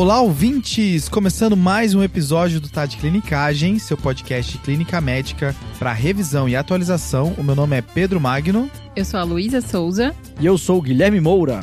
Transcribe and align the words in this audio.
Olá, 0.00 0.18
ouvintes! 0.22 1.10
Começando 1.10 1.54
mais 1.54 1.94
um 1.94 2.02
episódio 2.02 2.58
do 2.58 2.70
Tá 2.70 2.86
de 2.86 2.96
Clinicagem, 2.96 3.78
seu 3.78 3.98
podcast 3.98 4.52
de 4.52 4.56
clínica 4.56 4.98
médica 4.98 5.54
para 5.78 5.92
revisão 5.92 6.48
e 6.48 6.56
atualização. 6.56 7.34
O 7.36 7.44
meu 7.44 7.54
nome 7.54 7.76
é 7.76 7.82
Pedro 7.82 8.18
Magno. 8.18 8.70
Eu 8.96 9.04
sou 9.04 9.20
a 9.20 9.24
Luísa 9.24 9.60
Souza. 9.60 10.16
E 10.40 10.46
eu 10.46 10.56
sou 10.56 10.78
o 10.78 10.82
Guilherme 10.82 11.20
Moura. 11.20 11.62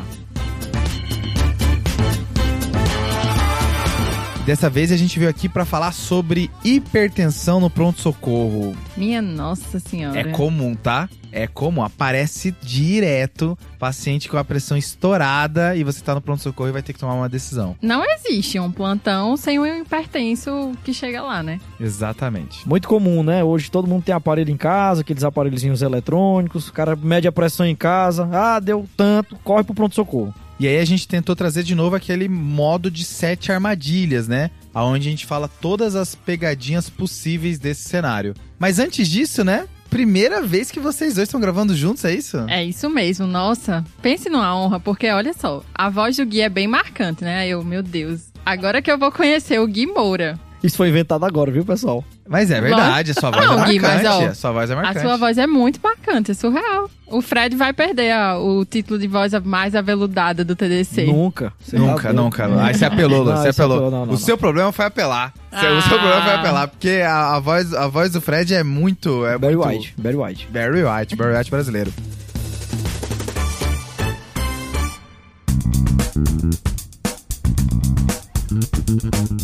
Dessa 4.48 4.70
vez 4.70 4.94
a 4.94 4.96
gente 4.96 5.20
veio 5.20 5.30
aqui 5.30 5.50
para 5.50 5.66
falar 5.66 5.92
sobre 5.92 6.50
hipertensão 6.64 7.60
no 7.60 7.70
pronto-socorro. 7.70 8.74
Minha 8.96 9.22
nossa 9.22 9.78
senhora. 9.78 10.18
É 10.18 10.24
comum, 10.24 10.74
tá? 10.74 11.10
É 11.34 11.48
comum, 11.48 11.84
aparece 11.84 12.56
direto 12.62 13.58
paciente 13.78 14.30
com 14.30 14.38
a 14.38 14.46
pressão 14.46 14.78
estourada 14.78 15.76
e 15.76 15.84
você 15.84 16.02
tá 16.02 16.16
no 16.16 16.22
pronto-socorro 16.22 16.70
e 16.70 16.72
vai 16.72 16.82
ter 16.82 16.94
que 16.94 17.00
tomar 17.00 17.16
uma 17.16 17.28
decisão. 17.28 17.76
Não 17.82 18.02
existe 18.06 18.58
um 18.58 18.72
plantão 18.72 19.36
sem 19.36 19.60
um 19.60 19.66
hipertenso 19.66 20.72
que 20.82 20.94
chega 20.94 21.22
lá, 21.22 21.44
né? 21.44 21.60
Exatamente. 21.78 22.66
Muito 22.66 22.88
comum, 22.88 23.24
né? 23.24 23.44
Hoje 23.44 23.70
todo 23.70 23.86
mundo 23.86 24.04
tem 24.04 24.16
aparelho 24.16 24.50
em 24.50 24.56
casa, 24.56 25.02
aqueles 25.02 25.26
aparelhozinhos 25.26 25.82
eletrônicos, 25.82 26.70
o 26.70 26.74
cara 26.74 26.96
mede 26.96 27.28
a 27.28 27.34
pressão 27.34 27.66
em 27.66 27.76
casa, 27.76 28.30
ah, 28.32 28.62
deu 28.62 28.88
tanto, 28.96 29.36
corre 29.44 29.66
pro 29.66 29.76
pronto-socorro. 29.76 30.34
E 30.60 30.68
aí 30.68 30.80
a 30.80 30.86
gente 30.86 31.08
tentou 31.08 31.36
trazer 31.36 31.62
de 31.64 31.76
novo 31.76 31.96
aquele 31.96 32.28
modo 32.28 32.90
de 32.90 33.06
sete 33.06 33.52
armadilhas, 33.52 34.28
né? 34.28 34.50
Aonde 34.74 35.08
a 35.08 35.12
gente 35.12 35.26
fala 35.26 35.48
todas 35.48 35.96
as 35.96 36.16
pegadinhas 36.16 36.90
possíveis 36.90 37.60
desse 37.60 37.88
cenário. 37.88 38.34
Mas 38.58 38.80
antes 38.80 39.08
disso, 39.08 39.44
né? 39.44 39.68
Primeira 39.90 40.42
vez 40.42 40.70
que 40.70 40.80
vocês 40.80 41.14
dois 41.14 41.28
estão 41.28 41.40
gravando 41.40 41.76
juntos, 41.76 42.04
é 42.04 42.14
isso? 42.14 42.38
É 42.50 42.64
isso 42.64 42.90
mesmo, 42.90 43.26
nossa. 43.26 43.86
Pense 44.02 44.30
numa 44.30 44.56
honra, 44.56 44.80
porque 44.80 45.10
olha 45.10 45.34
só, 45.34 45.64
a 45.74 45.90
voz 45.90 46.18
do 46.18 46.26
Gui 46.26 46.42
é 46.42 46.50
bem 46.50 46.68
marcante, 46.68 47.24
né? 47.24 47.48
Eu, 47.48 47.64
meu 47.64 47.82
Deus. 47.82 48.26
Agora 48.46 48.82
que 48.82 48.92
eu 48.92 48.98
vou 48.98 49.12
conhecer 49.12 49.60
o 49.60 49.68
Gui 49.68 49.86
Moura. 49.86 50.40
Isso 50.64 50.76
foi 50.76 50.90
inventado 50.90 51.24
agora, 51.24 51.52
viu, 51.52 51.64
pessoal? 51.64 52.04
Mas 52.28 52.50
é 52.52 52.60
verdade, 52.60 53.12
a 53.12 53.14
sua 53.14 53.30
voz 53.32 53.46
Não, 53.46 53.64
é 53.64 53.68
Gui, 53.68 53.80
marcante. 53.80 54.04
mas, 54.04 54.16
ó, 54.16 54.26
a 54.26 54.34
sua 54.34 54.52
voz 54.52 54.70
é 54.72 54.76
marcante. 54.76 54.98
A 54.98 55.02
sua 55.02 55.18
voz 55.18 55.38
é 55.38 55.48
muito 55.48 55.80
marcante, 55.82 56.32
é 56.32 56.34
surreal. 56.34 56.90
O 57.06 57.22
Fred 57.22 57.56
vai 57.56 57.72
perder 57.72 58.14
ó, 58.18 58.42
o 58.44 58.66
título 58.66 59.00
de 59.00 59.08
voz 59.08 59.32
mais 59.46 59.76
aveludada 59.76 60.44
do 60.44 60.56
TDC. 60.56 61.06
Nunca. 61.06 61.54
Nunca, 61.72 62.08
tá 62.08 62.14
nunca. 62.14 62.48
doido. 62.48 62.60
Aí 62.60 62.74
você 62.74 62.86
apelou, 62.86 63.24
Não, 63.24 63.38
você 63.38 63.50
apelou. 63.50 63.78
apelou, 63.78 63.92
não, 63.92 63.98
não, 64.00 64.08
o 64.08 64.12
não. 64.14 64.18
seu 64.18 64.38
problema 64.38 64.72
foi 64.72 64.86
apelar. 64.86 65.32
Seu- 65.58 65.78
O 65.78 65.82
seu 65.84 65.96
Ah. 65.96 66.00
problema 66.00 66.22
foi 66.24 66.34
apelar, 66.34 66.68
porque 66.68 67.02
a, 67.06 67.36
a 67.36 67.40
voz, 67.40 67.74
a 67.74 67.88
voz 67.88 68.12
do 68.12 68.20
Fred 68.20 68.54
é 68.54 68.64
muito... 68.64 69.26
É 69.26 69.38
Barry 69.38 69.56
muito... 69.56 69.70
White, 69.70 69.94
Barry 69.98 70.16
White. 70.18 70.48
Barry 70.52 70.84
White, 70.84 71.16
Barry 71.16 71.38
White 71.38 71.52
brasileiro. 71.52 71.94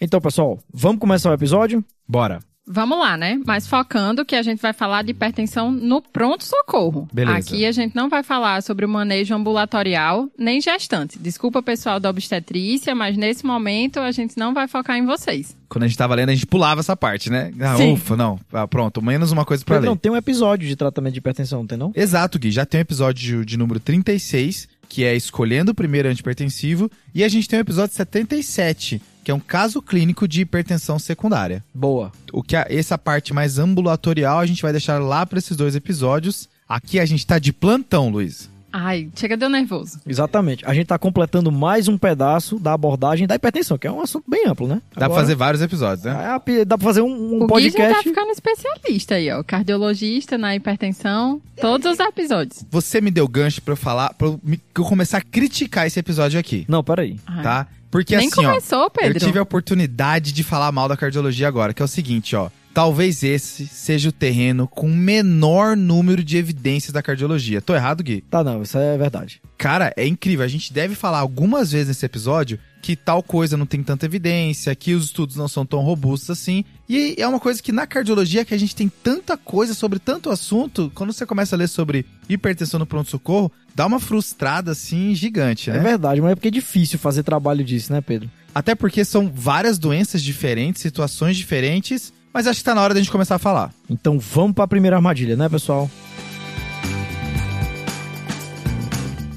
Então, 0.00 0.20
pessoal, 0.20 0.58
vamos 0.72 1.00
começar 1.00 1.30
o 1.30 1.34
episódio? 1.34 1.84
Bora. 2.08 2.47
Vamos 2.70 2.98
lá, 2.98 3.16
né? 3.16 3.40
Mas 3.46 3.66
focando 3.66 4.24
que 4.24 4.36
a 4.36 4.42
gente 4.42 4.60
vai 4.60 4.72
falar 4.72 5.02
de 5.02 5.12
hipertensão 5.12 5.70
no 5.72 6.02
pronto-socorro. 6.02 7.08
Beleza. 7.12 7.38
Aqui 7.38 7.64
a 7.64 7.72
gente 7.72 7.96
não 7.96 8.08
vai 8.08 8.22
falar 8.22 8.62
sobre 8.62 8.84
o 8.84 8.88
manejo 8.88 9.34
ambulatorial 9.34 10.28
nem 10.38 10.60
gestante. 10.60 11.18
Desculpa, 11.18 11.62
pessoal 11.62 11.98
da 11.98 12.10
obstetrícia, 12.10 12.94
mas 12.94 13.16
nesse 13.16 13.44
momento 13.46 14.00
a 14.00 14.12
gente 14.12 14.36
não 14.36 14.52
vai 14.52 14.68
focar 14.68 14.96
em 14.96 15.06
vocês. 15.06 15.56
Quando 15.68 15.84
a 15.84 15.86
gente 15.86 15.96
tava 15.98 16.14
lendo, 16.14 16.30
a 16.30 16.34
gente 16.34 16.46
pulava 16.46 16.80
essa 16.80 16.96
parte, 16.96 17.30
né? 17.30 17.52
Ah, 17.60 17.76
Sim. 17.76 17.92
ufa, 17.92 18.16
não. 18.16 18.38
Ah, 18.52 18.66
pronto, 18.66 19.02
menos 19.02 19.32
uma 19.32 19.44
coisa 19.44 19.64
pra 19.64 19.76
Pedrão, 19.76 19.92
ler. 19.94 19.98
tem 19.98 20.12
um 20.12 20.16
episódio 20.16 20.66
de 20.68 20.76
tratamento 20.76 21.12
de 21.12 21.18
hipertensão, 21.18 21.60
não 21.60 21.66
tem 21.66 21.78
não? 21.78 21.92
Exato, 21.94 22.38
Gui. 22.38 22.50
Já 22.50 22.64
tem 22.64 22.80
o 22.80 22.82
episódio 22.82 23.44
de 23.44 23.56
número 23.56 23.78
36, 23.80 24.68
que 24.88 25.04
é 25.04 25.14
escolhendo 25.14 25.72
o 25.72 25.74
primeiro 25.74 26.08
antipertensivo. 26.08 26.90
E 27.14 27.22
a 27.22 27.28
gente 27.28 27.48
tem 27.48 27.58
o 27.58 27.62
episódio 27.62 27.94
77, 27.94 29.00
que 29.28 29.32
é 29.32 29.34
um 29.34 29.38
caso 29.40 29.82
clínico 29.82 30.26
de 30.26 30.40
hipertensão 30.40 30.98
secundária. 30.98 31.62
Boa. 31.74 32.10
O 32.32 32.42
que 32.42 32.56
a- 32.56 32.66
essa 32.70 32.96
parte 32.96 33.34
mais 33.34 33.58
ambulatorial 33.58 34.38
a 34.38 34.46
gente 34.46 34.62
vai 34.62 34.72
deixar 34.72 34.98
lá 35.02 35.26
pra 35.26 35.38
esses 35.38 35.54
dois 35.54 35.76
episódios. 35.76 36.48
Aqui 36.66 36.98
a 36.98 37.04
gente 37.04 37.26
tá 37.26 37.38
de 37.38 37.52
plantão, 37.52 38.08
Luiz. 38.08 38.48
Ai, 38.72 39.08
chega, 39.14 39.36
deu 39.36 39.50
nervoso. 39.50 39.98
Exatamente. 40.06 40.64
A 40.66 40.72
gente 40.72 40.86
tá 40.86 40.98
completando 40.98 41.52
mais 41.52 41.88
um 41.88 41.98
pedaço 41.98 42.58
da 42.58 42.72
abordagem 42.72 43.26
da 43.26 43.34
hipertensão, 43.34 43.76
que 43.76 43.86
é 43.86 43.92
um 43.92 44.00
assunto 44.00 44.24
bem 44.28 44.46
amplo, 44.46 44.66
né? 44.66 44.80
Dá 44.96 45.08
pra 45.10 45.16
fazer 45.18 45.34
vários 45.34 45.60
episódios, 45.62 46.04
né? 46.06 46.12
Ah, 46.12 46.40
Dá 46.66 46.78
pra 46.78 46.84
fazer 46.86 47.02
um, 47.02 47.06
um 47.08 47.42
o 47.42 47.46
Gui 47.48 47.68
já 47.68 47.76
tá 47.76 47.78
podcast. 47.84 48.08
ficando 48.08 48.30
especialista 48.30 49.14
aí, 49.16 49.30
ó. 49.30 49.42
Cardiologista 49.42 50.38
na 50.38 50.54
hipertensão. 50.56 51.40
Todos 51.60 51.92
os 51.92 51.98
episódios. 52.00 52.64
Você 52.70 53.00
me 53.02 53.10
deu 53.10 53.28
gancho 53.28 53.60
pra 53.60 53.72
eu 53.72 53.76
falar, 53.76 54.12
pra 54.14 54.28
eu, 54.28 54.40
me- 54.42 54.60
eu 54.74 54.84
começar 54.84 55.18
a 55.18 55.22
criticar 55.22 55.86
esse 55.86 55.98
episódio 56.00 56.38
aqui, 56.40 56.64
Não, 56.68 56.82
peraí. 56.82 57.18
Ai. 57.26 57.42
tá? 57.42 57.66
Porque 57.90 58.16
Nem 58.16 58.28
assim, 58.28 58.44
ó. 58.44 58.48
começou, 58.50 58.90
Pedro. 58.90 59.16
Eu 59.16 59.26
tive 59.26 59.38
a 59.38 59.42
oportunidade 59.42 60.32
de 60.32 60.42
falar 60.44 60.70
mal 60.72 60.88
da 60.88 60.96
cardiologia 60.96 61.48
agora, 61.48 61.72
que 61.72 61.82
é 61.82 61.84
o 61.84 61.88
seguinte, 61.88 62.36
ó. 62.36 62.50
Talvez 62.74 63.24
esse 63.24 63.66
seja 63.66 64.10
o 64.10 64.12
terreno 64.12 64.68
com 64.68 64.88
menor 64.88 65.76
número 65.76 66.22
de 66.22 66.36
evidências 66.36 66.92
da 66.92 67.02
cardiologia. 67.02 67.60
Tô 67.60 67.74
errado, 67.74 68.04
Gui? 68.04 68.20
Tá, 68.30 68.44
não, 68.44 68.62
isso 68.62 68.78
é 68.78 68.96
verdade. 68.96 69.40
Cara, 69.56 69.92
é 69.96 70.06
incrível. 70.06 70.44
A 70.44 70.48
gente 70.48 70.72
deve 70.72 70.94
falar 70.94 71.18
algumas 71.18 71.72
vezes 71.72 71.88
nesse 71.88 72.06
episódio 72.06 72.58
que 72.80 72.96
tal 72.96 73.22
coisa 73.22 73.56
não 73.56 73.66
tem 73.66 73.82
tanta 73.82 74.06
evidência, 74.06 74.74
que 74.74 74.94
os 74.94 75.06
estudos 75.06 75.36
não 75.36 75.48
são 75.48 75.66
tão 75.66 75.80
robustos 75.80 76.30
assim. 76.30 76.64
E 76.88 77.14
é 77.18 77.26
uma 77.26 77.40
coisa 77.40 77.62
que 77.62 77.72
na 77.72 77.86
cardiologia 77.86 78.44
que 78.44 78.54
a 78.54 78.58
gente 78.58 78.74
tem 78.74 78.88
tanta 78.88 79.36
coisa 79.36 79.74
sobre 79.74 79.98
tanto 79.98 80.30
assunto, 80.30 80.90
quando 80.94 81.12
você 81.12 81.26
começa 81.26 81.54
a 81.54 81.58
ler 81.58 81.68
sobre 81.68 82.06
hipertensão 82.28 82.78
no 82.78 82.86
pronto-socorro, 82.86 83.52
dá 83.74 83.86
uma 83.86 84.00
frustrada 84.00 84.72
assim 84.72 85.14
gigante, 85.14 85.70
né? 85.70 85.78
É 85.78 85.80
verdade, 85.80 86.20
mas 86.20 86.32
é 86.32 86.34
porque 86.34 86.48
é 86.48 86.52
difícil 86.52 86.98
fazer 86.98 87.22
trabalho 87.22 87.64
disso, 87.64 87.92
né, 87.92 88.00
Pedro? 88.00 88.30
Até 88.54 88.74
porque 88.74 89.04
são 89.04 89.30
várias 89.32 89.78
doenças 89.78 90.22
diferentes, 90.22 90.80
situações 90.82 91.36
diferentes, 91.36 92.12
mas 92.32 92.46
acho 92.46 92.60
que 92.60 92.64
tá 92.64 92.74
na 92.74 92.82
hora 92.82 92.94
da 92.94 93.00
gente 93.00 93.10
começar 93.10 93.36
a 93.36 93.38
falar. 93.38 93.72
Então 93.88 94.18
vamos 94.18 94.54
pra 94.54 94.66
primeira 94.66 94.96
armadilha, 94.96 95.36
né, 95.36 95.48
pessoal? 95.48 95.90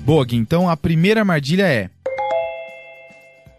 Boa, 0.03 0.25
Gui. 0.25 0.35
Então 0.35 0.69
a 0.69 0.75
primeira 0.75 1.21
armadilha 1.21 1.67
é: 1.67 1.89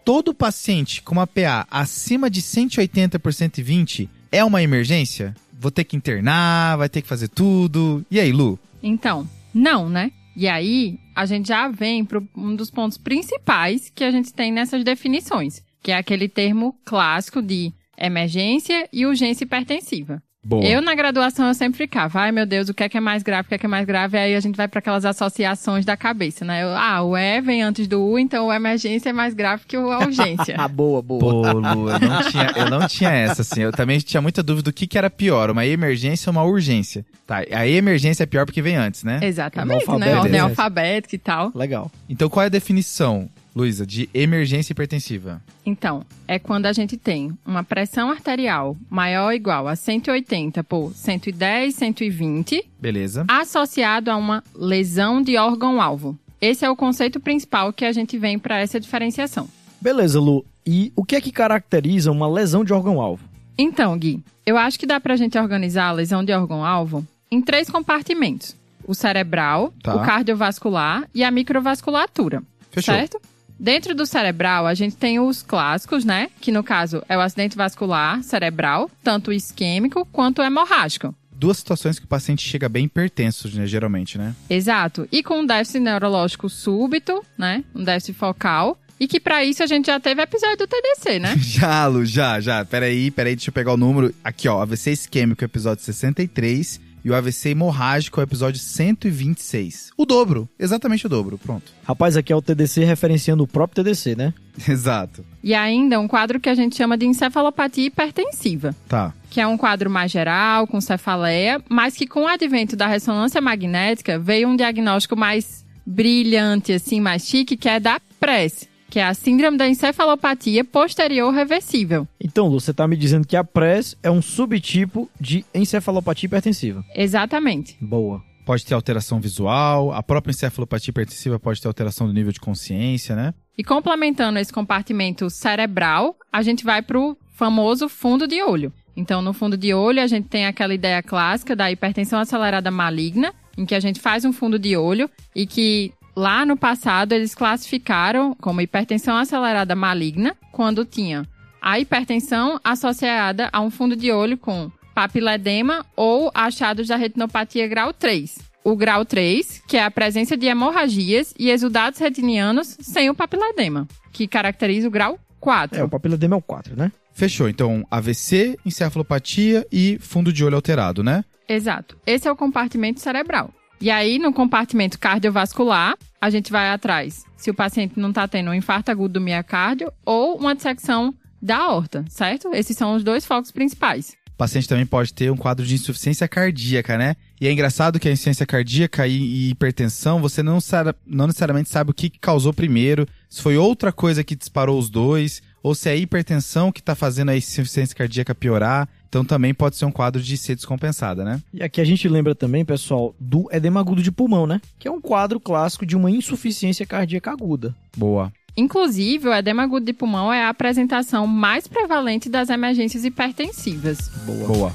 todo 0.03 0.33
paciente 0.33 1.01
com 1.01 1.13
uma 1.13 1.27
PA 1.27 1.65
acima 1.69 2.29
de 2.29 2.41
180 2.41 3.19
por 3.19 3.33
120 3.33 4.09
é 4.31 4.43
uma 4.43 4.61
emergência? 4.61 5.35
Vou 5.59 5.71
ter 5.71 5.83
que 5.83 5.95
internar, 5.95 6.77
vai 6.77 6.89
ter 6.89 7.01
que 7.01 7.07
fazer 7.07 7.29
tudo. 7.29 8.05
E 8.11 8.19
aí, 8.19 8.31
Lu? 8.31 8.59
Então, 8.81 9.27
não, 9.53 9.89
né? 9.89 10.11
E 10.35 10.47
aí, 10.47 10.99
a 11.15 11.25
gente 11.25 11.47
já 11.47 11.69
vem 11.69 12.03
para 12.03 12.21
um 12.35 12.55
dos 12.55 12.69
pontos 12.69 12.97
principais 12.97 13.91
que 13.93 14.03
a 14.03 14.11
gente 14.11 14.33
tem 14.33 14.51
nessas 14.51 14.83
definições, 14.83 15.63
que 15.81 15.91
é 15.91 15.97
aquele 15.97 16.27
termo 16.27 16.75
clássico 16.83 17.41
de 17.41 17.71
emergência 17.97 18.89
e 18.91 19.05
urgência 19.05 19.43
hipertensiva. 19.43 20.21
Boa. 20.43 20.65
Eu, 20.65 20.81
na 20.81 20.93
graduação, 20.93 21.47
eu 21.47 21.53
sempre 21.53 21.77
ficava, 21.77 22.19
ai 22.19 22.31
meu 22.31 22.45
Deus, 22.45 22.67
o 22.67 22.73
que 22.73 22.83
é 22.83 22.89
que 22.89 22.97
é 22.97 22.99
mais 22.99 23.23
grave, 23.23 23.45
o 23.45 23.49
que 23.49 23.55
é 23.55 23.57
que 23.57 23.65
é 23.65 23.69
mais 23.69 23.85
grave, 23.85 24.17
aí 24.17 24.35
a 24.35 24.39
gente 24.41 24.57
vai 24.57 24.67
para 24.67 24.79
aquelas 24.79 25.05
associações 25.05 25.85
da 25.85 25.95
cabeça, 25.95 26.43
né? 26.43 26.63
Eu, 26.63 26.69
ah, 26.75 27.01
o 27.01 27.17
E 27.17 27.39
vem 27.39 27.63
antes 27.63 27.87
do 27.87 28.01
U, 28.01 28.19
então 28.19 28.49
a 28.49 28.55
emergência 28.57 29.09
é 29.09 29.13
mais 29.13 29.33
grave 29.33 29.63
que 29.65 29.75
a 29.75 29.99
urgência. 29.99 30.55
Ah, 30.63 30.67
boa, 30.67 31.01
boa. 31.01 31.19
Pô, 31.19 31.51
Lu, 31.51 31.89
eu 31.89 31.99
não, 31.99 32.21
tinha, 32.29 32.51
eu 32.55 32.69
não 32.69 32.87
tinha 32.87 33.09
essa, 33.09 33.41
assim. 33.41 33.61
Eu 33.61 33.71
também 33.71 33.99
tinha 33.99 34.21
muita 34.21 34.41
dúvida 34.41 34.69
do 34.69 34.73
que, 34.73 34.87
que 34.87 34.97
era 34.97 35.09
pior, 35.09 35.49
uma 35.49 35.65
emergência 35.65 36.29
ou 36.29 36.31
uma 36.31 36.43
urgência. 36.43 37.05
Tá, 37.25 37.43
a 37.51 37.67
emergência 37.67 38.23
é 38.23 38.25
pior 38.25 38.45
porque 38.45 38.61
vem 38.61 38.75
antes, 38.75 39.03
né? 39.03 39.19
Exatamente, 39.21 39.79
né? 39.79 39.83
Analfabeto, 39.87 40.17
Ordem 40.17 40.31
né? 40.31 40.39
alfabética 40.39 41.15
e 41.15 41.19
tal. 41.19 41.51
Legal. 41.55 41.91
Então 42.09 42.29
qual 42.29 42.43
é 42.43 42.47
a 42.47 42.49
definição? 42.49 43.29
Luísa, 43.55 43.85
de 43.85 44.09
emergência 44.13 44.71
hipertensiva. 44.73 45.41
Então, 45.65 46.03
é 46.27 46.39
quando 46.39 46.65
a 46.65 46.73
gente 46.73 46.97
tem 46.97 47.31
uma 47.45 47.63
pressão 47.63 48.09
arterial 48.09 48.75
maior 48.89 49.25
ou 49.27 49.33
igual 49.33 49.67
a 49.67 49.75
180 49.75 50.63
por 50.63 50.91
110, 50.93 51.75
120, 51.75 52.65
Beleza. 52.79 53.25
associado 53.27 54.09
a 54.09 54.17
uma 54.17 54.43
lesão 54.55 55.21
de 55.21 55.37
órgão-alvo. 55.37 56.17
Esse 56.41 56.65
é 56.65 56.69
o 56.69 56.75
conceito 56.75 57.19
principal 57.19 57.71
que 57.71 57.85
a 57.85 57.91
gente 57.91 58.17
vem 58.17 58.39
para 58.39 58.59
essa 58.59 58.79
diferenciação. 58.79 59.47
Beleza, 59.79 60.19
Lu. 60.19 60.43
E 60.65 60.91
o 60.95 61.03
que 61.03 61.15
é 61.15 61.21
que 61.21 61.31
caracteriza 61.31 62.11
uma 62.11 62.27
lesão 62.27 62.63
de 62.65 62.73
órgão-alvo? 62.73 63.23
Então, 63.57 63.97
Gui, 63.97 64.23
eu 64.45 64.57
acho 64.57 64.79
que 64.79 64.85
dá 64.87 64.99
pra 64.99 65.15
gente 65.15 65.37
organizar 65.37 65.87
a 65.89 65.91
lesão 65.91 66.23
de 66.23 66.33
órgão-alvo 66.33 67.05
em 67.29 67.41
três 67.41 67.69
compartimentos: 67.69 68.55
o 68.85 68.95
cerebral, 68.95 69.73
Tá. 69.83 69.95
o 69.95 69.99
cardiovascular 70.03 71.07
e 71.13 71.23
a 71.23 71.29
microvasculatura. 71.31 72.41
Fechou. 72.71 72.93
Certo? 72.95 73.21
Dentro 73.59 73.95
do 73.95 74.05
cerebral, 74.05 74.65
a 74.67 74.73
gente 74.73 74.95
tem 74.95 75.19
os 75.19 75.41
clássicos, 75.41 76.03
né? 76.03 76.29
Que 76.41 76.51
no 76.51 76.63
caso 76.63 77.03
é 77.07 77.17
o 77.17 77.21
acidente 77.21 77.55
vascular 77.55 78.21
cerebral, 78.23 78.89
tanto 79.03 79.31
isquêmico 79.31 80.05
quanto 80.11 80.41
hemorrágico. 80.41 81.13
Duas 81.31 81.57
situações 81.57 81.99
que 81.99 82.05
o 82.05 82.07
paciente 82.07 82.47
chega 82.47 82.69
bem 82.69 82.85
hipertenso, 82.85 83.49
né, 83.55 83.65
geralmente, 83.65 84.17
né? 84.17 84.35
Exato. 84.49 85.07
E 85.11 85.21
com 85.21 85.41
um 85.41 85.45
déficit 85.45 85.79
neurológico 85.79 86.49
súbito, 86.49 87.23
né? 87.37 87.63
Um 87.75 87.83
déficit 87.83 88.13
focal. 88.17 88.77
E 88.99 89.07
que 89.07 89.19
pra 89.19 89.43
isso 89.43 89.61
a 89.61 89.65
gente 89.65 89.87
já 89.87 89.99
teve 89.99 90.21
episódio 90.21 90.57
do 90.57 90.67
TDC, 90.67 91.19
né? 91.19 91.35
Já, 91.41 91.87
Lu, 91.87 92.05
já, 92.05 92.39
já. 92.39 92.63
Peraí, 92.63 93.11
peraí, 93.11 93.35
deixa 93.35 93.49
eu 93.49 93.53
pegar 93.53 93.73
o 93.73 93.77
número. 93.77 94.13
Aqui, 94.23 94.47
ó, 94.47 94.61
AVC 94.61 94.91
isquêmico, 94.91 95.43
episódio 95.43 95.83
63. 95.83 96.79
E 97.03 97.09
o 97.09 97.15
AVC 97.15 97.49
hemorrágico, 97.49 98.21
episódio 98.21 98.59
126. 98.59 99.91
O 99.97 100.05
dobro, 100.05 100.47
exatamente 100.57 101.05
o 101.05 101.09
dobro, 101.09 101.37
pronto. 101.37 101.73
Rapaz, 101.83 102.15
aqui 102.15 102.31
é 102.31 102.35
o 102.35 102.41
TDC 102.41 102.85
referenciando 102.85 103.43
o 103.43 103.47
próprio 103.47 103.83
TDC, 103.83 104.15
né? 104.15 104.33
Exato. 104.67 105.25
E 105.43 105.53
ainda 105.53 105.99
um 105.99 106.07
quadro 106.07 106.39
que 106.39 106.47
a 106.47 106.55
gente 106.55 106.75
chama 106.77 106.97
de 106.97 107.05
encefalopatia 107.05 107.87
hipertensiva. 107.87 108.73
Tá. 108.87 109.13
que 109.29 109.41
é 109.41 109.47
um 109.47 109.57
quadro 109.57 109.89
mais 109.89 110.11
geral, 110.11 110.65
com 110.67 110.79
cefaleia, 110.79 111.61
mas 111.67 111.95
que 111.95 112.07
com 112.07 112.21
o 112.21 112.27
advento 112.27 112.75
da 112.75 112.87
ressonância 112.87 113.41
magnética 113.41 114.17
veio 114.17 114.47
um 114.47 114.55
diagnóstico 114.55 115.17
mais 115.17 115.65
brilhante, 115.85 116.71
assim, 116.71 117.01
mais 117.01 117.25
chique, 117.27 117.57
que 117.57 117.67
é 117.67 117.79
da 117.79 117.99
PRES, 118.19 118.69
que 118.93 118.99
é 118.99 119.05
a 119.05 119.13
síndrome 119.15 119.57
da 119.57 119.67
encefalopatia 119.67 120.63
posterior 120.63 121.33
reversível. 121.33 122.07
Então, 122.21 122.47
Lu, 122.47 122.59
você 122.59 122.71
tá 122.71 122.87
me 122.87 122.95
dizendo 122.95 123.25
que 123.25 123.35
a 123.35 123.43
PRES 123.43 123.97
é 124.03 124.11
um 124.11 124.21
subtipo 124.21 125.09
de 125.19 125.43
encefalopatia 125.51 126.27
hipertensiva. 126.27 126.85
Exatamente. 126.93 127.75
Boa. 127.81 128.21
Pode 128.45 128.63
ter 128.63 128.75
alteração 128.75 129.19
visual, 129.19 129.91
a 129.91 130.03
própria 130.03 130.29
encefalopatia 130.29 130.91
hipertensiva 130.91 131.39
pode 131.39 131.59
ter 131.59 131.67
alteração 131.67 132.05
do 132.05 132.13
nível 132.13 132.31
de 132.31 132.39
consciência, 132.39 133.15
né? 133.15 133.33
E 133.57 133.63
complementando 133.63 134.37
esse 134.37 134.53
compartimento 134.53 135.27
cerebral, 135.27 136.15
a 136.31 136.43
gente 136.43 136.63
vai 136.63 136.83
para 136.83 136.99
o 136.99 137.17
famoso 137.31 137.89
fundo 137.89 138.27
de 138.27 138.43
olho. 138.43 138.71
Então, 138.95 139.23
no 139.23 139.33
fundo 139.33 139.57
de 139.57 139.73
olho, 139.73 140.03
a 140.03 140.07
gente 140.07 140.27
tem 140.27 140.45
aquela 140.45 140.71
ideia 140.71 141.01
clássica 141.01 141.55
da 141.55 141.71
hipertensão 141.71 142.19
acelerada 142.19 142.69
maligna, 142.69 143.33
em 143.57 143.65
que 143.65 143.73
a 143.73 143.79
gente 143.79 143.99
faz 143.99 144.23
um 144.23 144.31
fundo 144.31 144.59
de 144.59 144.77
olho 144.77 145.09
e 145.35 145.47
que 145.47 145.91
lá 146.15 146.45
no 146.45 146.57
passado 146.57 147.13
eles 147.13 147.35
classificaram 147.35 148.35
como 148.35 148.61
hipertensão 148.61 149.15
acelerada 149.17 149.75
maligna 149.75 150.35
quando 150.51 150.85
tinha 150.85 151.27
a 151.63 151.79
hipertensão 151.79 152.59
associada 152.61 153.49
a 153.53 153.61
um 153.61 153.71
fundo 153.71 153.95
de 153.95 154.11
olho 154.11 154.37
com 154.37 154.69
papiledema 154.93 155.85
ou 155.95 156.29
achados 156.35 156.87
da 156.87 156.97
retinopatia 156.97 157.67
grau 157.67 157.93
3. 157.93 158.37
O 158.65 158.75
grau 158.75 159.05
3, 159.05 159.63
que 159.67 159.77
é 159.77 159.83
a 159.83 159.91
presença 159.91 160.37
de 160.37 160.45
hemorragias 160.45 161.33
e 161.39 161.49
exudados 161.49 161.99
retinianos 161.99 162.77
sem 162.81 163.09
o 163.09 163.15
papiledema, 163.15 163.87
que 164.11 164.27
caracteriza 164.27 164.87
o 164.87 164.91
grau 164.91 165.17
4. 165.39 165.79
É, 165.79 165.83
o 165.83 165.89
papiledema 165.89 166.35
é 166.35 166.37
o 166.37 166.41
4, 166.41 166.75
né? 166.75 166.91
Fechou. 167.13 167.47
Então, 167.47 167.85
AVC, 167.89 168.57
encefalopatia 168.65 169.65
e 169.71 169.97
fundo 169.99 170.33
de 170.33 170.43
olho 170.43 170.55
alterado, 170.55 171.03
né? 171.03 171.23
Exato. 171.47 171.97
Esse 172.05 172.27
é 172.27 172.31
o 172.31 172.35
compartimento 172.35 172.99
cerebral. 172.99 173.53
E 173.83 173.91
aí, 173.91 174.17
no 174.17 174.31
compartimento 174.31 174.97
cardiovascular, 174.97 175.97
a 176.21 176.29
gente 176.29 176.49
vai 176.53 176.69
atrás 176.69 177.25
se 177.35 177.49
o 177.49 177.53
paciente 177.53 177.99
não 177.99 178.11
está 178.11 178.25
tendo 178.29 178.49
um 178.49 178.53
infarto 178.53 178.89
agudo 178.89 179.15
do 179.15 179.21
miocárdio 179.21 179.91
ou 180.05 180.37
uma 180.37 180.55
dissecção 180.55 181.13
da 181.41 181.57
aorta, 181.57 182.05
certo? 182.07 182.49
Esses 182.53 182.77
são 182.77 182.95
os 182.95 183.03
dois 183.03 183.25
focos 183.25 183.51
principais. 183.51 184.15
O 184.29 184.37
paciente 184.37 184.69
também 184.69 184.85
pode 184.85 185.13
ter 185.13 185.29
um 185.29 185.35
quadro 185.35 185.65
de 185.65 185.75
insuficiência 185.75 186.29
cardíaca, 186.29 186.97
né? 186.97 187.15
E 187.41 187.45
é 187.47 187.51
engraçado 187.51 187.99
que 187.99 188.07
a 188.07 188.11
insuficiência 188.13 188.45
cardíaca 188.45 189.05
e, 189.05 189.49
hipertensão, 189.49 190.21
você 190.21 190.41
não, 190.41 190.61
sa- 190.61 190.95
não 191.05 191.27
necessariamente 191.27 191.69
sabe 191.69 191.91
o 191.91 191.93
que 191.93 192.09
causou 192.09 192.53
primeiro, 192.53 193.05
se 193.29 193.41
foi 193.41 193.57
outra 193.57 193.91
coisa 193.91 194.23
que 194.23 194.33
disparou 194.33 194.79
os 194.79 194.89
dois, 194.89 195.41
ou 195.61 195.75
se 195.75 195.89
é 195.89 195.91
a 195.91 195.95
hipertensão 195.97 196.71
que 196.71 196.79
está 196.79 196.95
fazendo 196.95 197.31
a 197.31 197.35
insuficiência 197.37 197.93
cardíaca 197.97 198.33
piorar. 198.33 198.87
Então 199.13 199.23
também 199.23 199.53
pode 199.53 199.75
ser 199.75 199.85
um 199.85 199.91
quadro 199.91 200.19
de 200.19 200.35
ser 200.35 200.55
descompensada, 200.55 201.23
né? 201.23 201.39
E 201.53 201.61
aqui 201.61 201.79
a 201.79 201.83
gente 201.83 202.09
lembra 202.09 202.33
também, 202.33 202.65
pessoal, 202.65 203.15
do 203.19 203.47
edema 203.51 203.79
agudo 203.79 204.01
de 204.01 204.11
pulmão, 204.11 204.47
né? 204.47 204.59
Que 204.79 204.87
é 204.87 204.91
um 204.91 204.99
quadro 204.99 205.39
clássico 205.39 205.85
de 205.85 205.95
uma 205.95 206.09
insuficiência 206.09 206.83
cardíaca 206.83 207.29
aguda. 207.29 207.75
Boa. 207.95 208.33
Inclusive, 208.57 209.27
o 209.27 209.33
edema 209.35 209.61
agudo 209.61 209.85
de 209.85 209.93
pulmão 209.93 210.33
é 210.33 210.41
a 210.41 210.49
apresentação 210.49 211.27
mais 211.27 211.67
prevalente 211.67 212.27
das 212.27 212.49
emergências 212.49 213.05
hipertensivas. 213.05 214.09
Boa. 214.25 214.47
Boa. 214.47 214.73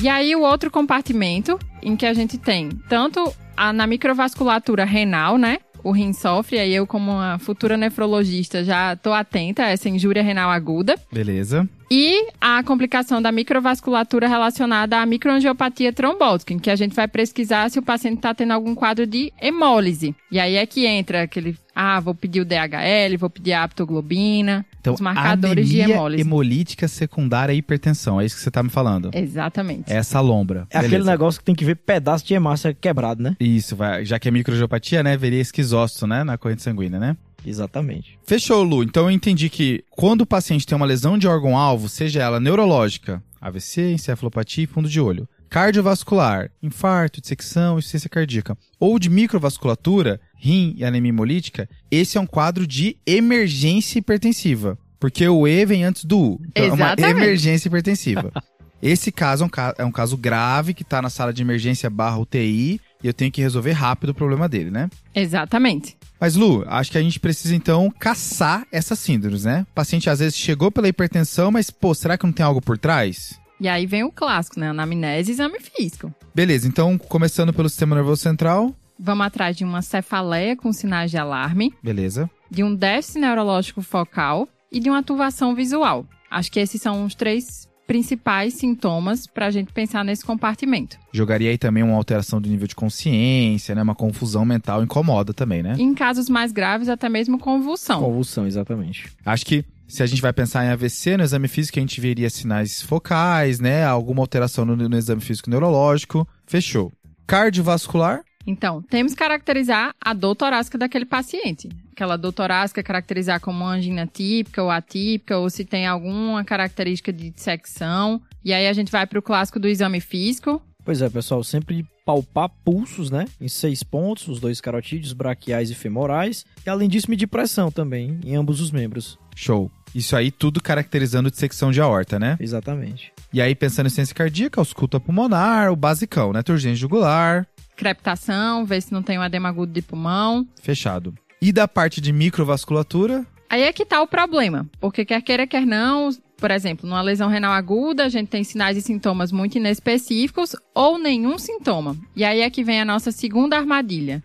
E 0.00 0.08
aí, 0.08 0.36
o 0.36 0.42
outro 0.42 0.70
compartimento, 0.70 1.58
em 1.82 1.96
que 1.96 2.06
a 2.06 2.14
gente 2.14 2.38
tem 2.38 2.68
tanto 2.88 3.34
a, 3.56 3.72
na 3.72 3.84
microvasculatura 3.84 4.84
renal, 4.84 5.36
né? 5.36 5.58
O 5.84 5.92
rim 5.92 6.14
sofre, 6.14 6.58
aí 6.58 6.74
eu, 6.74 6.86
como 6.86 7.12
uma 7.12 7.38
futura 7.38 7.76
nefrologista, 7.76 8.64
já 8.64 8.96
tô 8.96 9.12
atenta 9.12 9.64
a 9.64 9.68
essa 9.68 9.86
injúria 9.86 10.22
renal 10.22 10.50
aguda. 10.50 10.94
Beleza. 11.12 11.68
E 11.96 12.26
a 12.40 12.60
complicação 12.64 13.22
da 13.22 13.30
microvasculatura 13.30 14.26
relacionada 14.26 14.98
à 15.00 15.06
microangiopatia 15.06 15.92
trombótica, 15.92 16.52
em 16.52 16.58
que 16.58 16.68
a 16.68 16.74
gente 16.74 16.92
vai 16.92 17.06
pesquisar 17.06 17.70
se 17.70 17.78
o 17.78 17.82
paciente 17.82 18.16
está 18.16 18.34
tendo 18.34 18.50
algum 18.50 18.74
quadro 18.74 19.06
de 19.06 19.32
hemólise. 19.40 20.12
E 20.28 20.40
aí 20.40 20.56
é 20.56 20.66
que 20.66 20.84
entra 20.86 21.22
aquele, 21.22 21.56
ah, 21.72 22.00
vou 22.00 22.12
pedir 22.12 22.40
o 22.40 22.44
DHL, 22.44 23.16
vou 23.16 23.30
pedir 23.30 23.52
a 23.52 23.62
aptoglobina, 23.62 24.66
Então, 24.80 24.92
os 24.92 25.00
marcadores 25.00 25.68
de 25.68 25.78
hemólise. 25.82 26.20
hemolítica 26.20 26.88
secundária 26.88 27.52
à 27.52 27.54
hipertensão, 27.54 28.20
é 28.20 28.24
isso 28.26 28.34
que 28.34 28.42
você 28.42 28.50
tá 28.50 28.60
me 28.60 28.70
falando. 28.70 29.12
Exatamente. 29.14 29.92
É 29.92 29.94
essa 29.94 30.20
lombra. 30.20 30.66
É 30.70 30.78
aquele 30.78 30.94
Beleza. 30.94 31.10
negócio 31.12 31.38
que 31.38 31.44
tem 31.44 31.54
que 31.54 31.64
ver 31.64 31.76
pedaço 31.76 32.26
de 32.26 32.34
hemácia 32.34 32.74
quebrado, 32.74 33.22
né? 33.22 33.36
Isso, 33.38 33.76
vai, 33.76 34.04
já 34.04 34.18
que 34.18 34.26
é 34.26 34.32
microangiopatia, 34.32 35.00
né, 35.04 35.16
veria 35.16 35.40
esquizócito, 35.40 36.08
né, 36.08 36.24
na 36.24 36.36
corrente 36.36 36.62
sanguínea, 36.62 36.98
né? 36.98 37.16
Exatamente. 37.44 38.18
Fechou, 38.26 38.62
Lu. 38.62 38.82
Então 38.82 39.04
eu 39.04 39.10
entendi 39.10 39.48
que 39.50 39.84
quando 39.90 40.22
o 40.22 40.26
paciente 40.26 40.66
tem 40.66 40.76
uma 40.76 40.86
lesão 40.86 41.16
de 41.18 41.26
órgão-alvo, 41.28 41.88
seja 41.88 42.22
ela 42.22 42.40
neurológica, 42.40 43.22
AVC, 43.40 43.92
encefalopatia 43.92 44.64
e 44.64 44.66
fundo 44.66 44.88
de 44.88 45.00
olho, 45.00 45.28
cardiovascular, 45.50 46.50
infarto, 46.62 47.20
dissecção, 47.20 47.78
insuficiência 47.78 48.08
cardíaca, 48.10 48.56
ou 48.78 48.98
de 48.98 49.08
microvasculatura, 49.10 50.20
rim 50.36 50.74
e 50.76 50.84
anemia 50.84 51.08
hemolítica, 51.10 51.68
esse 51.90 52.16
é 52.16 52.20
um 52.20 52.26
quadro 52.26 52.66
de 52.66 52.96
emergência 53.06 53.98
hipertensiva. 53.98 54.78
Porque 55.00 55.26
o 55.28 55.46
E 55.46 55.64
vem 55.66 55.84
antes 55.84 56.04
do 56.04 56.18
U. 56.18 56.40
Então 56.48 56.64
é 56.64 56.68
uma 56.68 56.76
Exatamente. 56.86 57.10
emergência 57.10 57.68
hipertensiva. 57.68 58.32
Esse 58.82 59.10
caso 59.10 59.44
é 59.44 59.46
um, 59.46 59.50
ca- 59.50 59.74
é 59.78 59.84
um 59.84 59.90
caso 59.92 60.14
grave 60.16 60.74
que 60.74 60.82
está 60.82 61.00
na 61.00 61.08
sala 61.08 61.32
de 61.32 61.40
emergência 61.40 61.88
barra 61.88 62.18
UTI 62.18 62.78
e 63.04 63.06
eu 63.06 63.12
tenho 63.12 63.30
que 63.30 63.42
resolver 63.42 63.72
rápido 63.72 64.10
o 64.10 64.14
problema 64.14 64.48
dele, 64.48 64.70
né? 64.70 64.88
Exatamente. 65.14 65.94
Mas, 66.18 66.36
Lu, 66.36 66.64
acho 66.66 66.90
que 66.90 66.96
a 66.96 67.02
gente 67.02 67.20
precisa, 67.20 67.54
então, 67.54 67.92
caçar 67.98 68.66
essas 68.72 68.98
síndromes, 68.98 69.44
né? 69.44 69.66
O 69.70 69.74
paciente, 69.74 70.08
às 70.08 70.20
vezes, 70.20 70.38
chegou 70.38 70.72
pela 70.72 70.88
hipertensão, 70.88 71.50
mas, 71.50 71.70
pô, 71.70 71.94
será 71.94 72.16
que 72.16 72.24
não 72.24 72.32
tem 72.32 72.46
algo 72.46 72.62
por 72.62 72.78
trás? 72.78 73.38
E 73.60 73.68
aí 73.68 73.84
vem 73.84 74.04
o 74.04 74.10
clássico, 74.10 74.58
né? 74.58 74.70
Anamnese 74.70 75.30
e 75.30 75.34
exame 75.34 75.60
físico. 75.60 76.12
Beleza, 76.34 76.66
então, 76.66 76.96
começando 76.96 77.52
pelo 77.52 77.68
sistema 77.68 77.94
nervoso 77.94 78.22
central. 78.22 78.74
Vamos 78.98 79.26
atrás 79.26 79.54
de 79.54 79.64
uma 79.64 79.82
cefaleia 79.82 80.56
com 80.56 80.72
sinais 80.72 81.10
de 81.10 81.18
alarme, 81.18 81.74
Beleza. 81.82 82.30
de 82.50 82.64
um 82.64 82.74
déficit 82.74 83.18
neurológico 83.18 83.82
focal 83.82 84.48
e 84.72 84.80
de 84.80 84.88
uma 84.88 85.00
atuação 85.00 85.54
visual. 85.54 86.06
Acho 86.30 86.50
que 86.50 86.58
esses 86.58 86.80
são 86.80 87.04
os 87.04 87.14
três 87.14 87.68
principais 87.86 88.54
sintomas 88.54 89.26
para 89.26 89.46
a 89.46 89.50
gente 89.50 89.72
pensar 89.72 90.04
nesse 90.04 90.24
compartimento. 90.24 90.98
Jogaria 91.12 91.50
aí 91.50 91.58
também 91.58 91.82
uma 91.82 91.96
alteração 91.96 92.40
do 92.40 92.48
nível 92.48 92.66
de 92.66 92.74
consciência, 92.74 93.74
né? 93.74 93.82
Uma 93.82 93.94
confusão 93.94 94.44
mental 94.44 94.82
incomoda 94.82 95.32
também, 95.32 95.62
né? 95.62 95.76
Em 95.78 95.94
casos 95.94 96.28
mais 96.28 96.52
graves, 96.52 96.88
até 96.88 97.08
mesmo 97.08 97.38
convulsão. 97.38 98.00
Convulsão, 98.00 98.46
exatamente. 98.46 99.10
Acho 99.24 99.46
que 99.46 99.64
se 99.86 100.02
a 100.02 100.06
gente 100.06 100.22
vai 100.22 100.32
pensar 100.32 100.64
em 100.64 100.70
AVC, 100.70 101.16
no 101.16 101.24
exame 101.24 101.46
físico 101.46 101.78
a 101.78 101.82
gente 101.82 102.00
veria 102.00 102.30
sinais 102.30 102.82
focais, 102.82 103.60
né? 103.60 103.84
Alguma 103.84 104.22
alteração 104.22 104.64
no, 104.64 104.76
no 104.76 104.96
exame 104.96 105.20
físico 105.20 105.50
neurológico. 105.50 106.26
Fechou. 106.46 106.92
Cardiovascular. 107.26 108.22
Então, 108.46 108.82
temos 108.82 109.12
que 109.12 109.18
caracterizar 109.18 109.94
a 110.00 110.12
dor 110.12 110.34
torácica 110.34 110.76
daquele 110.76 111.06
paciente. 111.06 111.68
Aquela 111.92 112.16
dor 112.16 112.32
torácica 112.32 112.82
caracterizar 112.82 113.40
como 113.40 113.64
uma 113.64 113.72
angina 113.72 114.06
típica 114.06 114.62
ou 114.62 114.70
atípica, 114.70 115.38
ou 115.38 115.48
se 115.48 115.64
tem 115.64 115.86
alguma 115.86 116.44
característica 116.44 117.12
de 117.12 117.30
dissecção. 117.30 118.20
E 118.44 118.52
aí 118.52 118.66
a 118.66 118.72
gente 118.72 118.92
vai 118.92 119.06
para 119.06 119.18
o 119.18 119.22
clássico 119.22 119.58
do 119.58 119.68
exame 119.68 120.00
físico, 120.00 120.60
Pois 120.84 121.00
é, 121.00 121.08
pessoal, 121.08 121.42
sempre 121.42 121.86
palpar 122.04 122.50
pulsos, 122.62 123.10
né? 123.10 123.24
Em 123.40 123.48
seis 123.48 123.82
pontos, 123.82 124.28
os 124.28 124.38
dois 124.38 124.60
carotídeos, 124.60 125.14
braquiais 125.14 125.70
e 125.70 125.74
femorais. 125.74 126.44
E 126.64 126.68
além 126.68 126.90
disso, 126.90 127.08
medir 127.08 127.26
pressão 127.26 127.70
também 127.70 128.20
em 128.22 128.36
ambos 128.36 128.60
os 128.60 128.70
membros. 128.70 129.18
Show. 129.34 129.70
Isso 129.94 130.14
aí 130.14 130.30
tudo 130.30 130.60
caracterizando 130.60 131.30
dissecção 131.30 131.72
de 131.72 131.80
aorta, 131.80 132.18
né? 132.18 132.36
Exatamente. 132.38 133.12
E 133.32 133.40
aí, 133.40 133.54
pensando 133.54 133.86
em 133.86 133.90
ciência 133.90 134.14
cardíaca, 134.14 134.60
ausculta 134.60 135.00
pulmonar, 135.00 135.72
o 135.72 135.76
basicão, 135.76 136.32
né? 136.32 136.42
Turgência 136.42 136.76
jugular, 136.76 137.46
Crepitação, 137.76 138.64
ver 138.64 138.82
se 138.82 138.92
não 138.92 139.02
tem 139.02 139.18
um 139.18 139.24
edema 139.24 139.48
agudo 139.48 139.72
de 139.72 139.82
pulmão. 139.82 140.46
fechado. 140.62 141.14
E 141.40 141.52
da 141.52 141.68
parte 141.68 142.00
de 142.00 142.12
microvasculatura, 142.12 143.26
Aí 143.54 143.62
é 143.62 143.72
que 143.72 143.84
tá 143.84 144.02
o 144.02 144.06
problema, 144.06 144.68
porque 144.80 145.04
quer 145.04 145.22
queira, 145.22 145.46
quer 145.46 145.64
não, 145.64 146.10
por 146.36 146.50
exemplo, 146.50 146.88
numa 146.88 147.00
lesão 147.00 147.28
renal 147.28 147.52
aguda, 147.52 148.04
a 148.04 148.08
gente 148.08 148.28
tem 148.28 148.42
sinais 148.42 148.76
e 148.76 148.82
sintomas 148.82 149.30
muito 149.30 149.56
inespecíficos 149.56 150.56
ou 150.74 150.98
nenhum 150.98 151.38
sintoma. 151.38 151.96
E 152.16 152.24
aí 152.24 152.40
é 152.40 152.50
que 152.50 152.64
vem 152.64 152.80
a 152.80 152.84
nossa 152.84 153.12
segunda 153.12 153.56
armadilha. 153.56 154.22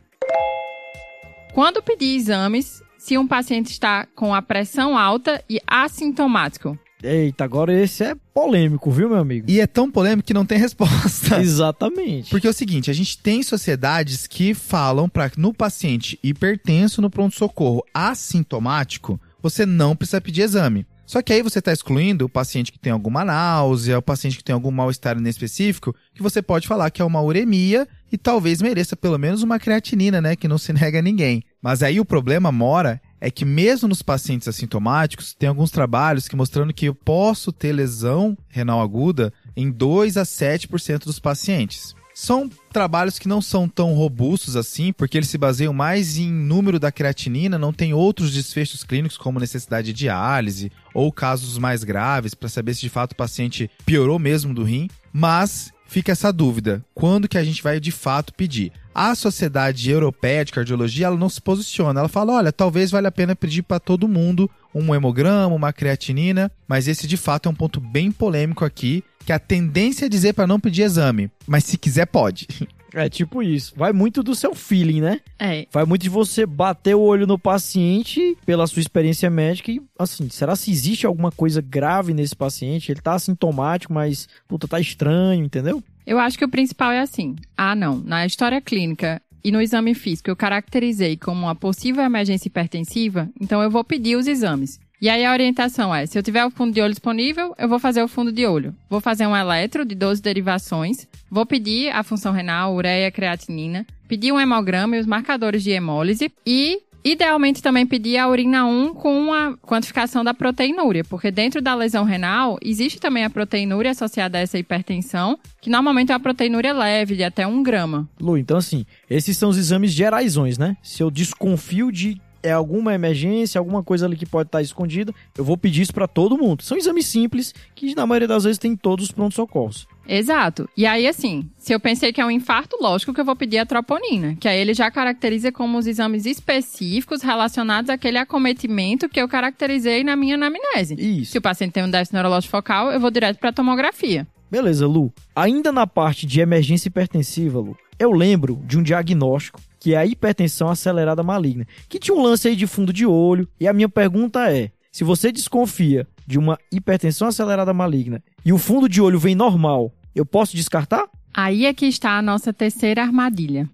Quando 1.53 1.83
pedir 1.83 2.15
exames, 2.15 2.81
se 2.97 3.17
um 3.17 3.27
paciente 3.27 3.67
está 3.67 4.05
com 4.15 4.33
a 4.33 4.41
pressão 4.41 4.97
alta 4.97 5.43
e 5.49 5.59
assintomático. 5.67 6.77
Eita, 7.01 7.45
agora 7.45 7.71
esse 7.73 8.03
é 8.03 8.15
polêmico, 8.33 8.91
viu, 8.91 9.09
meu 9.09 9.19
amigo? 9.19 9.49
e 9.49 9.59
é 9.59 9.67
tão 9.67 9.89
polêmico 9.89 10.27
que 10.27 10.33
não 10.33 10.45
tem 10.45 10.57
resposta. 10.57 11.39
Exatamente. 11.41 12.29
Porque 12.29 12.45
é 12.45 12.49
o 12.49 12.53
seguinte, 12.53 12.91
a 12.91 12.93
gente 12.93 13.17
tem 13.17 13.41
sociedades 13.41 14.27
que 14.27 14.53
falam 14.53 15.07
para 15.07 15.31
no 15.37 15.53
paciente 15.53 16.19
hipertenso 16.21 17.01
no 17.01 17.09
pronto-socorro 17.09 17.83
assintomático, 17.93 19.19
você 19.41 19.65
não 19.65 19.95
precisa 19.95 20.19
pedir 20.19 20.41
exame. 20.41 20.85
Só 21.09 21.23
que 21.23 21.33
aí 21.33 21.41
você 21.41 21.57
está 21.57 21.73
excluindo 21.73 22.25
o 22.25 22.29
paciente 22.29 22.71
que 22.71 22.77
tem 22.77 22.91
alguma 22.93 23.25
náusea, 23.25 23.97
o 23.97 24.01
paciente 24.01 24.37
que 24.37 24.43
tem 24.43 24.53
algum 24.53 24.69
mal-estar 24.69 25.17
inespecífico, 25.17 25.95
que 26.13 26.21
você 26.21 26.39
pode 26.39 26.67
falar 26.67 26.91
que 26.91 27.01
é 27.01 27.05
uma 27.05 27.19
uremia 27.19 27.87
e 28.11 28.17
talvez 28.17 28.61
mereça 28.61 28.95
pelo 28.95 29.17
menos 29.17 29.41
uma 29.41 29.57
creatinina, 29.57 30.21
né? 30.21 30.35
Que 30.35 30.47
não 30.47 30.59
se 30.59 30.71
nega 30.73 30.99
a 30.99 31.01
ninguém. 31.01 31.41
Mas 31.63 31.81
aí 31.81 31.99
o 31.99 32.05
problema 32.05 32.51
mora 32.51 33.01
é 33.21 33.29
que 33.29 33.45
mesmo 33.45 33.87
nos 33.87 34.01
pacientes 34.01 34.47
assintomáticos, 34.47 35.33
tem 35.33 35.49
alguns 35.49 35.71
trabalhos 35.71 36.27
que 36.27 36.35
mostrando 36.35 36.73
que 36.73 36.85
eu 36.85 36.95
posso 36.95 37.51
ter 37.51 37.71
lesão 37.71 38.37
renal 38.47 38.81
aguda 38.81 39.33
em 39.55 39.71
2 39.71 40.17
a 40.17 40.23
7% 40.23 41.05
dos 41.05 41.19
pacientes. 41.19 41.95
São 42.13 42.49
trabalhos 42.73 43.17
que 43.17 43.29
não 43.29 43.41
são 43.41 43.67
tão 43.67 43.93
robustos 43.93 44.57
assim, 44.57 44.91
porque 44.91 45.17
eles 45.17 45.29
se 45.29 45.37
baseiam 45.37 45.71
mais 45.71 46.17
em 46.17 46.29
número 46.29 46.77
da 46.77 46.91
creatinina, 46.91 47.57
não 47.57 47.71
tem 47.71 47.93
outros 47.93 48.33
desfechos 48.33 48.83
clínicos 48.83 49.17
como 49.17 49.39
necessidade 49.39 49.87
de 49.87 49.93
diálise 49.93 50.69
ou 50.93 51.13
casos 51.13 51.57
mais 51.57 51.83
graves 51.83 52.33
para 52.33 52.49
saber 52.49 52.73
se 52.73 52.81
de 52.81 52.89
fato 52.89 53.13
o 53.13 53.15
paciente 53.15 53.71
piorou 53.85 54.19
mesmo 54.19 54.53
do 54.53 54.63
rim, 54.63 54.89
mas 55.13 55.71
fica 55.89 56.11
essa 56.11 56.31
dúvida, 56.31 56.85
quando 56.93 57.27
que 57.27 57.37
a 57.37 57.43
gente 57.43 57.63
vai 57.63 57.79
de 57.79 57.91
fato 57.91 58.33
pedir? 58.33 58.71
A 58.93 59.15
Sociedade 59.15 59.89
Europeia 59.89 60.45
de 60.45 60.51
Cardiologia, 60.51 61.07
ela 61.07 61.17
não 61.17 61.29
se 61.29 61.41
posiciona, 61.41 61.99
ela 61.99 62.09
fala, 62.09 62.33
olha, 62.33 62.51
talvez 62.51 62.91
valha 62.91 63.09
a 63.09 63.11
pena 63.11 63.35
pedir 63.35 63.63
para 63.63 63.79
todo 63.79 64.07
mundo 64.07 64.49
um 64.73 64.93
hemograma, 64.93 65.55
uma 65.55 65.73
creatinina, 65.73 66.51
mas 66.67 66.87
esse 66.87 67.07
de 67.07 67.17
fato 67.17 67.49
é 67.49 67.51
um 67.51 67.55
ponto 67.55 67.81
bem 67.81 68.11
polêmico 68.11 68.63
aqui, 68.63 69.03
que 69.25 69.33
a 69.33 69.39
tendência 69.39 70.05
é 70.05 70.09
dizer 70.09 70.33
para 70.33 70.47
não 70.47 70.59
pedir 70.59 70.83
exame, 70.83 71.31
mas 71.47 71.63
se 71.63 71.77
quiser 71.77 72.05
pode. 72.05 72.47
É 72.93 73.09
tipo 73.09 73.43
isso. 73.43 73.73
Vai 73.75 73.93
muito 73.93 74.23
do 74.23 74.33
seu 74.35 74.53
feeling, 74.55 75.01
né? 75.01 75.19
É, 75.37 75.67
Vai 75.71 75.85
muito 75.85 76.01
de 76.01 76.09
você 76.09 76.45
bater 76.45 76.95
o 76.95 77.01
olho 77.01 77.27
no 77.27 77.37
paciente 77.37 78.37
pela 78.45 78.67
sua 78.67 78.79
experiência 78.79 79.29
médica 79.29 79.71
e, 79.71 79.81
assim, 79.97 80.29
será 80.29 80.55
se 80.55 80.71
existe 80.71 81.05
alguma 81.05 81.31
coisa 81.31 81.61
grave 81.61 82.13
nesse 82.13 82.35
paciente? 82.35 82.91
Ele 82.91 83.01
tá 83.01 83.13
assintomático, 83.13 83.93
mas, 83.93 84.27
puta, 84.47 84.67
tá 84.67 84.79
estranho, 84.79 85.45
entendeu? 85.45 85.83
Eu 86.05 86.17
acho 86.17 86.37
que 86.37 86.45
o 86.45 86.49
principal 86.49 86.91
é 86.91 86.99
assim. 87.01 87.35
Ah, 87.55 87.75
não. 87.75 87.99
Na 87.99 88.25
história 88.25 88.59
clínica 88.59 89.21
e 89.43 89.51
no 89.51 89.61
exame 89.61 89.93
físico 89.93 90.29
eu 90.29 90.35
caracterizei 90.35 91.15
como 91.15 91.41
uma 91.41 91.55
possível 91.55 92.03
emergência 92.03 92.47
hipertensiva, 92.47 93.29
então 93.39 93.61
eu 93.61 93.69
vou 93.69 93.83
pedir 93.83 94.15
os 94.15 94.27
exames. 94.27 94.79
E 95.01 95.07
aí 95.07 95.25
a 95.25 95.31
orientação 95.31 95.95
é, 95.95 96.05
se 96.05 96.17
eu 96.17 96.23
tiver 96.23 96.45
o 96.45 96.51
fundo 96.51 96.73
de 96.73 96.81
olho 96.81 96.91
disponível, 96.91 97.55
eu 97.57 97.69
vou 97.69 97.79
fazer 97.79 98.03
o 98.03 98.07
fundo 98.07 98.33
de 98.33 98.45
olho. 98.45 98.75
Vou 98.89 98.99
fazer 98.99 99.25
um 99.25 99.35
eletro 99.35 99.85
de 99.85 99.95
12 99.95 100.21
derivações, 100.21 101.07
vou 101.31 101.45
pedir 101.45 101.89
a 101.91 102.03
função 102.03 102.33
renal, 102.33 102.75
ureia, 102.75 103.09
creatinina, 103.09 103.85
pedir 104.09 104.33
um 104.33 104.39
hemograma 104.39 104.97
e 104.97 104.99
os 104.99 105.05
marcadores 105.05 105.63
de 105.63 105.71
hemólise 105.71 106.31
e 106.45 106.81
Idealmente 107.03 107.61
também 107.61 107.85
pedir 107.85 108.17
a 108.17 108.27
urina 108.27 108.65
1 108.65 108.93
com 108.93 109.33
a 109.33 109.55
quantificação 109.57 110.23
da 110.23 110.33
proteinúria, 110.33 111.03
porque 111.05 111.31
dentro 111.31 111.61
da 111.61 111.73
lesão 111.73 112.03
renal 112.03 112.57
existe 112.61 112.99
também 112.99 113.23
a 113.23 113.29
proteinúria 113.29 113.91
associada 113.91 114.37
a 114.37 114.41
essa 114.41 114.59
hipertensão, 114.59 115.39
que 115.61 115.69
normalmente 115.69 116.11
é 116.11 116.13
uma 116.13 116.19
proteinúria 116.19 116.73
leve, 116.73 117.15
de 117.15 117.23
até 117.23 117.47
1 117.47 117.63
grama. 117.63 118.07
Lu, 118.19 118.37
então 118.37 118.57
assim, 118.57 118.85
esses 119.09 119.37
são 119.37 119.49
os 119.49 119.57
exames 119.57 119.91
geraisões, 119.91 120.57
né? 120.57 120.75
Se 120.83 121.01
eu 121.01 121.09
desconfio 121.09 121.89
de 121.89 122.19
é 122.41 122.51
alguma 122.51 122.93
emergência, 122.93 123.59
alguma 123.59 123.83
coisa 123.83 124.05
ali 124.05 124.15
que 124.15 124.25
pode 124.25 124.47
estar 124.47 124.61
escondida, 124.61 125.13
eu 125.37 125.43
vou 125.43 125.57
pedir 125.57 125.81
isso 125.81 125.93
pra 125.93 126.07
todo 126.07 126.37
mundo. 126.37 126.63
São 126.63 126.77
exames 126.77 127.05
simples 127.05 127.53
que 127.75 127.95
na 127.95 128.05
maioria 128.05 128.27
das 128.27 128.43
vezes 128.43 128.57
tem 128.57 128.71
em 128.71 128.75
todos 128.75 129.05
os 129.05 129.11
prontos-socorros. 129.11 129.87
Exato. 130.07 130.67
E 130.75 130.87
aí, 130.87 131.07
assim, 131.07 131.47
se 131.55 131.71
eu 131.71 131.79
pensei 131.79 132.11
que 132.11 132.19
é 132.19 132.25
um 132.25 132.31
infarto, 132.31 132.75
lógico 132.81 133.13
que 133.13 133.21
eu 133.21 133.25
vou 133.25 133.35
pedir 133.35 133.59
a 133.59 133.65
troponina, 133.65 134.35
que 134.39 134.47
aí 134.47 134.57
ele 134.57 134.73
já 134.73 134.89
caracteriza 134.89 135.51
como 135.51 135.77
os 135.77 135.85
exames 135.85 136.25
específicos 136.25 137.21
relacionados 137.21 137.91
àquele 137.91 138.17
acometimento 138.17 139.07
que 139.07 139.21
eu 139.21 139.27
caracterizei 139.27 140.03
na 140.03 140.15
minha 140.15 140.33
anamnese. 140.33 140.95
Isso. 140.97 141.33
Se 141.33 141.37
o 141.37 141.41
paciente 141.41 141.73
tem 141.73 141.83
um 141.83 141.89
déficit 141.91 142.13
neurológico 142.13 142.49
focal, 142.49 142.91
eu 142.91 142.99
vou 142.99 143.11
direto 143.11 143.37
pra 143.37 143.53
tomografia. 143.53 144.27
Beleza, 144.49 144.87
Lu. 144.87 145.13
Ainda 145.35 145.71
na 145.71 145.85
parte 145.85 146.25
de 146.25 146.41
emergência 146.41 146.87
hipertensiva, 146.87 147.59
Lu, 147.59 147.77
eu 147.99 148.11
lembro 148.11 148.59
de 148.65 148.79
um 148.79 148.83
diagnóstico 148.83 149.61
que 149.79 149.93
é 149.93 149.97
a 149.97 150.05
hipertensão 150.05 150.69
acelerada 150.69 151.23
maligna, 151.23 151.65
que 151.87 151.99
tinha 151.99 152.15
um 152.15 152.21
lance 152.21 152.47
aí 152.47 152.55
de 152.55 152.67
fundo 152.67 152.91
de 152.91 153.05
olho, 153.05 153.47
e 153.59 153.67
a 153.67 153.73
minha 153.73 153.89
pergunta 153.89 154.51
é: 154.51 154.71
se 154.91 155.03
você 155.03 155.31
desconfia 155.31 156.07
de 156.27 156.37
uma 156.37 156.57
hipertensão 156.71 157.27
acelerada 157.27 157.73
maligna 157.73 158.23
e 158.43 158.51
o 158.51 158.57
fundo 158.57 158.89
de 158.89 159.01
olho 159.01 159.19
vem 159.19 159.35
normal, 159.35 159.93
eu 160.13 160.25
posso 160.25 160.55
descartar? 160.55 161.07
Aí 161.33 161.65
é 161.65 161.73
que 161.73 161.85
está 161.85 162.17
a 162.17 162.21
nossa 162.21 162.51
terceira 162.51 163.01
armadilha. 163.01 163.69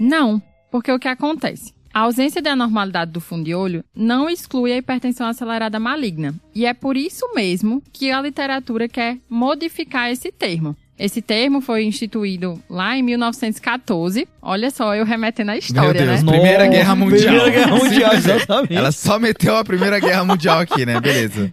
Não, 0.00 0.40
porque 0.70 0.90
o 0.90 0.98
que 0.98 1.08
acontece? 1.08 1.74
A 1.94 2.00
ausência 2.00 2.40
de 2.40 2.48
anormalidade 2.48 3.10
do 3.10 3.20
fundo 3.20 3.44
de 3.44 3.54
olho 3.54 3.84
não 3.94 4.30
exclui 4.30 4.72
a 4.72 4.78
hipertensão 4.78 5.26
acelerada 5.26 5.78
maligna. 5.78 6.34
E 6.54 6.64
é 6.64 6.72
por 6.72 6.96
isso 6.96 7.30
mesmo 7.34 7.82
que 7.92 8.10
a 8.10 8.22
literatura 8.22 8.88
quer 8.88 9.18
modificar 9.28 10.10
esse 10.10 10.32
termo. 10.32 10.74
Esse 11.02 11.20
termo 11.20 11.60
foi 11.60 11.82
instituído 11.82 12.62
lá 12.70 12.96
em 12.96 13.02
1914. 13.02 14.28
Olha 14.40 14.70
só, 14.70 14.94
eu 14.94 15.04
remetendo 15.04 15.50
à 15.50 15.56
história, 15.56 16.06
Deus, 16.06 16.22
né? 16.22 16.30
Primeira 16.30 16.58
Nossa, 16.64 16.70
Guerra 16.70 16.94
Mundial. 16.94 17.18
Primeira 17.20 17.50
Guerra 17.50 17.76
Mundial, 17.76 18.12
exatamente. 18.14 18.74
Ela 18.76 18.92
só 18.92 19.18
meteu 19.18 19.56
a 19.56 19.64
Primeira 19.64 19.98
Guerra 19.98 20.22
Mundial 20.24 20.60
aqui, 20.60 20.86
né? 20.86 21.00
Beleza. 21.00 21.50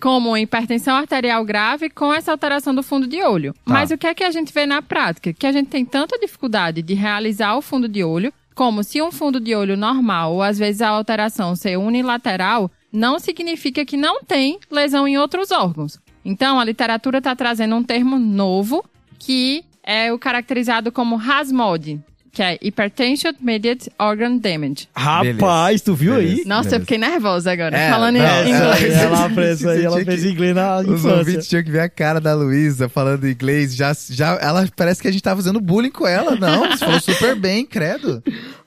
como 0.00 0.36
hipertensão 0.36 0.96
arterial 0.96 1.44
grave 1.44 1.88
com 1.88 2.12
essa 2.12 2.32
alteração 2.32 2.74
do 2.74 2.82
fundo 2.82 3.06
de 3.06 3.22
olho. 3.22 3.52
Tá. 3.52 3.72
Mas 3.72 3.92
o 3.92 3.96
que 3.96 4.06
é 4.08 4.12
que 4.14 4.24
a 4.24 4.32
gente 4.32 4.52
vê 4.52 4.66
na 4.66 4.82
prática? 4.82 5.32
Que 5.32 5.46
a 5.46 5.52
gente 5.52 5.68
tem 5.68 5.84
tanta 5.84 6.18
dificuldade 6.18 6.82
de 6.82 6.94
realizar 6.94 7.54
o 7.54 7.62
fundo 7.62 7.88
de 7.88 8.02
olho, 8.02 8.32
como 8.52 8.82
se 8.82 9.00
um 9.00 9.12
fundo 9.12 9.38
de 9.38 9.54
olho 9.54 9.76
normal, 9.76 10.34
ou 10.34 10.42
às 10.42 10.58
vezes 10.58 10.82
a 10.82 10.88
alteração 10.88 11.54
ser 11.54 11.78
unilateral, 11.78 12.68
não 12.92 13.20
significa 13.20 13.84
que 13.84 13.96
não 13.96 14.24
tem 14.24 14.58
lesão 14.68 15.06
em 15.06 15.16
outros 15.16 15.52
órgãos. 15.52 16.00
Então, 16.28 16.60
a 16.60 16.64
literatura 16.64 17.16
está 17.18 17.34
trazendo 17.34 17.74
um 17.74 17.82
termo 17.82 18.18
novo, 18.18 18.84
que 19.18 19.64
é 19.82 20.12
o 20.12 20.18
caracterizado 20.18 20.92
como 20.92 21.16
RASMOD, 21.16 21.98
que 22.38 22.42
é 22.44 22.56
Hypertension 22.62 23.32
Mediate 23.40 23.90
Organ 23.98 24.36
Damage. 24.36 24.88
Rapaz, 24.94 25.82
tu 25.82 25.92
viu 25.92 26.14
Beleza. 26.14 26.36
aí? 26.42 26.44
Nossa, 26.46 26.60
Beleza. 26.62 26.76
eu 26.76 26.80
fiquei 26.82 26.98
nervosa 26.98 27.50
agora, 27.50 27.76
É, 27.76 27.90
falando 27.90 28.14
em 28.14 28.18
não, 28.20 28.42
inglês. 28.46 28.94
é, 28.94 29.02
Ela 29.02 29.30
fez 29.30 29.66
aí, 29.66 29.84
ela 29.84 30.04
fez 30.04 30.22
que- 30.22 30.28
inglês 30.28 30.54
na 30.54 30.76
Os 30.78 30.86
infância. 30.86 31.16
ouvintes 31.16 31.48
tinham 31.48 31.64
que 31.64 31.70
ver 31.72 31.80
a 31.80 31.88
cara 31.88 32.20
da 32.20 32.34
Luísa 32.36 32.88
falando 32.88 33.28
inglês. 33.28 33.74
Já, 33.74 33.92
já, 34.10 34.38
ela 34.40 34.68
parece 34.76 35.02
que 35.02 35.08
a 35.08 35.10
gente 35.10 35.20
tá 35.22 35.34
fazendo 35.34 35.60
bullying 35.60 35.90
com 35.90 36.06
ela. 36.06 36.36
Não, 36.36 36.70
você 36.70 36.78
falou 36.84 37.00
super 37.00 37.34
bem, 37.34 37.66
credo. 37.66 38.22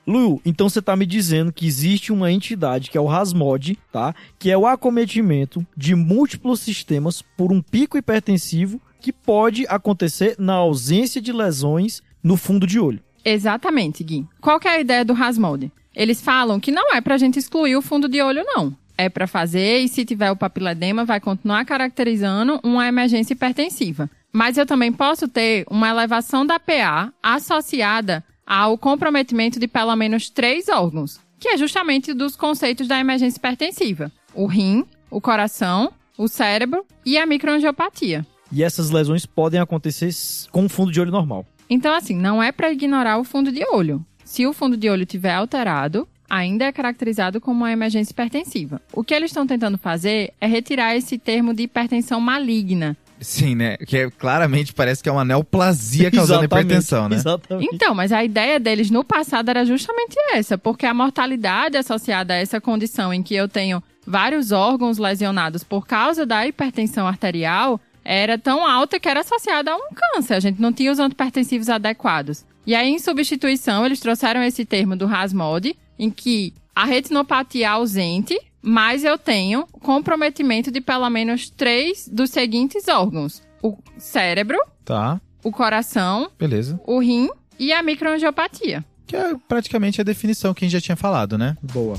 Lu, 0.06 0.38
então 0.44 0.68
você 0.68 0.82
tá 0.82 0.94
me 0.94 1.06
dizendo 1.06 1.50
que 1.50 1.66
existe 1.66 2.12
uma 2.12 2.30
entidade 2.30 2.90
que 2.90 2.98
é 2.98 3.00
o 3.00 3.06
RASMOD, 3.06 3.78
tá? 3.90 4.14
Que 4.38 4.50
é 4.50 4.58
o 4.58 4.66
acometimento 4.66 5.66
de 5.74 5.94
múltiplos 5.94 6.60
sistemas 6.60 7.22
por 7.38 7.50
um 7.50 7.62
pico 7.62 7.96
hipertensivo 7.96 8.78
que 9.00 9.14
pode 9.14 9.64
acontecer 9.66 10.34
na 10.38 10.52
ausência 10.54 11.22
de 11.22 11.32
lesões 11.32 12.02
no 12.22 12.36
fundo 12.36 12.66
de 12.66 12.78
olho. 12.78 13.00
Exatamente, 13.24 14.02
Gui. 14.02 14.26
Qual 14.40 14.60
é 14.64 14.68
a 14.68 14.80
ideia 14.80 15.04
do 15.04 15.12
Rasmode? 15.12 15.70
Eles 15.94 16.20
falam 16.20 16.58
que 16.58 16.72
não 16.72 16.94
é 16.94 17.00
pra 17.00 17.18
gente 17.18 17.38
excluir 17.38 17.76
o 17.76 17.82
fundo 17.82 18.08
de 18.08 18.20
olho, 18.22 18.42
não. 18.44 18.74
É 18.96 19.08
pra 19.08 19.26
fazer 19.26 19.78
e 19.78 19.88
se 19.88 20.04
tiver 20.04 20.30
o 20.30 20.36
papiledema 20.36 21.04
vai 21.04 21.20
continuar 21.20 21.64
caracterizando 21.64 22.60
uma 22.62 22.86
emergência 22.86 23.32
hipertensiva. 23.32 24.08
Mas 24.32 24.56
eu 24.56 24.64
também 24.64 24.92
posso 24.92 25.28
ter 25.28 25.64
uma 25.70 25.88
elevação 25.88 26.46
da 26.46 26.58
PA 26.58 27.12
associada 27.22 28.24
ao 28.46 28.78
comprometimento 28.78 29.58
de 29.60 29.68
pelo 29.68 29.94
menos 29.96 30.30
três 30.30 30.68
órgãos, 30.68 31.20
que 31.38 31.48
é 31.48 31.56
justamente 31.56 32.14
dos 32.14 32.36
conceitos 32.36 32.86
da 32.86 32.98
emergência 32.98 33.38
hipertensiva: 33.38 34.10
o 34.34 34.46
rim, 34.46 34.84
o 35.10 35.20
coração, 35.20 35.92
o 36.16 36.28
cérebro 36.28 36.84
e 37.04 37.18
a 37.18 37.26
microangiopatia. 37.26 38.26
E 38.50 38.62
essas 38.62 38.90
lesões 38.90 39.24
podem 39.24 39.60
acontecer 39.60 40.10
com 40.50 40.68
fundo 40.68 40.92
de 40.92 41.00
olho 41.00 41.10
normal. 41.10 41.46
Então, 41.68 41.94
assim, 41.94 42.16
não 42.16 42.42
é 42.42 42.52
para 42.52 42.72
ignorar 42.72 43.18
o 43.18 43.24
fundo 43.24 43.50
de 43.50 43.64
olho. 43.72 44.04
Se 44.24 44.46
o 44.46 44.52
fundo 44.52 44.76
de 44.76 44.88
olho 44.88 45.06
tiver 45.06 45.34
alterado, 45.34 46.08
ainda 46.28 46.64
é 46.64 46.72
caracterizado 46.72 47.40
como 47.40 47.58
uma 47.60 47.72
emergência 47.72 48.12
hipertensiva. 48.12 48.80
O 48.92 49.04
que 49.04 49.12
eles 49.12 49.30
estão 49.30 49.46
tentando 49.46 49.76
fazer 49.76 50.32
é 50.40 50.46
retirar 50.46 50.96
esse 50.96 51.18
termo 51.18 51.52
de 51.52 51.64
hipertensão 51.64 52.20
maligna. 52.20 52.96
Sim, 53.20 53.54
né? 53.54 53.76
Que 53.76 53.98
é, 53.98 54.10
claramente 54.10 54.72
parece 54.72 55.02
que 55.02 55.08
é 55.08 55.12
uma 55.12 55.24
neoplasia 55.24 56.10
causando 56.10 56.40
Exatamente, 56.44 56.64
hipertensão, 56.64 57.08
né? 57.08 57.16
Exatamente. 57.16 57.70
Então, 57.72 57.94
mas 57.94 58.10
a 58.10 58.24
ideia 58.24 58.58
deles 58.58 58.90
no 58.90 59.04
passado 59.04 59.48
era 59.48 59.64
justamente 59.64 60.16
essa, 60.32 60.58
porque 60.58 60.86
a 60.86 60.94
mortalidade 60.94 61.76
associada 61.76 62.34
a 62.34 62.38
essa 62.38 62.60
condição 62.60 63.14
em 63.14 63.22
que 63.22 63.34
eu 63.34 63.48
tenho 63.48 63.82
vários 64.06 64.50
órgãos 64.50 64.98
lesionados 64.98 65.62
por 65.62 65.86
causa 65.86 66.26
da 66.26 66.46
hipertensão 66.46 67.06
arterial 67.06 67.80
era 68.04 68.38
tão 68.38 68.66
alta 68.66 68.98
que 69.00 69.08
era 69.08 69.20
associada 69.20 69.70
a 69.72 69.76
um 69.76 69.88
câncer. 70.14 70.34
A 70.34 70.40
gente 70.40 70.60
não 70.60 70.72
tinha 70.72 70.90
os 70.92 70.98
antipertensivos 70.98 71.68
adequados. 71.68 72.44
E 72.66 72.74
aí, 72.74 72.88
em 72.88 72.98
substituição, 72.98 73.84
eles 73.84 74.00
trouxeram 74.00 74.42
esse 74.42 74.64
termo 74.64 74.94
do 74.96 75.06
RASMOD, 75.06 75.76
em 75.98 76.10
que 76.10 76.54
a 76.74 76.84
retinopatia 76.84 77.70
ausente, 77.70 78.38
mas 78.60 79.04
eu 79.04 79.18
tenho 79.18 79.66
comprometimento 79.80 80.70
de 80.70 80.80
pelo 80.80 81.08
menos 81.10 81.50
três 81.50 82.08
dos 82.08 82.30
seguintes 82.30 82.86
órgãos: 82.88 83.42
o 83.62 83.76
cérebro, 83.98 84.58
Tá, 84.84 85.20
o 85.42 85.50
coração, 85.50 86.30
beleza. 86.38 86.80
o 86.86 86.98
rim 87.00 87.28
e 87.58 87.72
a 87.72 87.82
microangiopatia. 87.82 88.84
Que 89.06 89.16
é 89.16 89.34
praticamente 89.48 90.00
a 90.00 90.04
definição 90.04 90.54
que 90.54 90.64
a 90.64 90.68
gente 90.68 90.72
já 90.72 90.80
tinha 90.80 90.96
falado, 90.96 91.36
né? 91.36 91.56
Boa. 91.62 91.98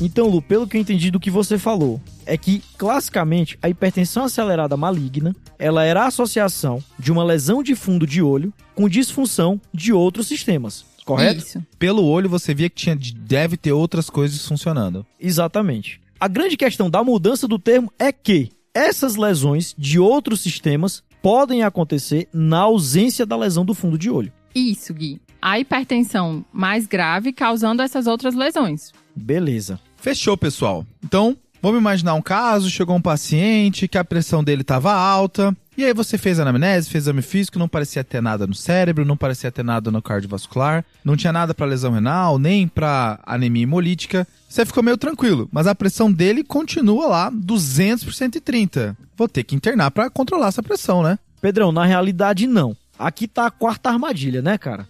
Então, 0.00 0.28
Lu, 0.28 0.40
pelo 0.40 0.66
que 0.66 0.76
eu 0.76 0.80
entendi 0.80 1.10
do 1.10 1.18
que 1.18 1.30
você 1.30 1.58
falou, 1.58 2.00
é 2.24 2.36
que, 2.36 2.62
classicamente, 2.76 3.58
a 3.60 3.68
hipertensão 3.68 4.24
acelerada 4.24 4.76
maligna, 4.76 5.34
ela 5.58 5.84
era 5.84 6.04
a 6.04 6.06
associação 6.06 6.82
de 6.98 7.10
uma 7.10 7.24
lesão 7.24 7.62
de 7.62 7.74
fundo 7.74 8.06
de 8.06 8.22
olho 8.22 8.52
com 8.74 8.88
disfunção 8.88 9.60
de 9.74 9.92
outros 9.92 10.28
sistemas, 10.28 10.84
correto? 11.04 11.44
Isso. 11.44 11.66
Pelo 11.78 12.04
olho 12.04 12.28
você 12.28 12.54
via 12.54 12.70
que 12.70 12.76
tinha, 12.76 12.96
deve 12.96 13.56
ter 13.56 13.72
outras 13.72 14.08
coisas 14.08 14.46
funcionando. 14.46 15.04
Exatamente. 15.18 16.00
A 16.20 16.28
grande 16.28 16.56
questão 16.56 16.88
da 16.88 17.02
mudança 17.02 17.48
do 17.48 17.58
termo 17.58 17.92
é 17.98 18.12
que 18.12 18.50
essas 18.72 19.16
lesões 19.16 19.74
de 19.76 19.98
outros 19.98 20.40
sistemas 20.40 21.02
podem 21.20 21.64
acontecer 21.64 22.28
na 22.32 22.60
ausência 22.60 23.26
da 23.26 23.36
lesão 23.36 23.64
do 23.64 23.74
fundo 23.74 23.98
de 23.98 24.10
olho. 24.10 24.32
Isso, 24.54 24.94
Gui. 24.94 25.20
A 25.42 25.58
hipertensão 25.58 26.44
mais 26.52 26.86
grave 26.86 27.32
causando 27.32 27.82
essas 27.82 28.06
outras 28.06 28.34
lesões. 28.34 28.92
Beleza. 29.14 29.80
Fechou, 30.00 30.36
pessoal. 30.36 30.86
Então, 31.04 31.36
vamos 31.60 31.80
imaginar 31.80 32.14
um 32.14 32.22
caso, 32.22 32.70
chegou 32.70 32.96
um 32.96 33.02
paciente 33.02 33.88
que 33.88 33.98
a 33.98 34.04
pressão 34.04 34.42
dele 34.42 34.62
estava 34.62 34.92
alta, 34.92 35.54
e 35.76 35.84
aí 35.84 35.94
você 35.94 36.18
fez 36.18 36.40
anamnese, 36.40 36.90
fez 36.90 37.04
exame 37.04 37.22
físico, 37.22 37.58
não 37.58 37.68
parecia 37.68 38.02
ter 38.02 38.20
nada 38.20 38.46
no 38.46 38.54
cérebro, 38.54 39.04
não 39.04 39.16
parecia 39.16 39.50
ter 39.52 39.64
nada 39.64 39.90
no 39.90 40.02
cardiovascular, 40.02 40.84
não 41.04 41.16
tinha 41.16 41.32
nada 41.32 41.54
para 41.54 41.66
lesão 41.66 41.92
renal, 41.92 42.38
nem 42.38 42.66
para 42.66 43.20
anemia 43.24 43.62
hemolítica. 43.62 44.26
Você 44.48 44.66
ficou 44.66 44.82
meio 44.82 44.96
tranquilo, 44.96 45.48
mas 45.52 45.66
a 45.66 45.74
pressão 45.74 46.10
dele 46.10 46.42
continua 46.42 47.06
lá 47.06 47.30
200 47.30 48.04
por 48.04 48.12
130. 48.12 48.96
Vou 49.16 49.28
ter 49.28 49.44
que 49.44 49.54
internar 49.54 49.90
para 49.90 50.10
controlar 50.10 50.48
essa 50.48 50.62
pressão, 50.62 51.02
né? 51.02 51.18
Pedrão, 51.40 51.70
na 51.70 51.84
realidade 51.84 52.46
não. 52.46 52.76
Aqui 52.98 53.28
tá 53.28 53.46
a 53.46 53.50
quarta 53.50 53.88
armadilha, 53.88 54.42
né, 54.42 54.58
cara? 54.58 54.84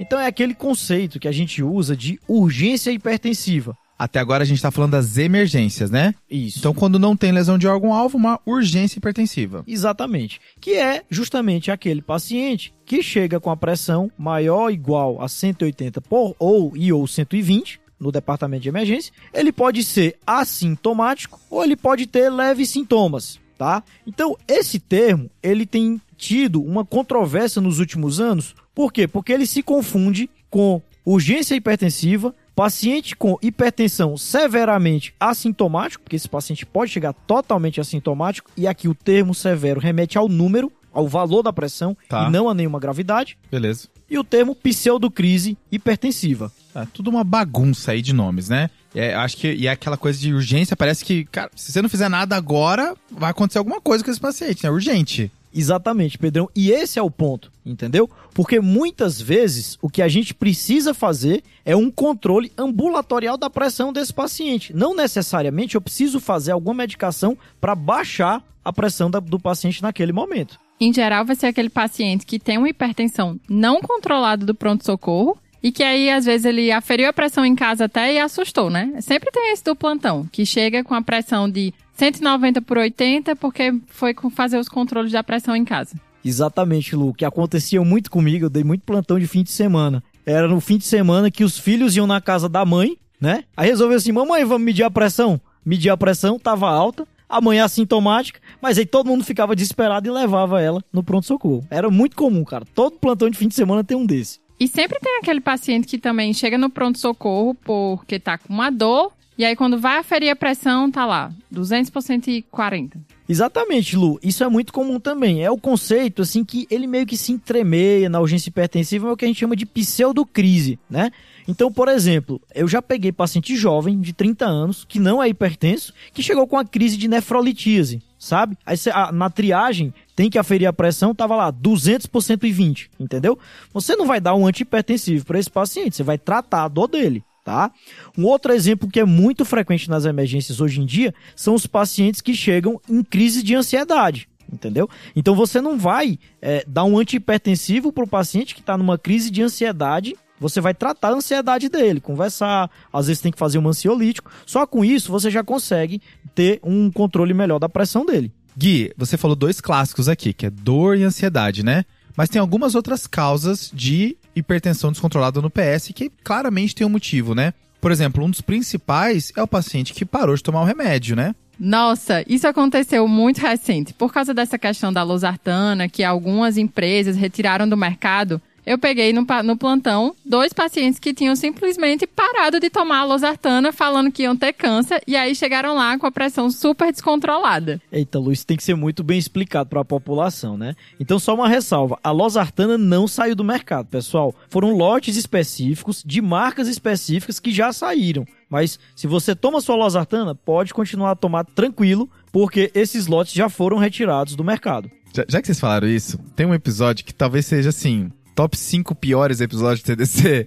Então 0.00 0.18
é 0.18 0.26
aquele 0.26 0.54
conceito 0.54 1.18
que 1.18 1.28
a 1.28 1.32
gente 1.32 1.62
usa 1.62 1.96
de 1.96 2.20
urgência 2.28 2.90
hipertensiva. 2.90 3.76
Até 3.98 4.20
agora 4.20 4.44
a 4.44 4.46
gente 4.46 4.62
tá 4.62 4.70
falando 4.70 4.92
das 4.92 5.18
emergências, 5.18 5.90
né? 5.90 6.14
Isso. 6.30 6.60
Então, 6.60 6.72
quando 6.72 7.00
não 7.00 7.16
tem 7.16 7.32
lesão 7.32 7.58
de 7.58 7.66
órgão-alvo, 7.66 8.16
uma 8.16 8.38
urgência 8.46 8.98
hipertensiva. 8.98 9.64
Exatamente. 9.66 10.40
Que 10.60 10.74
é 10.74 11.02
justamente 11.10 11.72
aquele 11.72 12.00
paciente 12.00 12.72
que 12.86 13.02
chega 13.02 13.40
com 13.40 13.50
a 13.50 13.56
pressão 13.56 14.08
maior 14.16 14.58
ou 14.58 14.70
igual 14.70 15.20
a 15.20 15.28
180 15.28 16.00
por 16.02 16.36
ou 16.38 16.76
e 16.76 16.92
ou 16.92 17.06
120 17.08 17.80
no 17.98 18.12
departamento 18.12 18.62
de 18.62 18.68
emergência. 18.68 19.12
Ele 19.34 19.50
pode 19.50 19.82
ser 19.82 20.16
assintomático 20.24 21.40
ou 21.50 21.64
ele 21.64 21.76
pode 21.76 22.06
ter 22.06 22.30
leves 22.30 22.70
sintomas, 22.70 23.40
tá? 23.56 23.82
Então, 24.06 24.36
esse 24.46 24.78
termo, 24.78 25.28
ele 25.42 25.66
tem 25.66 26.00
tido 26.16 26.62
uma 26.62 26.84
controvérsia 26.84 27.60
nos 27.60 27.78
últimos 27.78 28.20
anos. 28.20 28.54
Por 28.78 28.92
quê? 28.92 29.08
Porque 29.08 29.32
ele 29.32 29.44
se 29.44 29.60
confunde 29.60 30.30
com 30.48 30.80
urgência 31.04 31.56
hipertensiva, 31.56 32.32
paciente 32.54 33.16
com 33.16 33.36
hipertensão 33.42 34.16
severamente 34.16 35.12
assintomático, 35.18 36.04
porque 36.04 36.14
esse 36.14 36.28
paciente 36.28 36.64
pode 36.64 36.92
chegar 36.92 37.12
totalmente 37.12 37.80
assintomático, 37.80 38.52
e 38.56 38.68
aqui 38.68 38.86
o 38.86 38.94
termo 38.94 39.34
severo 39.34 39.80
remete 39.80 40.16
ao 40.16 40.28
número, 40.28 40.70
ao 40.92 41.08
valor 41.08 41.42
da 41.42 41.52
pressão, 41.52 41.96
Tá. 42.08 42.28
e 42.28 42.30
não 42.30 42.48
a 42.48 42.54
nenhuma 42.54 42.78
gravidade, 42.78 43.36
Beleza. 43.50 43.88
e 44.08 44.16
o 44.16 44.22
termo 44.22 44.54
pseudocrise 44.54 45.58
hipertensiva. 45.72 46.52
É 46.72 46.86
tudo 46.92 47.10
uma 47.10 47.24
bagunça 47.24 47.90
aí 47.90 48.00
de 48.00 48.12
nomes, 48.12 48.48
né? 48.48 48.70
É, 48.94 49.12
acho 49.12 49.38
que 49.38 49.52
e 49.52 49.66
é 49.66 49.70
aquela 49.72 49.96
coisa 49.96 50.20
de 50.20 50.32
urgência, 50.32 50.76
parece 50.76 51.04
que, 51.04 51.24
cara, 51.24 51.50
se 51.56 51.72
você 51.72 51.82
não 51.82 51.88
fizer 51.88 52.08
nada 52.08 52.36
agora, 52.36 52.94
vai 53.10 53.32
acontecer 53.32 53.58
alguma 53.58 53.80
coisa 53.80 54.04
com 54.04 54.10
esse 54.12 54.20
paciente, 54.20 54.62
né? 54.62 54.70
Urgente. 54.70 55.32
Exatamente, 55.54 56.18
Pedrão. 56.18 56.48
E 56.54 56.70
esse 56.70 56.98
é 56.98 57.02
o 57.02 57.10
ponto, 57.10 57.50
entendeu? 57.64 58.08
Porque 58.34 58.60
muitas 58.60 59.20
vezes 59.20 59.78
o 59.80 59.88
que 59.88 60.02
a 60.02 60.08
gente 60.08 60.34
precisa 60.34 60.92
fazer 60.94 61.42
é 61.64 61.74
um 61.74 61.90
controle 61.90 62.52
ambulatorial 62.56 63.36
da 63.36 63.48
pressão 63.50 63.92
desse 63.92 64.12
paciente. 64.12 64.74
Não 64.74 64.94
necessariamente 64.94 65.74
eu 65.74 65.80
preciso 65.80 66.20
fazer 66.20 66.52
alguma 66.52 66.74
medicação 66.74 67.36
para 67.60 67.74
baixar 67.74 68.42
a 68.64 68.72
pressão 68.72 69.10
da- 69.10 69.20
do 69.20 69.38
paciente 69.40 69.82
naquele 69.82 70.12
momento. 70.12 70.58
Em 70.80 70.92
geral, 70.92 71.24
vai 71.24 71.34
ser 71.34 71.46
aquele 71.46 71.70
paciente 71.70 72.24
que 72.24 72.38
tem 72.38 72.58
uma 72.58 72.68
hipertensão 72.68 73.38
não 73.48 73.80
controlada 73.80 74.46
do 74.46 74.54
pronto-socorro 74.54 75.36
e 75.60 75.72
que 75.72 75.82
aí, 75.82 76.08
às 76.08 76.24
vezes, 76.24 76.44
ele 76.44 76.70
aferiu 76.70 77.08
a 77.08 77.12
pressão 77.12 77.44
em 77.44 77.56
casa 77.56 77.86
até 77.86 78.14
e 78.14 78.18
assustou, 78.20 78.70
né? 78.70 78.92
Sempre 79.00 79.30
tem 79.32 79.52
esse 79.52 79.64
do 79.64 79.74
plantão, 79.74 80.28
que 80.30 80.46
chega 80.46 80.84
com 80.84 80.94
a 80.94 81.02
pressão 81.02 81.50
de 81.50 81.74
190 81.98 82.62
por 82.62 82.78
80 82.78 83.34
porque 83.36 83.74
foi 83.88 84.14
fazer 84.30 84.56
os 84.56 84.68
controles 84.68 85.10
da 85.10 85.24
pressão 85.24 85.56
em 85.56 85.64
casa. 85.64 85.96
Exatamente, 86.24 86.94
Lu. 86.94 87.12
Que 87.12 87.24
acontecia 87.24 87.82
muito 87.82 88.10
comigo, 88.10 88.46
eu 88.46 88.50
dei 88.50 88.62
muito 88.62 88.82
plantão 88.82 89.18
de 89.18 89.26
fim 89.26 89.42
de 89.42 89.50
semana. 89.50 90.02
Era 90.24 90.46
no 90.46 90.60
fim 90.60 90.78
de 90.78 90.84
semana 90.84 91.30
que 91.30 91.42
os 91.42 91.58
filhos 91.58 91.96
iam 91.96 92.06
na 92.06 92.20
casa 92.20 92.48
da 92.48 92.64
mãe, 92.64 92.96
né? 93.20 93.44
Aí 93.56 93.68
resolveu 93.68 93.96
assim: 93.96 94.12
mamãe, 94.12 94.44
vamos 94.44 94.64
medir 94.64 94.84
a 94.84 94.90
pressão. 94.90 95.40
Medir 95.64 95.90
a 95.90 95.96
pressão, 95.96 96.38
tava 96.38 96.70
alta. 96.70 97.06
A 97.28 97.42
mãe 97.42 97.60
assintomática, 97.60 98.40
mas 98.62 98.78
aí 98.78 98.86
todo 98.86 99.08
mundo 99.08 99.22
ficava 99.22 99.54
desesperado 99.54 100.08
e 100.08 100.10
levava 100.10 100.62
ela 100.62 100.82
no 100.90 101.02
pronto-socorro. 101.02 101.62
Era 101.70 101.90
muito 101.90 102.16
comum, 102.16 102.42
cara. 102.42 102.64
Todo 102.74 102.98
plantão 102.98 103.28
de 103.28 103.36
fim 103.36 103.48
de 103.48 103.54
semana 103.54 103.84
tem 103.84 103.94
um 103.94 104.06
desse. 104.06 104.40
E 104.58 104.66
sempre 104.66 104.98
tem 104.98 105.18
aquele 105.18 105.40
paciente 105.40 105.86
que 105.86 105.98
também 105.98 106.32
chega 106.32 106.56
no 106.56 106.70
pronto-socorro 106.70 107.54
porque 107.54 108.18
tá 108.18 108.38
com 108.38 108.52
uma 108.52 108.70
dor, 108.70 109.12
e 109.38 109.44
aí 109.44 109.54
quando 109.54 109.78
vai 109.78 109.98
aferir 109.98 110.30
a 110.30 110.36
pressão, 110.36 110.90
tá 110.90 111.06
lá, 111.06 111.32
200 111.50 111.90
por 111.90 112.02
140. 112.02 113.00
Exatamente, 113.28 113.94
Lu. 113.94 114.18
Isso 114.22 114.42
é 114.42 114.48
muito 114.48 114.72
comum 114.72 114.98
também. 114.98 115.44
É 115.44 115.50
o 115.50 115.58
conceito, 115.58 116.22
assim, 116.22 116.42
que 116.42 116.66
ele 116.70 116.86
meio 116.86 117.06
que 117.06 117.16
se 117.16 117.30
entremeia 117.30 118.08
na 118.08 118.20
urgência 118.20 118.48
hipertensiva, 118.48 119.06
é 119.08 119.12
o 119.12 119.16
que 119.16 119.26
a 119.26 119.28
gente 119.28 119.38
chama 119.38 119.54
de 119.54 119.66
pseudocrise, 119.66 120.78
né? 120.90 121.10
Então, 121.46 121.70
por 121.70 121.88
exemplo, 121.88 122.40
eu 122.54 122.66
já 122.66 122.80
peguei 122.82 123.12
paciente 123.12 123.54
jovem, 123.54 124.00
de 124.00 124.12
30 124.12 124.46
anos, 124.46 124.84
que 124.84 124.98
não 124.98 125.22
é 125.22 125.28
hipertenso, 125.28 125.92
que 126.12 126.22
chegou 126.22 126.46
com 126.46 126.58
a 126.58 126.64
crise 126.64 126.96
de 126.96 127.06
nefrolitíase, 127.06 128.02
sabe? 128.18 128.56
Aí 128.66 128.76
na 129.12 129.30
triagem, 129.30 129.92
tem 130.16 130.28
que 130.28 130.38
aferir 130.38 130.66
a 130.66 130.72
pressão, 130.72 131.14
tava 131.14 131.36
lá, 131.36 131.50
200 131.50 132.06
por 132.06 132.22
120, 132.22 132.90
entendeu? 132.98 133.38
Você 133.72 133.94
não 133.94 134.06
vai 134.06 134.20
dar 134.20 134.34
um 134.34 134.46
antihipertensivo 134.46 135.24
para 135.24 135.38
esse 135.38 135.50
paciente, 135.50 135.96
você 135.96 136.02
vai 136.02 136.18
tratar 136.18 136.64
a 136.64 136.68
dor 136.68 136.88
dele. 136.88 137.22
Tá? 137.48 137.72
Um 138.14 138.26
outro 138.26 138.52
exemplo 138.52 138.90
que 138.90 139.00
é 139.00 139.06
muito 139.06 139.42
frequente 139.42 139.88
nas 139.88 140.04
emergências 140.04 140.60
hoje 140.60 140.82
em 140.82 140.84
dia 140.84 141.14
são 141.34 141.54
os 141.54 141.66
pacientes 141.66 142.20
que 142.20 142.34
chegam 142.34 142.78
em 142.86 143.02
crise 143.02 143.42
de 143.42 143.54
ansiedade. 143.54 144.28
Entendeu? 144.52 144.86
Então 145.16 145.34
você 145.34 145.58
não 145.58 145.78
vai 145.78 146.18
é, 146.42 146.62
dar 146.68 146.84
um 146.84 146.98
antihipertensivo 146.98 147.90
para 147.90 148.04
o 148.04 148.06
paciente 148.06 148.54
que 148.54 148.60
está 148.60 148.76
numa 148.76 148.98
crise 148.98 149.30
de 149.30 149.42
ansiedade. 149.42 150.14
Você 150.38 150.60
vai 150.60 150.74
tratar 150.74 151.08
a 151.08 151.14
ansiedade 151.14 151.70
dele, 151.70 152.02
conversar, 152.02 152.70
às 152.92 153.06
vezes 153.06 153.22
tem 153.22 153.32
que 153.32 153.38
fazer 153.38 153.56
um 153.58 153.66
ansiolítico. 153.66 154.30
Só 154.44 154.66
com 154.66 154.84
isso 154.84 155.10
você 155.10 155.30
já 155.30 155.42
consegue 155.42 156.02
ter 156.34 156.60
um 156.62 156.90
controle 156.90 157.32
melhor 157.32 157.58
da 157.58 157.66
pressão 157.66 158.04
dele. 158.04 158.30
Gui, 158.58 158.92
você 158.94 159.16
falou 159.16 159.34
dois 159.34 159.58
clássicos 159.58 160.06
aqui, 160.06 160.34
que 160.34 160.44
é 160.44 160.50
dor 160.50 160.98
e 160.98 161.02
ansiedade, 161.02 161.62
né? 161.62 161.86
Mas 162.14 162.28
tem 162.28 162.40
algumas 162.40 162.74
outras 162.74 163.06
causas 163.06 163.70
de 163.72 164.18
hipertensão 164.38 164.90
descontrolada 164.90 165.40
no 165.40 165.50
PS 165.50 165.90
que 165.94 166.10
claramente 166.22 166.74
tem 166.74 166.86
um 166.86 166.90
motivo, 166.90 167.34
né? 167.34 167.52
Por 167.80 167.92
exemplo, 167.92 168.24
um 168.24 168.30
dos 168.30 168.40
principais 168.40 169.32
é 169.36 169.42
o 169.42 169.46
paciente 169.46 169.92
que 169.92 170.04
parou 170.04 170.34
de 170.34 170.42
tomar 170.42 170.62
o 170.62 170.64
remédio, 170.64 171.14
né? 171.14 171.34
Nossa, 171.58 172.24
isso 172.28 172.46
aconteceu 172.46 173.06
muito 173.08 173.40
recente. 173.40 173.92
Por 173.92 174.12
causa 174.12 174.32
dessa 174.32 174.56
questão 174.58 174.92
da 174.92 175.02
losartana, 175.02 175.88
que 175.88 176.04
algumas 176.04 176.56
empresas 176.56 177.16
retiraram 177.16 177.68
do 177.68 177.76
mercado, 177.76 178.40
eu 178.68 178.76
peguei 178.76 179.14
no, 179.14 179.26
no 179.44 179.56
plantão 179.56 180.14
dois 180.22 180.52
pacientes 180.52 181.00
que 181.00 181.14
tinham 181.14 181.34
simplesmente 181.34 182.06
parado 182.06 182.60
de 182.60 182.68
tomar 182.68 182.98
a 182.98 183.04
losartana, 183.04 183.72
falando 183.72 184.12
que 184.12 184.24
iam 184.24 184.36
ter 184.36 184.52
câncer, 184.52 185.02
e 185.06 185.16
aí 185.16 185.34
chegaram 185.34 185.74
lá 185.74 185.98
com 185.98 186.06
a 186.06 186.12
pressão 186.12 186.50
super 186.50 186.92
descontrolada. 186.92 187.80
Eita, 187.90 188.18
Luiz, 188.18 188.44
tem 188.44 188.58
que 188.58 188.62
ser 188.62 188.74
muito 188.74 189.02
bem 189.02 189.18
explicado 189.18 189.70
para 189.70 189.80
a 189.80 189.84
população, 189.84 190.58
né? 190.58 190.76
Então, 191.00 191.18
só 191.18 191.34
uma 191.34 191.48
ressalva: 191.48 191.98
a 192.04 192.10
losartana 192.10 192.76
não 192.76 193.08
saiu 193.08 193.34
do 193.34 193.42
mercado, 193.42 193.86
pessoal. 193.86 194.34
Foram 194.50 194.76
lotes 194.76 195.16
específicos 195.16 196.02
de 196.04 196.20
marcas 196.20 196.68
específicas 196.68 197.40
que 197.40 197.50
já 197.50 197.72
saíram. 197.72 198.26
Mas 198.50 198.78
se 198.94 199.06
você 199.06 199.34
toma 199.34 199.62
sua 199.62 199.76
losartana, 199.76 200.34
pode 200.34 200.74
continuar 200.74 201.12
a 201.12 201.16
tomar 201.16 201.44
tranquilo, 201.44 202.08
porque 202.30 202.70
esses 202.74 203.06
lotes 203.06 203.32
já 203.32 203.48
foram 203.48 203.78
retirados 203.78 204.36
do 204.36 204.44
mercado. 204.44 204.90
Já, 205.14 205.24
já 205.28 205.40
que 205.40 205.46
vocês 205.46 205.60
falaram 205.60 205.88
isso, 205.88 206.18
tem 206.36 206.46
um 206.46 206.54
episódio 206.54 207.04
que 207.04 207.14
talvez 207.14 207.46
seja 207.46 207.70
assim, 207.70 208.10
top 208.38 208.56
5 208.56 208.94
piores 208.94 209.40
episódios 209.40 209.82
do 209.82 209.86
TDC, 209.86 210.46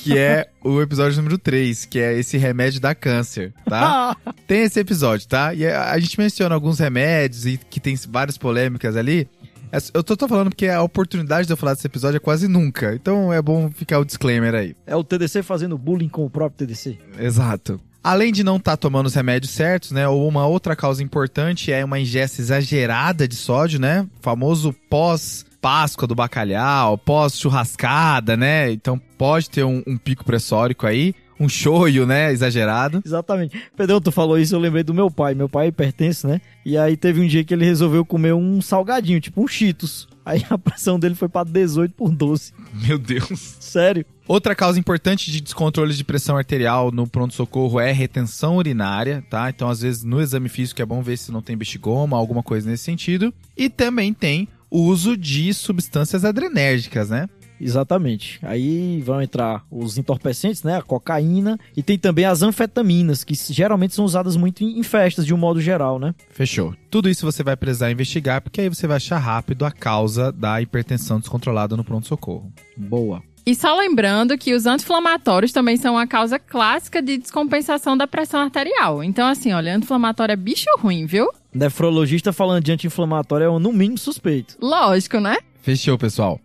que 0.00 0.18
é 0.18 0.50
o 0.62 0.82
episódio 0.82 1.16
número 1.16 1.38
3, 1.38 1.86
que 1.86 1.98
é 1.98 2.12
esse 2.18 2.36
remédio 2.36 2.78
da 2.78 2.94
câncer, 2.94 3.54
tá? 3.64 4.14
Tem 4.46 4.64
esse 4.64 4.78
episódio, 4.78 5.26
tá? 5.26 5.54
E 5.54 5.66
a 5.66 5.98
gente 5.98 6.18
menciona 6.20 6.54
alguns 6.54 6.78
remédios 6.78 7.46
e 7.46 7.56
que 7.56 7.80
tem 7.80 7.96
várias 8.06 8.36
polêmicas 8.36 8.98
ali. 8.98 9.26
É- 9.72 9.78
Eu 9.94 10.04
tô, 10.04 10.14
tô 10.14 10.28
falando 10.28 10.50
porque 10.50 10.68
a 10.68 10.82
oportunidade 10.82 11.46
de 11.46 11.54
eu 11.54 11.56
falar 11.56 11.72
desse 11.72 11.86
episódio 11.86 12.18
é 12.18 12.20
quase 12.20 12.46
nunca. 12.46 12.94
Então 12.94 13.32
é 13.32 13.40
bom 13.40 13.70
ficar 13.70 13.98
o 13.98 14.04
disclaimer 14.04 14.54
aí. 14.54 14.76
É 14.86 14.94
o 14.94 15.02
TDC 15.02 15.42
fazendo 15.42 15.78
bullying 15.78 16.10
com 16.10 16.26
o 16.26 16.30
próprio 16.30 16.66
TDC. 16.66 16.98
Exato. 17.18 17.80
Além 18.04 18.30
de 18.30 18.44
não 18.44 18.56
estar 18.58 18.76
tomando 18.76 19.06
os 19.06 19.14
remédios 19.14 19.52
certos, 19.52 19.90
né? 19.90 20.06
Ou 20.06 20.28
uma 20.28 20.46
outra 20.46 20.76
causa 20.76 21.02
importante 21.02 21.72
é 21.72 21.82
uma 21.82 21.98
ingesta 21.98 22.42
exagerada 22.42 23.26
de 23.26 23.36
sódio, 23.36 23.80
né? 23.80 24.06
Famoso 24.20 24.74
pós 24.90 25.46
Páscoa 25.62 26.08
do 26.08 26.14
bacalhau, 26.16 26.98
pós 26.98 27.38
churrascada, 27.38 28.36
né? 28.36 28.72
Então 28.72 29.00
pode 29.16 29.48
ter 29.48 29.62
um, 29.62 29.80
um 29.86 29.96
pico 29.96 30.24
pressórico 30.24 30.88
aí, 30.88 31.14
um 31.38 31.48
choio, 31.48 32.04
né? 32.04 32.32
Exagerado. 32.32 33.00
Exatamente. 33.06 33.62
Pedrão, 33.76 34.00
tu 34.00 34.10
falou 34.10 34.36
isso, 34.36 34.56
eu 34.56 34.58
lembrei 34.58 34.82
do 34.82 34.92
meu 34.92 35.08
pai. 35.08 35.34
Meu 35.34 35.48
pai 35.48 35.70
pertence, 35.70 36.26
né? 36.26 36.40
E 36.66 36.76
aí 36.76 36.96
teve 36.96 37.20
um 37.20 37.26
dia 37.28 37.44
que 37.44 37.54
ele 37.54 37.64
resolveu 37.64 38.04
comer 38.04 38.34
um 38.34 38.60
salgadinho, 38.60 39.20
tipo 39.20 39.40
um 39.40 39.46
Cheetos. 39.46 40.08
Aí 40.26 40.44
a 40.50 40.58
pressão 40.58 40.98
dele 40.98 41.14
foi 41.14 41.28
pra 41.28 41.44
18 41.44 41.94
por 41.94 42.10
12. 42.10 42.52
Meu 42.84 42.98
Deus. 42.98 43.56
Sério. 43.60 44.04
Outra 44.26 44.56
causa 44.56 44.80
importante 44.80 45.30
de 45.30 45.40
descontrole 45.40 45.94
de 45.94 46.02
pressão 46.02 46.36
arterial 46.36 46.90
no 46.90 47.06
pronto-socorro 47.06 47.78
é 47.78 47.92
retenção 47.92 48.56
urinária, 48.56 49.24
tá? 49.30 49.48
Então, 49.48 49.68
às 49.68 49.80
vezes, 49.80 50.02
no 50.02 50.20
exame 50.20 50.48
físico 50.48 50.82
é 50.82 50.86
bom 50.86 51.02
ver 51.02 51.18
se 51.18 51.30
não 51.30 51.42
tem 51.42 51.56
bexigoma, 51.56 52.16
alguma 52.16 52.42
coisa 52.42 52.68
nesse 52.68 52.84
sentido. 52.84 53.32
E 53.56 53.68
também 53.68 54.12
tem 54.12 54.48
o 54.72 54.80
uso 54.84 55.18
de 55.18 55.52
substâncias 55.52 56.24
adrenérgicas, 56.24 57.10
né? 57.10 57.28
Exatamente. 57.60 58.40
Aí 58.42 59.00
vão 59.02 59.20
entrar 59.20 59.62
os 59.70 59.98
entorpecentes, 59.98 60.64
né? 60.64 60.78
A 60.78 60.82
cocaína. 60.82 61.60
E 61.76 61.82
tem 61.82 61.98
também 61.98 62.24
as 62.24 62.42
anfetaminas, 62.42 63.22
que 63.22 63.34
geralmente 63.34 63.94
são 63.94 64.04
usadas 64.04 64.34
muito 64.34 64.64
em 64.64 64.82
festas, 64.82 65.26
de 65.26 65.34
um 65.34 65.36
modo 65.36 65.60
geral, 65.60 65.98
né? 65.98 66.14
Fechou. 66.30 66.74
Tudo 66.90 67.08
isso 67.08 67.24
você 67.24 67.44
vai 67.44 67.54
precisar 67.54 67.92
investigar, 67.92 68.40
porque 68.40 68.62
aí 68.62 68.68
você 68.68 68.86
vai 68.86 68.96
achar 68.96 69.18
rápido 69.18 69.64
a 69.64 69.70
causa 69.70 70.32
da 70.32 70.60
hipertensão 70.60 71.20
descontrolada 71.20 71.76
no 71.76 71.84
pronto-socorro. 71.84 72.50
Boa. 72.76 73.22
E 73.44 73.54
só 73.54 73.76
lembrando 73.76 74.38
que 74.38 74.54
os 74.54 74.66
anti-inflamatórios 74.66 75.52
também 75.52 75.76
são 75.76 75.98
a 75.98 76.06
causa 76.06 76.38
clássica 76.38 77.02
de 77.02 77.18
descompensação 77.18 77.96
da 77.96 78.06
pressão 78.06 78.40
arterial. 78.40 79.04
Então, 79.04 79.28
assim, 79.28 79.52
olha, 79.52 79.76
anti-inflamatório 79.76 80.32
é 80.32 80.36
bicho 80.36 80.66
ruim, 80.78 81.06
viu? 81.06 81.28
Nefrologista 81.54 82.32
falando 82.32 82.64
de 82.64 82.72
anti-inflamatório 82.72 83.54
é 83.54 83.58
no 83.58 83.72
mínimo 83.72 83.98
suspeito. 83.98 84.56
Lógico, 84.60 85.20
né? 85.20 85.36
Fechou, 85.60 85.98
pessoal. 85.98 86.40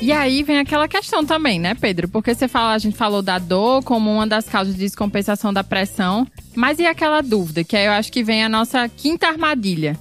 E 0.00 0.12
aí 0.12 0.42
vem 0.42 0.58
aquela 0.58 0.88
questão 0.88 1.24
também, 1.26 1.58
né, 1.58 1.74
Pedro? 1.74 2.08
Porque 2.08 2.34
você 2.34 2.48
fala, 2.48 2.72
a 2.72 2.78
gente 2.78 2.96
falou 2.96 3.20
da 3.20 3.38
dor 3.38 3.82
como 3.82 4.10
uma 4.10 4.26
das 4.26 4.48
causas 4.48 4.74
de 4.74 4.80
descompensação 4.80 5.52
da 5.52 5.62
pressão, 5.62 6.26
mas 6.54 6.78
e 6.78 6.86
aquela 6.86 7.20
dúvida, 7.20 7.62
que 7.62 7.76
aí 7.76 7.86
eu 7.86 7.92
acho 7.92 8.10
que 8.10 8.22
vem 8.22 8.42
a 8.42 8.48
nossa 8.48 8.88
quinta 8.88 9.28
armadilha. 9.28 9.98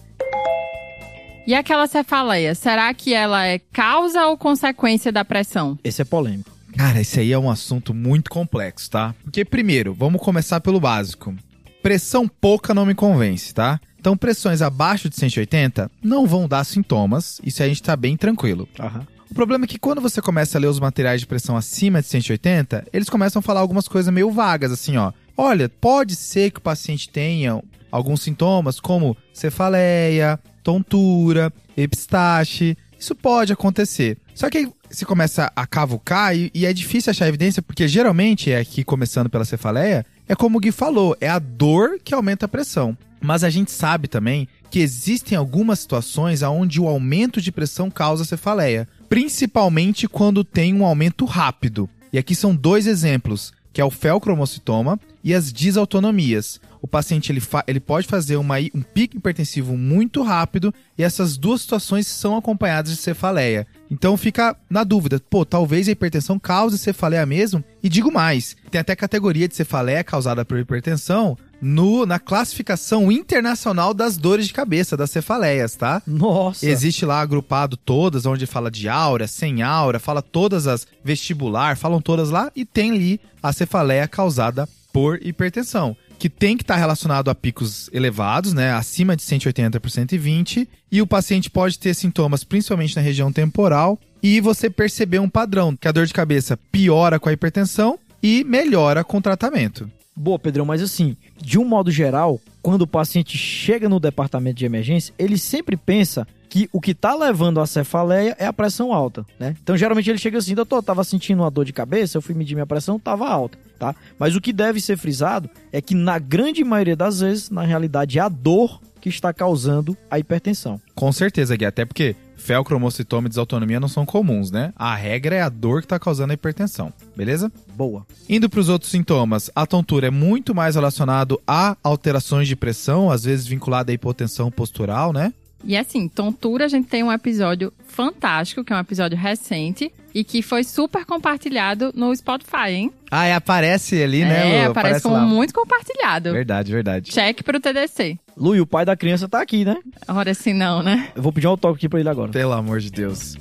E 1.45 1.53
aquela 1.53 1.87
cefaleia, 1.87 2.55
será 2.55 2.93
que 2.93 3.13
ela 3.13 3.45
é 3.45 3.59
causa 3.59 4.27
ou 4.27 4.37
consequência 4.37 5.11
da 5.11 5.25
pressão? 5.25 5.77
Esse 5.83 6.01
é 6.01 6.05
polêmico. 6.05 6.58
Cara, 6.77 7.01
esse 7.01 7.19
aí 7.19 7.31
é 7.31 7.39
um 7.39 7.49
assunto 7.49 7.93
muito 7.93 8.29
complexo, 8.29 8.89
tá? 8.89 9.15
Porque, 9.23 9.43
primeiro, 9.43 9.93
vamos 9.93 10.21
começar 10.21 10.61
pelo 10.61 10.79
básico. 10.79 11.35
Pressão 11.81 12.27
pouca 12.27 12.73
não 12.73 12.85
me 12.85 12.95
convence, 12.95 13.53
tá? 13.53 13.79
Então, 13.99 14.15
pressões 14.15 14.61
abaixo 14.61 15.09
de 15.09 15.15
180 15.15 15.91
não 16.01 16.25
vão 16.25 16.47
dar 16.47 16.63
sintomas, 16.63 17.41
isso 17.43 17.61
aí 17.61 17.67
a 17.67 17.69
gente 17.69 17.83
tá 17.83 17.95
bem 17.95 18.15
tranquilo. 18.15 18.67
Aham. 18.79 19.05
O 19.29 19.33
problema 19.35 19.65
é 19.65 19.67
que 19.67 19.77
quando 19.77 20.01
você 20.01 20.21
começa 20.21 20.57
a 20.57 20.61
ler 20.61 20.67
os 20.67 20.79
materiais 20.79 21.21
de 21.21 21.27
pressão 21.27 21.55
acima 21.55 22.01
de 22.01 22.07
180, 22.07 22.87
eles 22.91 23.09
começam 23.09 23.39
a 23.39 23.43
falar 23.43 23.59
algumas 23.59 23.87
coisas 23.87 24.11
meio 24.11 24.31
vagas, 24.31 24.71
assim, 24.71 24.97
ó. 24.97 25.11
Olha, 25.37 25.69
pode 25.69 26.15
ser 26.15 26.49
que 26.49 26.57
o 26.57 26.63
paciente 26.63 27.09
tenha 27.09 27.61
alguns 27.91 28.21
sintomas, 28.21 28.79
como 28.79 29.15
cefaleia, 29.31 30.39
tontura, 30.63 31.53
epistaxe. 31.77 32.75
Isso 32.99 33.15
pode 33.15 33.53
acontecer. 33.53 34.17
Só 34.35 34.49
que 34.49 34.69
você 34.89 35.05
começa 35.05 35.51
a 35.55 35.65
cavucar 35.65 36.35
e, 36.35 36.51
e 36.53 36.65
é 36.65 36.73
difícil 36.73 37.11
achar 37.11 37.27
evidência, 37.27 37.61
porque 37.61 37.87
geralmente, 37.87 38.51
é 38.51 38.59
aqui 38.59 38.83
começando 38.83 39.29
pela 39.29 39.45
cefaleia, 39.45 40.05
é 40.27 40.35
como 40.35 40.57
o 40.57 40.61
Gui 40.61 40.71
falou, 40.71 41.15
é 41.21 41.29
a 41.29 41.39
dor 41.39 41.99
que 42.03 42.13
aumenta 42.13 42.45
a 42.45 42.49
pressão. 42.49 42.97
Mas 43.21 43.43
a 43.43 43.49
gente 43.49 43.71
sabe 43.71 44.07
também 44.07 44.47
que 44.69 44.79
existem 44.79 45.37
algumas 45.37 45.79
situações 45.79 46.41
onde 46.41 46.79
o 46.79 46.87
aumento 46.87 47.41
de 47.41 47.51
pressão 47.51 47.89
causa 47.89 48.23
cefaleia, 48.23 48.87
principalmente 49.07 50.07
quando 50.07 50.43
tem 50.43 50.73
um 50.73 50.85
aumento 50.85 51.25
rápido. 51.25 51.89
E 52.13 52.17
aqui 52.17 52.35
são 52.35 52.55
dois 52.55 52.87
exemplos, 52.87 53.51
que 53.73 53.81
é 53.81 53.85
o 53.85 53.91
felcromocitoma 53.91 54.99
e 55.23 55.33
as 55.33 55.51
disautonomias. 55.51 56.59
O 56.81 56.87
paciente 56.87 57.31
ele, 57.31 57.41
ele 57.67 57.79
pode 57.79 58.07
fazer 58.07 58.37
uma, 58.37 58.55
um 58.73 58.81
pico 58.81 59.17
hipertensivo 59.17 59.77
muito 59.77 60.23
rápido 60.23 60.73
e 60.97 61.03
essas 61.03 61.37
duas 61.37 61.61
situações 61.61 62.07
são 62.07 62.37
acompanhadas 62.37 62.91
de 62.91 62.97
cefaleia. 62.97 63.67
Então 63.91 64.15
fica 64.15 64.55
na 64.69 64.83
dúvida, 64.83 65.21
pô, 65.29 65.43
talvez 65.43 65.87
a 65.87 65.91
hipertensão 65.91 66.39
cause 66.39 66.77
cefaleia 66.77 67.25
mesmo? 67.25 67.63
E 67.83 67.89
digo 67.89 68.11
mais, 68.11 68.55
tem 68.71 68.79
até 68.79 68.95
categoria 68.95 69.47
de 69.47 69.55
cefaleia 69.55 70.03
causada 70.03 70.45
por 70.45 70.57
hipertensão 70.57 71.37
no, 71.61 72.05
na 72.05 72.19
classificação 72.19 73.11
internacional 73.11 73.93
das 73.93 74.15
dores 74.15 74.47
de 74.47 74.53
cabeça, 74.53 74.95
das 74.95 75.11
cefaleias, 75.11 75.75
tá? 75.75 76.01
Nossa. 76.07 76.65
Existe 76.65 77.05
lá 77.05 77.19
agrupado 77.19 77.75
todas, 77.75 78.25
onde 78.25 78.45
fala 78.45 78.71
de 78.71 78.87
aura, 78.87 79.27
sem 79.27 79.61
aura, 79.61 79.99
fala 79.99 80.21
todas 80.21 80.67
as 80.67 80.87
vestibular, 81.03 81.75
falam 81.75 81.99
todas 81.99 82.29
lá, 82.29 82.49
e 82.55 82.63
tem 82.63 82.91
ali 82.91 83.19
a 83.43 83.51
cefaleia 83.51 84.07
causada 84.07 84.69
por 84.91 85.19
hipertensão, 85.21 85.95
que 86.17 86.29
tem 86.29 86.57
que 86.57 86.63
estar 86.63 86.75
relacionado 86.75 87.29
a 87.29 87.35
picos 87.35 87.89
elevados, 87.93 88.53
né, 88.53 88.71
acima 88.71 89.15
de 89.15 89.23
180 89.23 89.79
por 89.79 89.89
120, 89.89 90.67
e 90.91 91.01
o 91.01 91.07
paciente 91.07 91.49
pode 91.49 91.79
ter 91.79 91.93
sintomas 91.93 92.43
principalmente 92.43 92.95
na 92.95 93.01
região 93.01 93.31
temporal, 93.31 93.99
e 94.21 94.41
você 94.41 94.69
perceber 94.69 95.19
um 95.19 95.29
padrão, 95.29 95.75
que 95.75 95.87
a 95.87 95.91
dor 95.91 96.05
de 96.05 96.13
cabeça 96.13 96.57
piora 96.71 97.19
com 97.19 97.29
a 97.29 97.33
hipertensão 97.33 97.97
e 98.21 98.43
melhora 98.43 99.03
com 99.03 99.17
o 99.17 99.21
tratamento. 99.21 99.89
Boa, 100.15 100.37
Pedrão, 100.37 100.65
mas 100.65 100.81
assim, 100.81 101.15
de 101.41 101.57
um 101.57 101.63
modo 101.63 101.89
geral, 101.89 102.41
quando 102.61 102.81
o 102.81 102.87
paciente 102.87 103.37
chega 103.37 103.87
no 103.87 104.01
departamento 104.01 104.57
de 104.57 104.65
emergência, 104.65 105.13
ele 105.17 105.37
sempre 105.37 105.77
pensa 105.77 106.27
que 106.49 106.67
o 106.73 106.81
que 106.81 106.93
tá 106.93 107.15
levando 107.15 107.59
a 107.59 107.67
cefaleia 107.67 108.35
é 108.39 108.45
a 108.45 108.53
pressão 108.53 108.91
alta, 108.91 109.25
né? 109.39 109.55
Então, 109.61 109.77
geralmente 109.77 110.09
ele 110.09 110.17
chega 110.17 110.37
assim, 110.37 110.55
doutor, 110.55 110.81
tava 110.81 111.03
sentindo 111.03 111.43
uma 111.43 111.51
dor 111.51 111.63
de 111.63 111.71
cabeça, 111.71 112.17
eu 112.17 112.21
fui 112.21 112.33
medir 112.33 112.55
minha 112.55 112.65
pressão, 112.65 112.99
tava 112.99 113.29
alta, 113.29 113.57
tá? 113.77 113.95
Mas 114.17 114.35
o 114.35 114.41
que 114.41 114.51
deve 114.51 114.81
ser 114.81 114.97
frisado 114.97 115.49
é 115.71 115.79
que 115.81 115.93
na 115.93 116.17
grande 116.17 116.63
maioria 116.63 116.95
das 116.95 117.19
vezes, 117.19 117.49
na 117.49 117.61
realidade, 117.61 118.17
é 118.17 118.21
a 118.21 118.29
dor 118.29 118.81
que 118.99 119.09
está 119.09 119.31
causando 119.31 119.95
a 120.09 120.19
hipertensão. 120.19 120.81
Com 120.93 121.11
certeza, 121.11 121.55
Gui, 121.55 121.65
até 121.65 121.85
porque 121.85 122.15
felcromocitoma 122.35 123.27
e 123.27 123.29
desautonomia 123.29 123.79
não 123.79 123.87
são 123.87 124.05
comuns, 124.05 124.49
né? 124.51 124.73
A 124.75 124.95
regra 124.95 125.35
é 125.35 125.41
a 125.41 125.49
dor 125.49 125.81
que 125.81 125.85
está 125.85 125.99
causando 125.99 126.31
a 126.31 126.33
hipertensão, 126.33 126.91
beleza? 127.15 127.51
Boa. 127.75 128.05
Indo 128.27 128.49
para 128.49 128.59
os 128.59 128.69
outros 128.69 128.91
sintomas, 128.91 129.49
a 129.55 129.65
tontura 129.65 130.07
é 130.07 130.11
muito 130.11 130.55
mais 130.55 130.75
relacionado 130.75 131.39
a 131.47 131.77
alterações 131.83 132.47
de 132.47 132.55
pressão, 132.55 133.11
às 133.11 133.23
vezes 133.23 133.45
vinculada 133.45 133.91
à 133.91 133.93
hipotensão 133.93 134.49
postural, 134.49 135.13
né? 135.13 135.33
E 135.63 135.75
assim, 135.75 136.07
tontura, 136.07 136.65
a 136.65 136.67
gente 136.67 136.87
tem 136.87 137.03
um 137.03 137.11
episódio 137.11 137.73
fantástico, 137.87 138.63
que 138.63 138.71
é 138.71 138.75
um 138.75 138.79
episódio 138.79 139.17
recente, 139.17 139.91
e 140.13 140.23
que 140.23 140.41
foi 140.41 140.63
super 140.63 141.05
compartilhado 141.05 141.91
no 141.93 142.15
Spotify, 142.15 142.69
hein? 142.69 142.91
Ah, 143.11 143.27
e 143.27 143.33
aparece 143.33 144.01
ali, 144.01 144.23
né? 144.23 144.61
é, 144.61 144.65
Lu? 144.65 144.71
aparece 144.71 145.03
como 145.03 145.15
lá. 145.15 145.25
muito 145.25 145.53
compartilhado. 145.53 146.31
Verdade, 146.31 146.71
verdade. 146.71 147.13
Cheque 147.13 147.43
pro 147.43 147.59
TDC. 147.59 148.17
Lu, 148.37 148.55
e 148.55 148.61
o 148.61 148.65
pai 148.65 148.85
da 148.85 148.95
criança 148.95 149.27
tá 149.27 149.41
aqui, 149.41 149.65
né? 149.65 149.77
Ora, 150.07 150.33
se 150.33 150.53
não, 150.53 150.81
né? 150.81 151.09
Eu 151.15 151.21
vou 151.21 151.31
pedir 151.31 151.47
um 151.47 151.51
autógrafo 151.51 151.77
aqui 151.79 151.89
pra 151.89 151.99
ele 151.99 152.09
agora. 152.09 152.31
Pelo 152.31 152.53
amor 152.53 152.79
de 152.79 152.89
Deus. 152.89 153.37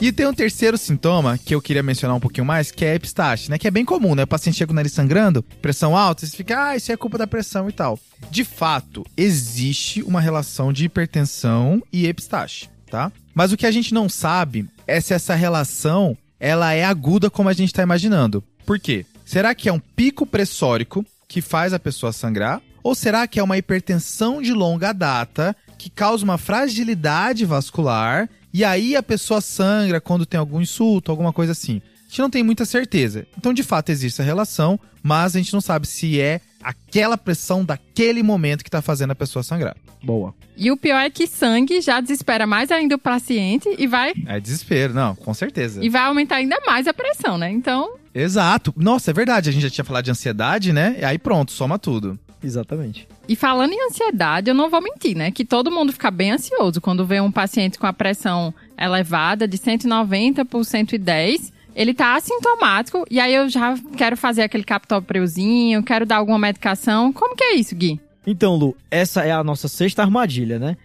E 0.00 0.12
tem 0.12 0.28
um 0.28 0.32
terceiro 0.32 0.78
sintoma 0.78 1.36
que 1.36 1.52
eu 1.52 1.60
queria 1.60 1.82
mencionar 1.82 2.16
um 2.16 2.20
pouquinho 2.20 2.46
mais, 2.46 2.70
que 2.70 2.84
é 2.84 2.92
a 2.92 2.94
epistaxe, 2.94 3.50
né? 3.50 3.58
Que 3.58 3.66
é 3.66 3.70
bem 3.70 3.84
comum, 3.84 4.14
né? 4.14 4.22
O 4.22 4.28
paciente 4.28 4.56
chega 4.56 4.68
com 4.68 4.72
o 4.72 4.76
nariz 4.76 4.92
sangrando, 4.92 5.42
pressão 5.60 5.96
alta, 5.96 6.24
você 6.24 6.36
fica, 6.36 6.68
ah, 6.68 6.76
isso 6.76 6.92
é 6.92 6.96
culpa 6.96 7.18
da 7.18 7.26
pressão 7.26 7.68
e 7.68 7.72
tal. 7.72 7.98
De 8.30 8.44
fato, 8.44 9.04
existe 9.16 10.00
uma 10.04 10.20
relação 10.20 10.72
de 10.72 10.84
hipertensão 10.84 11.82
e 11.92 12.06
epistaxe, 12.06 12.68
tá? 12.88 13.10
Mas 13.34 13.50
o 13.50 13.56
que 13.56 13.66
a 13.66 13.72
gente 13.72 13.92
não 13.92 14.08
sabe 14.08 14.68
é 14.86 15.00
se 15.00 15.14
essa 15.14 15.34
relação 15.34 16.16
ela 16.38 16.72
é 16.72 16.84
aguda 16.84 17.28
como 17.28 17.48
a 17.48 17.52
gente 17.52 17.70
está 17.70 17.82
imaginando. 17.82 18.44
Por 18.64 18.78
quê? 18.78 19.04
Será 19.24 19.52
que 19.52 19.68
é 19.68 19.72
um 19.72 19.80
pico 19.80 20.24
pressórico 20.24 21.04
que 21.26 21.40
faz 21.40 21.72
a 21.72 21.78
pessoa 21.78 22.12
sangrar? 22.12 22.62
Ou 22.84 22.94
será 22.94 23.26
que 23.26 23.40
é 23.40 23.42
uma 23.42 23.58
hipertensão 23.58 24.40
de 24.40 24.52
longa 24.52 24.92
data 24.92 25.56
que 25.76 25.90
causa 25.90 26.22
uma 26.22 26.38
fragilidade 26.38 27.44
vascular 27.44 28.28
e 28.58 28.64
aí 28.64 28.96
a 28.96 29.02
pessoa 29.02 29.40
sangra 29.40 30.00
quando 30.00 30.26
tem 30.26 30.38
algum 30.38 30.60
insulto, 30.60 31.10
alguma 31.10 31.32
coisa 31.32 31.52
assim? 31.52 31.80
A 32.06 32.08
gente 32.08 32.18
não 32.20 32.30
tem 32.30 32.42
muita 32.42 32.64
certeza. 32.64 33.26
Então, 33.36 33.52
de 33.52 33.62
fato, 33.62 33.90
existe 33.90 34.20
a 34.20 34.24
relação, 34.24 34.80
mas 35.02 35.36
a 35.36 35.38
gente 35.38 35.52
não 35.52 35.60
sabe 35.60 35.86
se 35.86 36.18
é 36.20 36.40
aquela 36.62 37.16
pressão 37.18 37.64
daquele 37.64 38.22
momento 38.22 38.62
que 38.64 38.68
está 38.68 38.80
fazendo 38.82 39.10
a 39.10 39.14
pessoa 39.14 39.42
sangrar. 39.42 39.76
Boa. 40.02 40.34
E 40.56 40.70
o 40.70 40.76
pior 40.76 40.98
é 40.98 41.10
que 41.10 41.26
sangue 41.26 41.80
já 41.80 42.00
desespera 42.00 42.46
mais 42.46 42.70
ainda 42.72 42.94
o 42.96 42.98
paciente 42.98 43.68
e 43.78 43.86
vai, 43.86 44.12
É 44.26 44.40
desespero, 44.40 44.94
não, 44.94 45.14
com 45.14 45.32
certeza. 45.34 45.84
e 45.84 45.88
vai 45.88 46.02
aumentar 46.02 46.36
ainda 46.36 46.58
mais 46.66 46.86
a 46.88 46.94
pressão, 46.94 47.36
né? 47.38 47.50
Então, 47.50 47.96
Exato. 48.14 48.74
Nossa, 48.76 49.10
é 49.10 49.14
verdade. 49.14 49.48
A 49.48 49.52
gente 49.52 49.62
já 49.62 49.70
tinha 49.70 49.84
falado 49.84 50.04
de 50.06 50.10
ansiedade, 50.10 50.72
né? 50.72 50.96
E 50.98 51.04
aí 51.04 51.18
pronto, 51.18 51.52
soma 51.52 51.78
tudo. 51.78 52.18
Exatamente. 52.42 53.08
E 53.28 53.34
falando 53.34 53.72
em 53.72 53.86
ansiedade, 53.86 54.50
eu 54.50 54.54
não 54.54 54.70
vou 54.70 54.80
mentir, 54.80 55.16
né? 55.16 55.30
Que 55.30 55.44
todo 55.44 55.70
mundo 55.70 55.92
fica 55.92 56.10
bem 56.10 56.32
ansioso 56.32 56.80
quando 56.80 57.06
vê 57.06 57.20
um 57.20 57.32
paciente 57.32 57.78
com 57.78 57.86
a 57.86 57.92
pressão 57.92 58.54
elevada 58.78 59.46
de 59.46 59.56
190 59.56 60.44
por 60.44 60.64
110. 60.64 61.52
Ele 61.74 61.94
tá 61.94 62.16
assintomático 62.16 63.04
e 63.10 63.20
aí 63.20 63.34
eu 63.34 63.48
já 63.48 63.74
quero 63.96 64.16
fazer 64.16 64.42
aquele 64.42 64.64
captopreuzinho, 64.64 65.82
quero 65.82 66.06
dar 66.06 66.16
alguma 66.16 66.38
medicação. 66.38 67.12
Como 67.12 67.36
que 67.36 67.44
é 67.44 67.54
isso, 67.54 67.74
Gui? 67.74 68.00
Então, 68.26 68.56
Lu, 68.56 68.76
essa 68.90 69.24
é 69.24 69.30
a 69.30 69.44
nossa 69.44 69.68
sexta 69.68 70.02
armadilha, 70.02 70.58
né? 70.58 70.76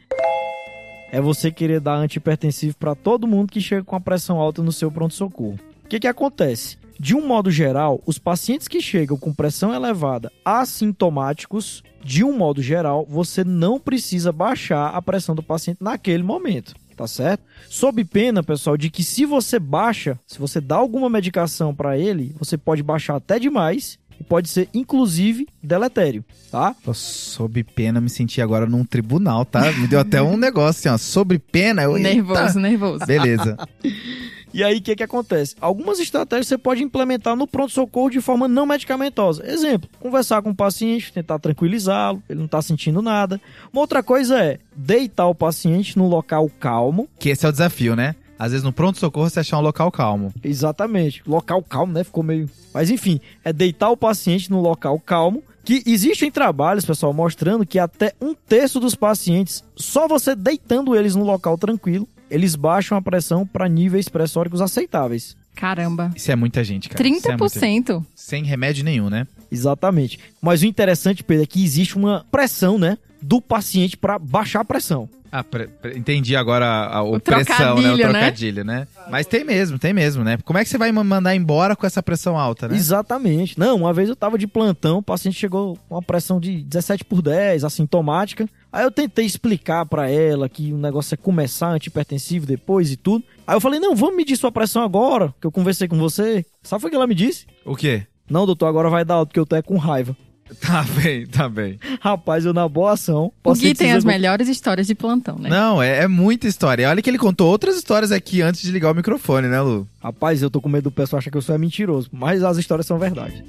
É 1.11 1.21
você 1.21 1.51
querer 1.51 1.79
dar 1.79 1.95
antihipertensivo 1.95 2.75
para 2.77 2.95
todo 2.95 3.27
mundo 3.27 3.51
que 3.51 3.61
chega 3.61 3.83
com 3.83 3.95
a 3.95 3.99
pressão 3.99 4.39
alta 4.39 4.63
no 4.63 4.71
seu 4.71 4.91
pronto-socorro. 4.91 5.59
O 5.85 5.87
que, 5.87 5.99
que 5.99 6.07
acontece? 6.07 6.77
De 6.99 7.15
um 7.15 7.25
modo 7.25 7.49
geral, 7.51 8.01
os 8.05 8.17
pacientes 8.17 8.67
que 8.67 8.81
chegam 8.81 9.17
com 9.17 9.33
pressão 9.33 9.73
elevada 9.73 10.31
assintomáticos, 10.45 11.83
de 12.03 12.23
um 12.23 12.37
modo 12.37 12.61
geral, 12.61 13.05
você 13.09 13.43
não 13.43 13.79
precisa 13.79 14.31
baixar 14.31 14.89
a 14.89 15.01
pressão 15.01 15.35
do 15.35 15.43
paciente 15.43 15.77
naquele 15.81 16.23
momento. 16.23 16.73
Tá 16.95 17.07
certo? 17.07 17.43
Sob 17.69 18.03
pena, 18.05 18.43
pessoal, 18.43 18.77
de 18.77 18.89
que 18.89 19.03
se 19.03 19.25
você 19.25 19.57
baixa, 19.57 20.19
se 20.27 20.37
você 20.37 20.61
dá 20.61 20.75
alguma 20.75 21.09
medicação 21.09 21.73
para 21.73 21.97
ele, 21.97 22.35
você 22.37 22.55
pode 22.55 22.83
baixar 22.83 23.15
até 23.15 23.39
demais 23.39 23.97
e 24.23 24.25
pode 24.25 24.49
ser 24.49 24.69
inclusive 24.73 25.47
deletério, 25.61 26.23
tá? 26.49 26.73
Tô 26.83 26.93
sob 26.93 27.61
pena, 27.63 27.99
me 27.99 28.09
senti 28.09 28.41
agora 28.41 28.65
num 28.65 28.85
tribunal, 28.85 29.43
tá? 29.43 29.71
Me 29.73 29.85
deu 29.85 29.99
até 29.99 30.21
um 30.21 30.37
negócio 30.37 30.89
assim, 30.89 30.89
ó. 30.89 30.97
Sob 30.97 31.37
pena, 31.37 31.83
eu. 31.83 31.97
Nervoso, 31.97 32.39
Eita. 32.41 32.59
nervoso. 32.59 33.05
Beleza. 33.05 33.57
E 34.55 34.63
aí, 34.63 34.77
o 34.77 34.81
que, 34.83 34.95
que 34.95 35.01
acontece? 35.01 35.55
Algumas 35.59 35.99
estratégias 35.99 36.45
você 36.45 36.59
pode 36.59 36.83
implementar 36.83 37.35
no 37.35 37.47
pronto-socorro 37.47 38.11
de 38.11 38.21
forma 38.21 38.47
não 38.47 38.67
medicamentosa. 38.67 39.43
Exemplo, 39.51 39.89
conversar 39.99 40.43
com 40.43 40.51
o 40.51 40.55
paciente, 40.55 41.11
tentar 41.11 41.39
tranquilizá-lo, 41.39 42.21
ele 42.29 42.37
não 42.37 42.45
está 42.45 42.61
sentindo 42.61 43.01
nada. 43.01 43.41
Uma 43.71 43.81
outra 43.81 44.03
coisa 44.03 44.39
é 44.39 44.59
deitar 44.75 45.25
o 45.25 45.33
paciente 45.33 45.97
num 45.97 46.07
local 46.07 46.47
calmo. 46.59 47.09
Que 47.17 47.29
esse 47.29 47.47
é 47.47 47.49
o 47.49 47.51
desafio, 47.51 47.95
né? 47.95 48.15
Às 48.37 48.51
vezes 48.51 48.63
no 48.63 48.73
pronto-socorro 48.73 49.29
você 49.29 49.39
achar 49.39 49.57
um 49.57 49.61
local 49.61 49.91
calmo. 49.91 50.33
Exatamente. 50.43 51.21
Local 51.25 51.61
calmo, 51.63 51.93
né? 51.93 52.03
Ficou 52.03 52.23
meio. 52.23 52.49
Mas 52.73 52.89
enfim, 52.89 53.19
é 53.43 53.53
deitar 53.53 53.89
o 53.89 53.97
paciente 53.97 54.49
num 54.51 54.59
local 54.59 54.99
calmo. 54.99 55.43
Que 55.65 55.81
existem 55.85 56.29
trabalhos, 56.29 56.83
pessoal, 56.83 57.13
mostrando 57.13 57.65
que 57.65 57.79
até 57.79 58.13
um 58.19 58.33
terço 58.33 58.81
dos 58.81 58.95
pacientes, 58.95 59.63
só 59.77 60.09
você 60.09 60.35
deitando 60.35 60.93
eles 60.93 61.15
num 61.15 61.23
local 61.23 61.57
tranquilo, 61.57 62.05
eles 62.29 62.53
baixam 62.53 62.97
a 62.97 63.01
pressão 63.01 63.47
para 63.47 63.69
níveis 63.69 64.09
pressóricos 64.09 64.59
aceitáveis. 64.59 65.37
Caramba. 65.55 66.11
Isso 66.15 66.31
é 66.31 66.35
muita 66.35 66.63
gente, 66.63 66.89
cara. 66.89 67.07
Isso 67.07 67.31
é 67.31 67.37
muita 67.37 67.59
gente. 67.59 67.85
30%. 67.85 68.05
Sem 68.13 68.43
remédio 68.43 68.83
nenhum, 68.83 69.09
né? 69.09 69.25
Exatamente. 69.51 70.19
Mas 70.41 70.63
o 70.63 70.65
interessante, 70.65 71.23
Pedro, 71.23 71.43
é 71.43 71.47
que 71.47 71.63
existe 71.63 71.95
uma 71.95 72.25
pressão, 72.31 72.77
né, 72.77 72.97
do 73.23 73.41
paciente 73.41 73.95
para 73.97 74.19
baixar 74.19 74.61
a 74.61 74.65
pressão. 74.65 75.09
Ah, 75.35 75.43
pre- 75.43 75.65
pre- 75.67 75.97
entendi 75.97 76.35
agora 76.35 76.63
a, 76.63 76.97
a- 76.97 77.01
o, 77.03 77.15
O 77.15 77.19
pressão, 77.19 77.81
né? 77.81 77.91
O 77.91 77.97
trocadilho, 77.97 78.63
né? 78.63 78.81
né? 78.81 78.87
Mas 79.09 79.25
tem 79.25 79.43
mesmo, 79.43 79.79
tem 79.79 79.91
mesmo, 79.91 80.23
né? 80.23 80.37
Como 80.45 80.59
é 80.59 80.63
que 80.63 80.69
você 80.69 80.77
vai 80.77 80.91
ma- 80.91 81.03
mandar 81.03 81.35
embora 81.35 81.75
com 81.75 81.87
essa 81.87 82.03
pressão 82.03 82.37
alta, 82.37 82.67
né? 82.67 82.75
Exatamente. 82.75 83.57
Não, 83.57 83.77
uma 83.77 83.91
vez 83.91 84.09
eu 84.09 84.15
tava 84.15 84.37
de 84.37 84.45
plantão, 84.45 84.99
o 84.99 85.03
paciente 85.03 85.39
chegou 85.39 85.75
com 85.89 85.95
uma 85.95 86.03
pressão 86.03 86.39
de 86.39 86.61
17 86.63 87.03
por 87.05 87.23
10, 87.23 87.63
assintomática. 87.63 88.47
Aí 88.71 88.83
eu 88.83 88.91
tentei 88.91 89.25
explicar 89.25 89.87
pra 89.87 90.07
ela 90.07 90.47
que 90.47 90.71
o 90.71 90.77
negócio 90.77 91.15
é 91.15 91.17
começar 91.17 91.69
antihipertensivo 91.69 92.45
depois 92.45 92.91
e 92.91 92.95
tudo. 92.95 93.23
Aí 93.47 93.55
eu 93.55 93.61
falei: 93.61 93.79
"Não, 93.79 93.95
vamos 93.95 94.15
medir 94.15 94.37
sua 94.37 94.51
pressão 94.51 94.83
agora, 94.83 95.33
que 95.41 95.47
eu 95.47 95.51
conversei 95.51 95.87
com 95.87 95.97
você". 95.97 96.45
Sabe 96.61 96.85
o 96.85 96.89
que 96.91 96.95
ela 96.95 97.07
me 97.07 97.15
disse? 97.15 97.47
O 97.65 97.75
quê? 97.75 98.05
Não, 98.29 98.45
doutor, 98.45 98.67
agora 98.67 98.87
vai 98.89 99.03
dar 99.03 99.15
alto, 99.15 99.29
porque 99.29 99.39
eu 99.39 99.45
tô 99.47 99.55
é 99.55 99.63
com 99.63 99.77
raiva. 99.77 100.15
Tá 100.65 100.83
bem, 100.83 101.25
tá 101.27 101.49
bem. 101.49 101.79
Rapaz, 101.99 102.45
eu 102.45 102.53
na 102.53 102.67
boa 102.67 102.93
ação. 102.93 103.31
O 103.43 103.53
Gui 103.53 103.73
tem 103.73 103.91
as 103.91 104.03
melhores 104.03 104.47
histórias 104.47 104.87
de 104.87 104.95
plantão, 104.95 105.37
né? 105.37 105.49
Não, 105.49 105.81
é, 105.81 106.03
é 106.03 106.07
muita 106.07 106.47
história. 106.47 106.89
Olha 106.89 107.01
que 107.01 107.09
ele 107.09 107.17
contou 107.17 107.49
outras 107.49 107.75
histórias 107.75 108.11
aqui 108.11 108.41
antes 108.41 108.61
de 108.61 108.71
ligar 108.71 108.91
o 108.91 108.95
microfone, 108.95 109.47
né, 109.47 109.61
Lu? 109.61 109.87
Rapaz, 110.01 110.41
eu 110.41 110.49
tô 110.49 110.61
com 110.61 110.69
medo 110.69 110.85
do 110.85 110.91
pessoal 110.91 111.19
achar 111.19 111.29
que 111.29 111.37
eu 111.37 111.41
sou 111.41 111.53
é 111.53 111.57
mentiroso, 111.57 112.09
mas 112.11 112.43
as 112.43 112.57
histórias 112.57 112.85
são 112.85 112.97
verdade. 112.97 113.43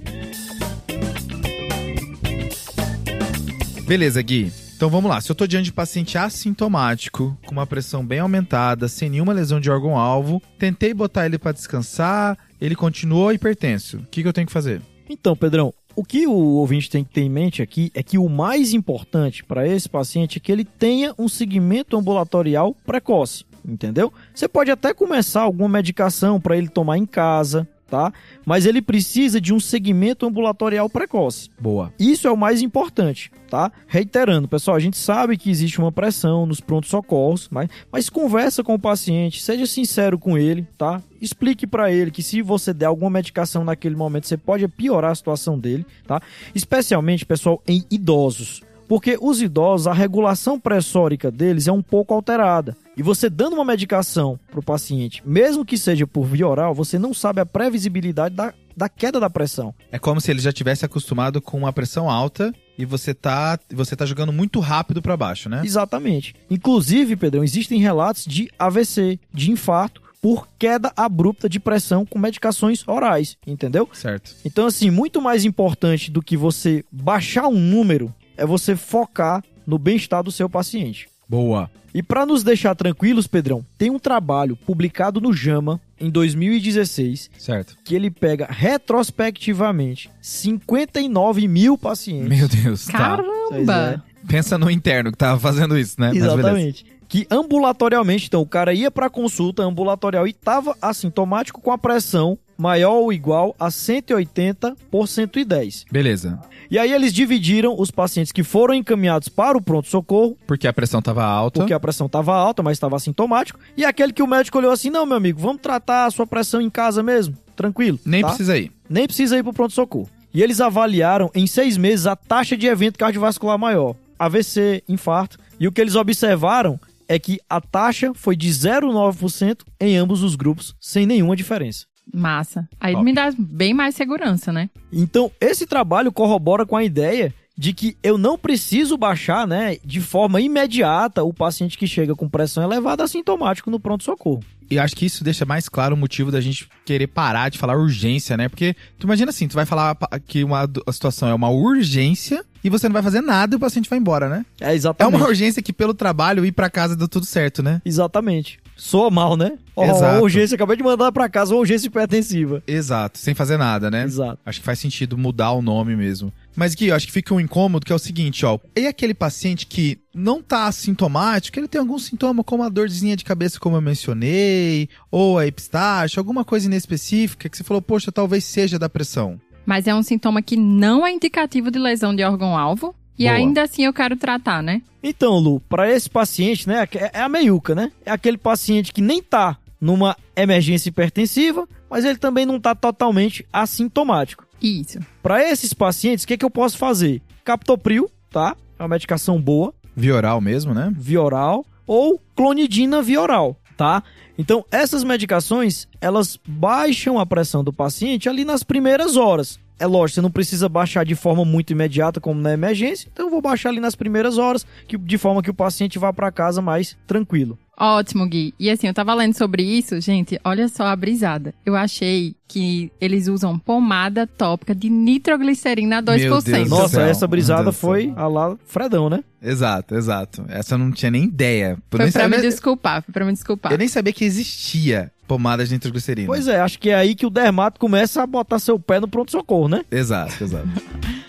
Beleza, 3.86 4.20
Gui. 4.22 4.52
Então 4.76 4.90
vamos 4.90 5.08
lá. 5.08 5.20
Se 5.20 5.30
eu 5.30 5.36
tô 5.36 5.46
diante 5.46 5.66
de 5.66 5.72
paciente 5.72 6.18
assintomático, 6.18 7.36
com 7.46 7.52
uma 7.52 7.66
pressão 7.66 8.04
bem 8.04 8.18
aumentada, 8.18 8.88
sem 8.88 9.08
nenhuma 9.08 9.32
lesão 9.32 9.60
de 9.60 9.70
órgão-alvo, 9.70 10.42
tentei 10.58 10.92
botar 10.92 11.26
ele 11.26 11.38
pra 11.38 11.52
descansar, 11.52 12.36
ele 12.60 12.74
continuou 12.74 13.32
hipertenso. 13.32 13.98
O 13.98 14.06
que, 14.06 14.22
que 14.22 14.28
eu 14.28 14.32
tenho 14.32 14.46
que 14.46 14.52
fazer? 14.52 14.82
Então, 15.08 15.36
Pedrão, 15.36 15.72
o 15.96 16.04
que 16.04 16.26
o 16.26 16.32
ouvinte 16.32 16.90
tem 16.90 17.04
que 17.04 17.12
ter 17.12 17.22
em 17.22 17.30
mente 17.30 17.62
aqui 17.62 17.90
é 17.94 18.02
que 18.02 18.18
o 18.18 18.28
mais 18.28 18.72
importante 18.72 19.44
para 19.44 19.66
esse 19.66 19.88
paciente 19.88 20.38
é 20.38 20.40
que 20.40 20.50
ele 20.50 20.64
tenha 20.64 21.14
um 21.18 21.28
segmento 21.28 21.96
ambulatorial 21.96 22.74
precoce, 22.84 23.44
entendeu? 23.66 24.12
Você 24.34 24.48
pode 24.48 24.70
até 24.70 24.92
começar 24.92 25.42
alguma 25.42 25.68
medicação 25.68 26.40
para 26.40 26.56
ele 26.56 26.68
tomar 26.68 26.98
em 26.98 27.06
casa, 27.06 27.68
tá? 27.88 28.12
Mas 28.44 28.66
ele 28.66 28.82
precisa 28.82 29.40
de 29.40 29.52
um 29.52 29.60
segmento 29.60 30.26
ambulatorial 30.26 30.88
precoce. 30.88 31.50
Boa. 31.60 31.92
Isso 31.98 32.26
é 32.26 32.30
o 32.30 32.36
mais 32.36 32.62
importante, 32.62 33.30
tá? 33.48 33.70
Reiterando, 33.86 34.48
pessoal, 34.48 34.76
a 34.76 34.80
gente 34.80 34.96
sabe 34.96 35.36
que 35.36 35.50
existe 35.50 35.78
uma 35.78 35.92
pressão 35.92 36.46
nos 36.46 36.60
prontos-socorros, 36.60 37.48
mas, 37.50 37.68
mas 37.90 38.10
conversa 38.10 38.62
com 38.62 38.74
o 38.74 38.78
paciente, 38.78 39.42
seja 39.42 39.66
sincero 39.66 40.18
com 40.18 40.36
ele, 40.36 40.66
tá? 40.76 41.02
Explique 41.20 41.66
pra 41.66 41.90
ele 41.90 42.10
que 42.10 42.22
se 42.22 42.42
você 42.42 42.72
der 42.74 42.86
alguma 42.86 43.10
medicação 43.10 43.64
naquele 43.64 43.96
momento, 43.96 44.26
você 44.26 44.36
pode 44.36 44.66
piorar 44.68 45.12
a 45.12 45.14
situação 45.14 45.58
dele, 45.58 45.86
tá? 46.06 46.20
Especialmente, 46.54 47.24
pessoal, 47.24 47.62
em 47.66 47.84
idosos. 47.90 48.62
Porque 48.88 49.18
os 49.20 49.40
idosos, 49.40 49.86
a 49.86 49.92
regulação 49.92 50.58
pressórica 50.58 51.30
deles 51.30 51.66
é 51.66 51.72
um 51.72 51.82
pouco 51.82 52.14
alterada. 52.14 52.76
E 52.96 53.02
você 53.02 53.28
dando 53.28 53.54
uma 53.54 53.64
medicação 53.64 54.38
pro 54.50 54.62
paciente, 54.62 55.22
mesmo 55.26 55.64
que 55.64 55.76
seja 55.76 56.06
por 56.06 56.24
via 56.24 56.46
oral, 56.46 56.74
você 56.74 56.98
não 56.98 57.12
sabe 57.12 57.40
a 57.40 57.46
previsibilidade 57.46 58.34
da, 58.34 58.54
da 58.76 58.88
queda 58.88 59.18
da 59.18 59.28
pressão. 59.28 59.74
É 59.90 59.98
como 59.98 60.20
se 60.20 60.30
ele 60.30 60.40
já 60.40 60.52
tivesse 60.52 60.84
acostumado 60.84 61.40
com 61.40 61.58
uma 61.58 61.72
pressão 61.72 62.08
alta 62.08 62.54
e 62.78 62.84
você 62.84 63.12
tá, 63.12 63.58
você 63.72 63.96
tá 63.96 64.06
jogando 64.06 64.32
muito 64.32 64.60
rápido 64.60 65.02
pra 65.02 65.16
baixo, 65.16 65.48
né? 65.48 65.62
Exatamente. 65.64 66.34
Inclusive, 66.50 67.16
Pedrão, 67.16 67.42
existem 67.42 67.80
relatos 67.80 68.24
de 68.24 68.48
AVC, 68.58 69.18
de 69.32 69.50
infarto, 69.50 70.02
por 70.24 70.48
queda 70.58 70.90
abrupta 70.96 71.50
de 71.50 71.60
pressão 71.60 72.06
com 72.06 72.18
medicações 72.18 72.86
orais, 72.88 73.36
entendeu? 73.46 73.86
Certo. 73.92 74.34
Então, 74.42 74.66
assim, 74.66 74.88
muito 74.88 75.20
mais 75.20 75.44
importante 75.44 76.10
do 76.10 76.22
que 76.22 76.34
você 76.34 76.82
baixar 76.90 77.46
um 77.46 77.60
número 77.60 78.10
é 78.36 78.44
você 78.46 78.76
focar 78.76 79.42
no 79.66 79.78
bem-estar 79.78 80.22
do 80.22 80.32
seu 80.32 80.48
paciente. 80.48 81.08
Boa. 81.28 81.70
E 81.94 82.02
para 82.02 82.26
nos 82.26 82.42
deixar 82.42 82.74
tranquilos, 82.74 83.28
Pedrão, 83.28 83.64
tem 83.78 83.88
um 83.88 84.00
trabalho 84.00 84.56
publicado 84.56 85.20
no 85.20 85.32
JAMA 85.32 85.80
em 86.00 86.10
2016 86.10 87.30
Certo. 87.38 87.76
que 87.84 87.94
ele 87.94 88.10
pega 88.10 88.48
retrospectivamente 88.50 90.10
59 90.20 91.46
mil 91.46 91.78
pacientes. 91.78 92.28
Meu 92.28 92.48
Deus. 92.48 92.86
Tá. 92.86 92.98
Caramba! 92.98 94.04
Pensa 94.26 94.58
no 94.58 94.70
interno 94.70 95.12
que 95.12 95.18
tava 95.18 95.38
fazendo 95.38 95.78
isso, 95.78 96.00
né? 96.00 96.10
Exatamente. 96.12 96.84
Que 97.08 97.26
ambulatorialmente, 97.30 98.26
então, 98.26 98.40
o 98.40 98.46
cara 98.46 98.74
ia 98.74 98.90
pra 98.90 99.08
consulta 99.08 99.62
ambulatorial 99.62 100.26
e 100.26 100.32
tava 100.32 100.76
assintomático 100.82 101.60
com 101.60 101.70
a 101.70 101.78
pressão 101.78 102.36
maior 102.56 102.94
ou 102.94 103.12
igual 103.12 103.54
a 103.58 103.70
180 103.70 104.76
por 104.90 105.06
110. 105.08 105.86
Beleza. 105.90 106.38
E 106.70 106.78
aí 106.78 106.92
eles 106.92 107.12
dividiram 107.12 107.78
os 107.78 107.90
pacientes 107.90 108.32
que 108.32 108.42
foram 108.42 108.74
encaminhados 108.74 109.28
para 109.28 109.56
o 109.56 109.62
pronto-socorro, 109.62 110.36
Porque 110.46 110.66
a 110.66 110.72
pressão 110.72 111.00
tava 111.02 111.24
alta. 111.24 111.60
porque 111.60 111.74
a 111.74 111.80
pressão 111.80 112.06
estava 112.06 112.34
alta, 112.34 112.62
mas 112.62 112.72
estava 112.76 112.96
assintomático, 112.96 113.58
e 113.76 113.84
aquele 113.84 114.12
que 114.12 114.22
o 114.22 114.26
médico 114.26 114.58
olhou 114.58 114.72
assim: 114.72 114.90
não, 114.90 115.04
meu 115.06 115.16
amigo, 115.16 115.40
vamos 115.40 115.60
tratar 115.62 116.06
a 116.06 116.10
sua 116.10 116.26
pressão 116.26 116.60
em 116.60 116.70
casa 116.70 117.02
mesmo, 117.02 117.36
tranquilo. 117.54 117.98
Nem 118.04 118.22
tá? 118.22 118.28
precisa 118.28 118.56
ir. 118.56 118.72
Nem 118.88 119.06
precisa 119.06 119.36
ir 119.36 119.42
para 119.42 119.50
o 119.50 119.54
pronto-socorro. 119.54 120.08
E 120.32 120.42
eles 120.42 120.60
avaliaram 120.60 121.30
em 121.34 121.46
seis 121.46 121.76
meses 121.76 122.06
a 122.06 122.16
taxa 122.16 122.56
de 122.56 122.66
evento 122.66 122.98
cardiovascular 122.98 123.56
maior, 123.58 123.94
AVC, 124.18 124.82
infarto, 124.88 125.38
e 125.60 125.68
o 125.68 125.72
que 125.72 125.80
eles 125.80 125.94
observaram 125.94 126.80
é 127.06 127.18
que 127.18 127.38
a 127.48 127.60
taxa 127.60 128.12
foi 128.14 128.34
de 128.34 128.48
0,9% 128.48 129.58
em 129.80 129.96
ambos 129.96 130.22
os 130.22 130.34
grupos, 130.34 130.74
sem 130.80 131.06
nenhuma 131.06 131.36
diferença. 131.36 131.84
Massa. 132.12 132.68
Aí 132.80 132.92
Top. 132.92 133.04
me 133.04 133.12
dá 133.12 133.32
bem 133.36 133.74
mais 133.74 133.94
segurança, 133.94 134.52
né? 134.52 134.70
Então, 134.92 135.30
esse 135.40 135.66
trabalho 135.66 136.12
corrobora 136.12 136.64
com 136.66 136.76
a 136.76 136.84
ideia 136.84 137.32
de 137.56 137.72
que 137.72 137.96
eu 138.02 138.18
não 138.18 138.36
preciso 138.36 138.96
baixar, 138.96 139.46
né, 139.46 139.76
de 139.84 140.00
forma 140.00 140.40
imediata 140.40 141.22
o 141.22 141.32
paciente 141.32 141.78
que 141.78 141.86
chega 141.86 142.14
com 142.14 142.28
pressão 142.28 142.64
elevada 142.64 143.04
assintomático 143.04 143.70
no 143.70 143.78
pronto-socorro. 143.78 144.42
E 144.70 144.78
acho 144.78 144.96
que 144.96 145.06
isso 145.06 145.22
deixa 145.22 145.44
mais 145.44 145.68
claro 145.68 145.94
o 145.94 145.98
motivo 145.98 146.32
da 146.32 146.40
gente 146.40 146.66
querer 146.84 147.06
parar 147.06 147.50
de 147.50 147.58
falar 147.58 147.76
urgência, 147.76 148.36
né? 148.36 148.48
Porque 148.48 148.74
tu 148.98 149.04
imagina 149.04 149.30
assim, 149.30 149.46
tu 149.46 149.54
vai 149.54 149.66
falar 149.66 149.96
que 150.26 150.42
uma 150.42 150.68
a 150.86 150.92
situação 150.92 151.28
é 151.28 151.34
uma 151.34 151.50
urgência 151.50 152.44
e 152.64 152.70
você 152.70 152.88
não 152.88 152.94
vai 152.94 153.02
fazer 153.02 153.20
nada 153.20 153.54
e 153.54 153.56
o 153.56 153.60
paciente 153.60 153.90
vai 153.90 153.98
embora, 153.98 154.28
né? 154.28 154.44
É 154.60 154.70
É 154.70 154.74
exatamente. 154.74 155.14
uma 155.16 155.28
urgência 155.28 155.62
que 155.62 155.72
pelo 155.72 155.92
trabalho 155.94 156.44
ir 156.46 156.52
pra 156.52 156.70
casa 156.70 156.96
deu 156.96 157.06
tudo 157.06 157.26
certo, 157.26 157.62
né? 157.62 157.80
Exatamente. 157.84 158.58
Soa 158.76 159.10
mal, 159.10 159.36
né? 159.36 159.58
Ó, 159.76 159.84
Exato. 159.84 160.22
urgência, 160.22 160.54
acabei 160.54 160.76
de 160.76 160.82
mandar 160.82 161.10
pra 161.12 161.28
casa 161.28 161.54
uma 161.54 161.60
urgência 161.60 161.86
hipertensiva. 161.86 162.62
Exato, 162.66 163.18
sem 163.18 163.34
fazer 163.34 163.56
nada, 163.56 163.90
né? 163.90 164.04
Exato. 164.04 164.38
Acho 164.44 164.60
que 164.60 164.64
faz 164.66 164.78
sentido 164.78 165.16
mudar 165.16 165.52
o 165.52 165.62
nome 165.62 165.96
mesmo. 165.96 166.32
Mas 166.56 166.74
Gui, 166.74 166.88
eu 166.88 166.96
acho 166.96 167.06
que 167.06 167.12
fica 167.12 167.34
um 167.34 167.40
incômodo 167.40 167.84
que 167.84 167.92
é 167.92 167.96
o 167.96 167.98
seguinte, 167.98 168.44
ó. 168.46 168.58
E 168.76 168.86
aquele 168.86 169.14
paciente 169.14 169.66
que 169.66 169.98
não 170.14 170.42
tá 170.42 170.66
assintomático, 170.66 171.58
ele 171.58 171.68
tem 171.68 171.80
algum 171.80 171.98
sintoma 171.98 172.44
como 172.44 172.62
a 172.62 172.68
dorzinha 172.68 173.16
de 173.16 173.24
cabeça, 173.24 173.58
como 173.58 173.76
eu 173.76 173.80
mencionei, 173.80 174.88
ou 175.10 175.38
a 175.38 175.46
epistaxe, 175.46 176.18
alguma 176.18 176.44
coisa 176.44 176.66
inespecífica 176.66 177.48
que 177.48 177.56
você 177.56 177.64
falou, 177.64 177.82
poxa, 177.82 178.12
talvez 178.12 178.44
seja 178.44 178.78
da 178.78 178.88
pressão. 178.88 179.40
Mas 179.66 179.86
é 179.86 179.94
um 179.94 180.02
sintoma 180.02 180.42
que 180.42 180.56
não 180.56 181.06
é 181.06 181.12
indicativo 181.12 181.70
de 181.70 181.78
lesão 181.78 182.14
de 182.14 182.22
órgão-alvo. 182.22 182.94
E 183.18 183.24
Boa. 183.24 183.36
ainda 183.36 183.62
assim 183.62 183.84
eu 183.84 183.92
quero 183.92 184.16
tratar, 184.16 184.62
né? 184.62 184.82
Então, 185.02 185.38
Lu, 185.38 185.60
para 185.60 185.90
esse 185.90 186.08
paciente, 186.10 186.66
né, 186.68 186.88
é 186.94 187.10
é 187.12 187.20
a 187.20 187.28
meiuca, 187.28 187.74
né? 187.74 187.92
É 188.04 188.10
aquele 188.10 188.38
paciente 188.38 188.92
que 188.92 189.00
nem 189.00 189.22
tá 189.22 189.56
numa 189.80 190.16
emergência 190.34 190.88
hipertensiva, 190.88 191.68
mas 191.90 192.04
ele 192.04 192.18
também 192.18 192.46
não 192.46 192.58
tá 192.58 192.74
totalmente 192.74 193.46
assintomático. 193.52 194.46
Isso. 194.60 194.98
Para 195.22 195.42
esses 195.42 195.72
pacientes, 195.74 196.24
o 196.24 196.28
que, 196.28 196.38
que 196.38 196.44
eu 196.44 196.50
posso 196.50 196.78
fazer? 196.78 197.20
Captopril, 197.44 198.10
tá? 198.30 198.56
É 198.78 198.82
uma 198.82 198.88
medicação 198.88 199.40
boa, 199.40 199.74
Via 199.96 200.14
oral 200.16 200.40
mesmo, 200.40 200.74
né? 200.74 200.92
via 200.96 201.22
oral, 201.22 201.64
ou 201.86 202.20
clonidina 202.34 203.00
via 203.00 203.20
oral, 203.20 203.56
tá? 203.76 204.02
Então, 204.36 204.64
essas 204.72 205.04
medicações, 205.04 205.86
elas 206.00 206.36
baixam 206.48 207.18
a 207.20 207.26
pressão 207.26 207.62
do 207.62 207.72
paciente 207.72 208.28
ali 208.28 208.44
nas 208.44 208.64
primeiras 208.64 209.16
horas. 209.16 209.60
É 209.78 209.86
lógico, 209.86 210.14
você 210.14 210.20
não 210.20 210.30
precisa 210.30 210.68
baixar 210.68 211.04
de 211.04 211.14
forma 211.14 211.44
muito 211.44 211.72
imediata, 211.72 212.20
como 212.20 212.40
na 212.40 212.52
emergência, 212.52 213.08
então 213.12 213.26
eu 213.26 213.30
vou 213.30 213.42
baixar 213.42 213.70
ali 213.70 213.80
nas 213.80 213.96
primeiras 213.96 214.38
horas, 214.38 214.64
que, 214.86 214.96
de 214.96 215.18
forma 215.18 215.42
que 215.42 215.50
o 215.50 215.54
paciente 215.54 215.98
vá 215.98 216.12
para 216.12 216.30
casa 216.30 216.62
mais 216.62 216.96
tranquilo. 217.06 217.58
Ótimo, 217.78 218.26
Gui. 218.26 218.54
E 218.58 218.70
assim, 218.70 218.86
eu 218.86 218.94
tava 218.94 219.12
lendo 219.14 219.34
sobre 219.34 219.62
isso, 219.62 220.00
gente, 220.00 220.38
olha 220.44 220.68
só 220.68 220.86
a 220.86 220.96
brisada. 220.96 221.52
Eu 221.66 221.74
achei 221.74 222.34
que 222.46 222.90
eles 223.00 223.26
usam 223.26 223.58
pomada 223.58 224.26
tópica 224.26 224.74
de 224.74 224.88
nitroglicerina 224.88 225.98
a 225.98 226.02
2%. 226.02 226.18
Meu 226.20 226.40
Deus 226.42 226.68
do 226.68 226.70
Nossa, 226.70 226.88
céu, 226.88 227.06
essa 227.06 227.26
brisada 227.26 227.72
foi 227.72 228.04
céu. 228.04 228.14
a 228.16 228.28
lá 228.28 228.56
Fredão, 228.66 229.10
né? 229.10 229.24
Exato, 229.42 229.94
exato. 229.96 230.44
Essa 230.48 230.74
eu 230.74 230.78
não 230.78 230.92
tinha 230.92 231.10
nem 231.10 231.24
ideia. 231.24 231.76
Eu 231.90 231.98
Foi 231.98 232.00
nem 232.04 232.12
pra 232.12 232.28
me 232.28 232.40
desculpar, 232.40 233.02
foi 233.02 233.12
pra 233.12 233.24
me 233.24 233.32
desculpar. 233.32 233.72
eu 233.72 233.78
nem 233.78 233.88
sabia 233.88 234.12
que 234.12 234.24
existia 234.24 235.10
pomada 235.26 235.64
de 235.64 235.72
nitroglicerina. 235.72 236.26
Pois 236.26 236.46
é, 236.46 236.60
acho 236.60 236.78
que 236.78 236.90
é 236.90 236.94
aí 236.94 237.14
que 237.14 237.26
o 237.26 237.30
dermato 237.30 237.80
começa 237.80 238.22
a 238.22 238.26
botar 238.26 238.58
seu 238.58 238.78
pé 238.78 239.00
no 239.00 239.08
pronto-socorro, 239.08 239.68
né? 239.68 239.84
Exato, 239.90 240.44
exato. 240.44 240.68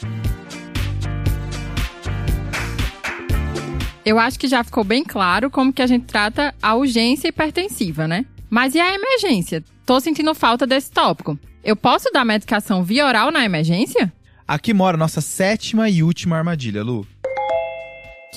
Eu 4.06 4.20
acho 4.20 4.38
que 4.38 4.48
já 4.48 4.64
ficou 4.64 4.84
bem 4.84 5.04
claro 5.04 5.50
como 5.50 5.74
que 5.74 5.82
a 5.82 5.88
gente 5.88 6.06
trata 6.06 6.54
a 6.62 6.76
urgência 6.76 7.28
hipertensiva, 7.28 8.08
né? 8.08 8.24
Mas 8.48 8.76
e 8.76 8.80
a 8.80 8.94
emergência? 8.94 9.64
Tô 9.84 10.00
sentindo 10.00 10.36
falta 10.36 10.68
desse 10.68 10.92
tópico. 10.92 11.40
Eu 11.64 11.76
posso 11.76 12.12
dar 12.14 12.24
medicação 12.24 12.84
via 12.84 13.08
oral 13.08 13.32
na 13.32 13.44
emergência? 13.44 14.14
Aqui 14.48 14.76
mora 14.76 14.96
nossa 14.96 15.22
sétima 15.22 15.90
e 15.90 16.04
última 16.04 16.38
armadilha, 16.38 16.84
Lu. 16.84 17.08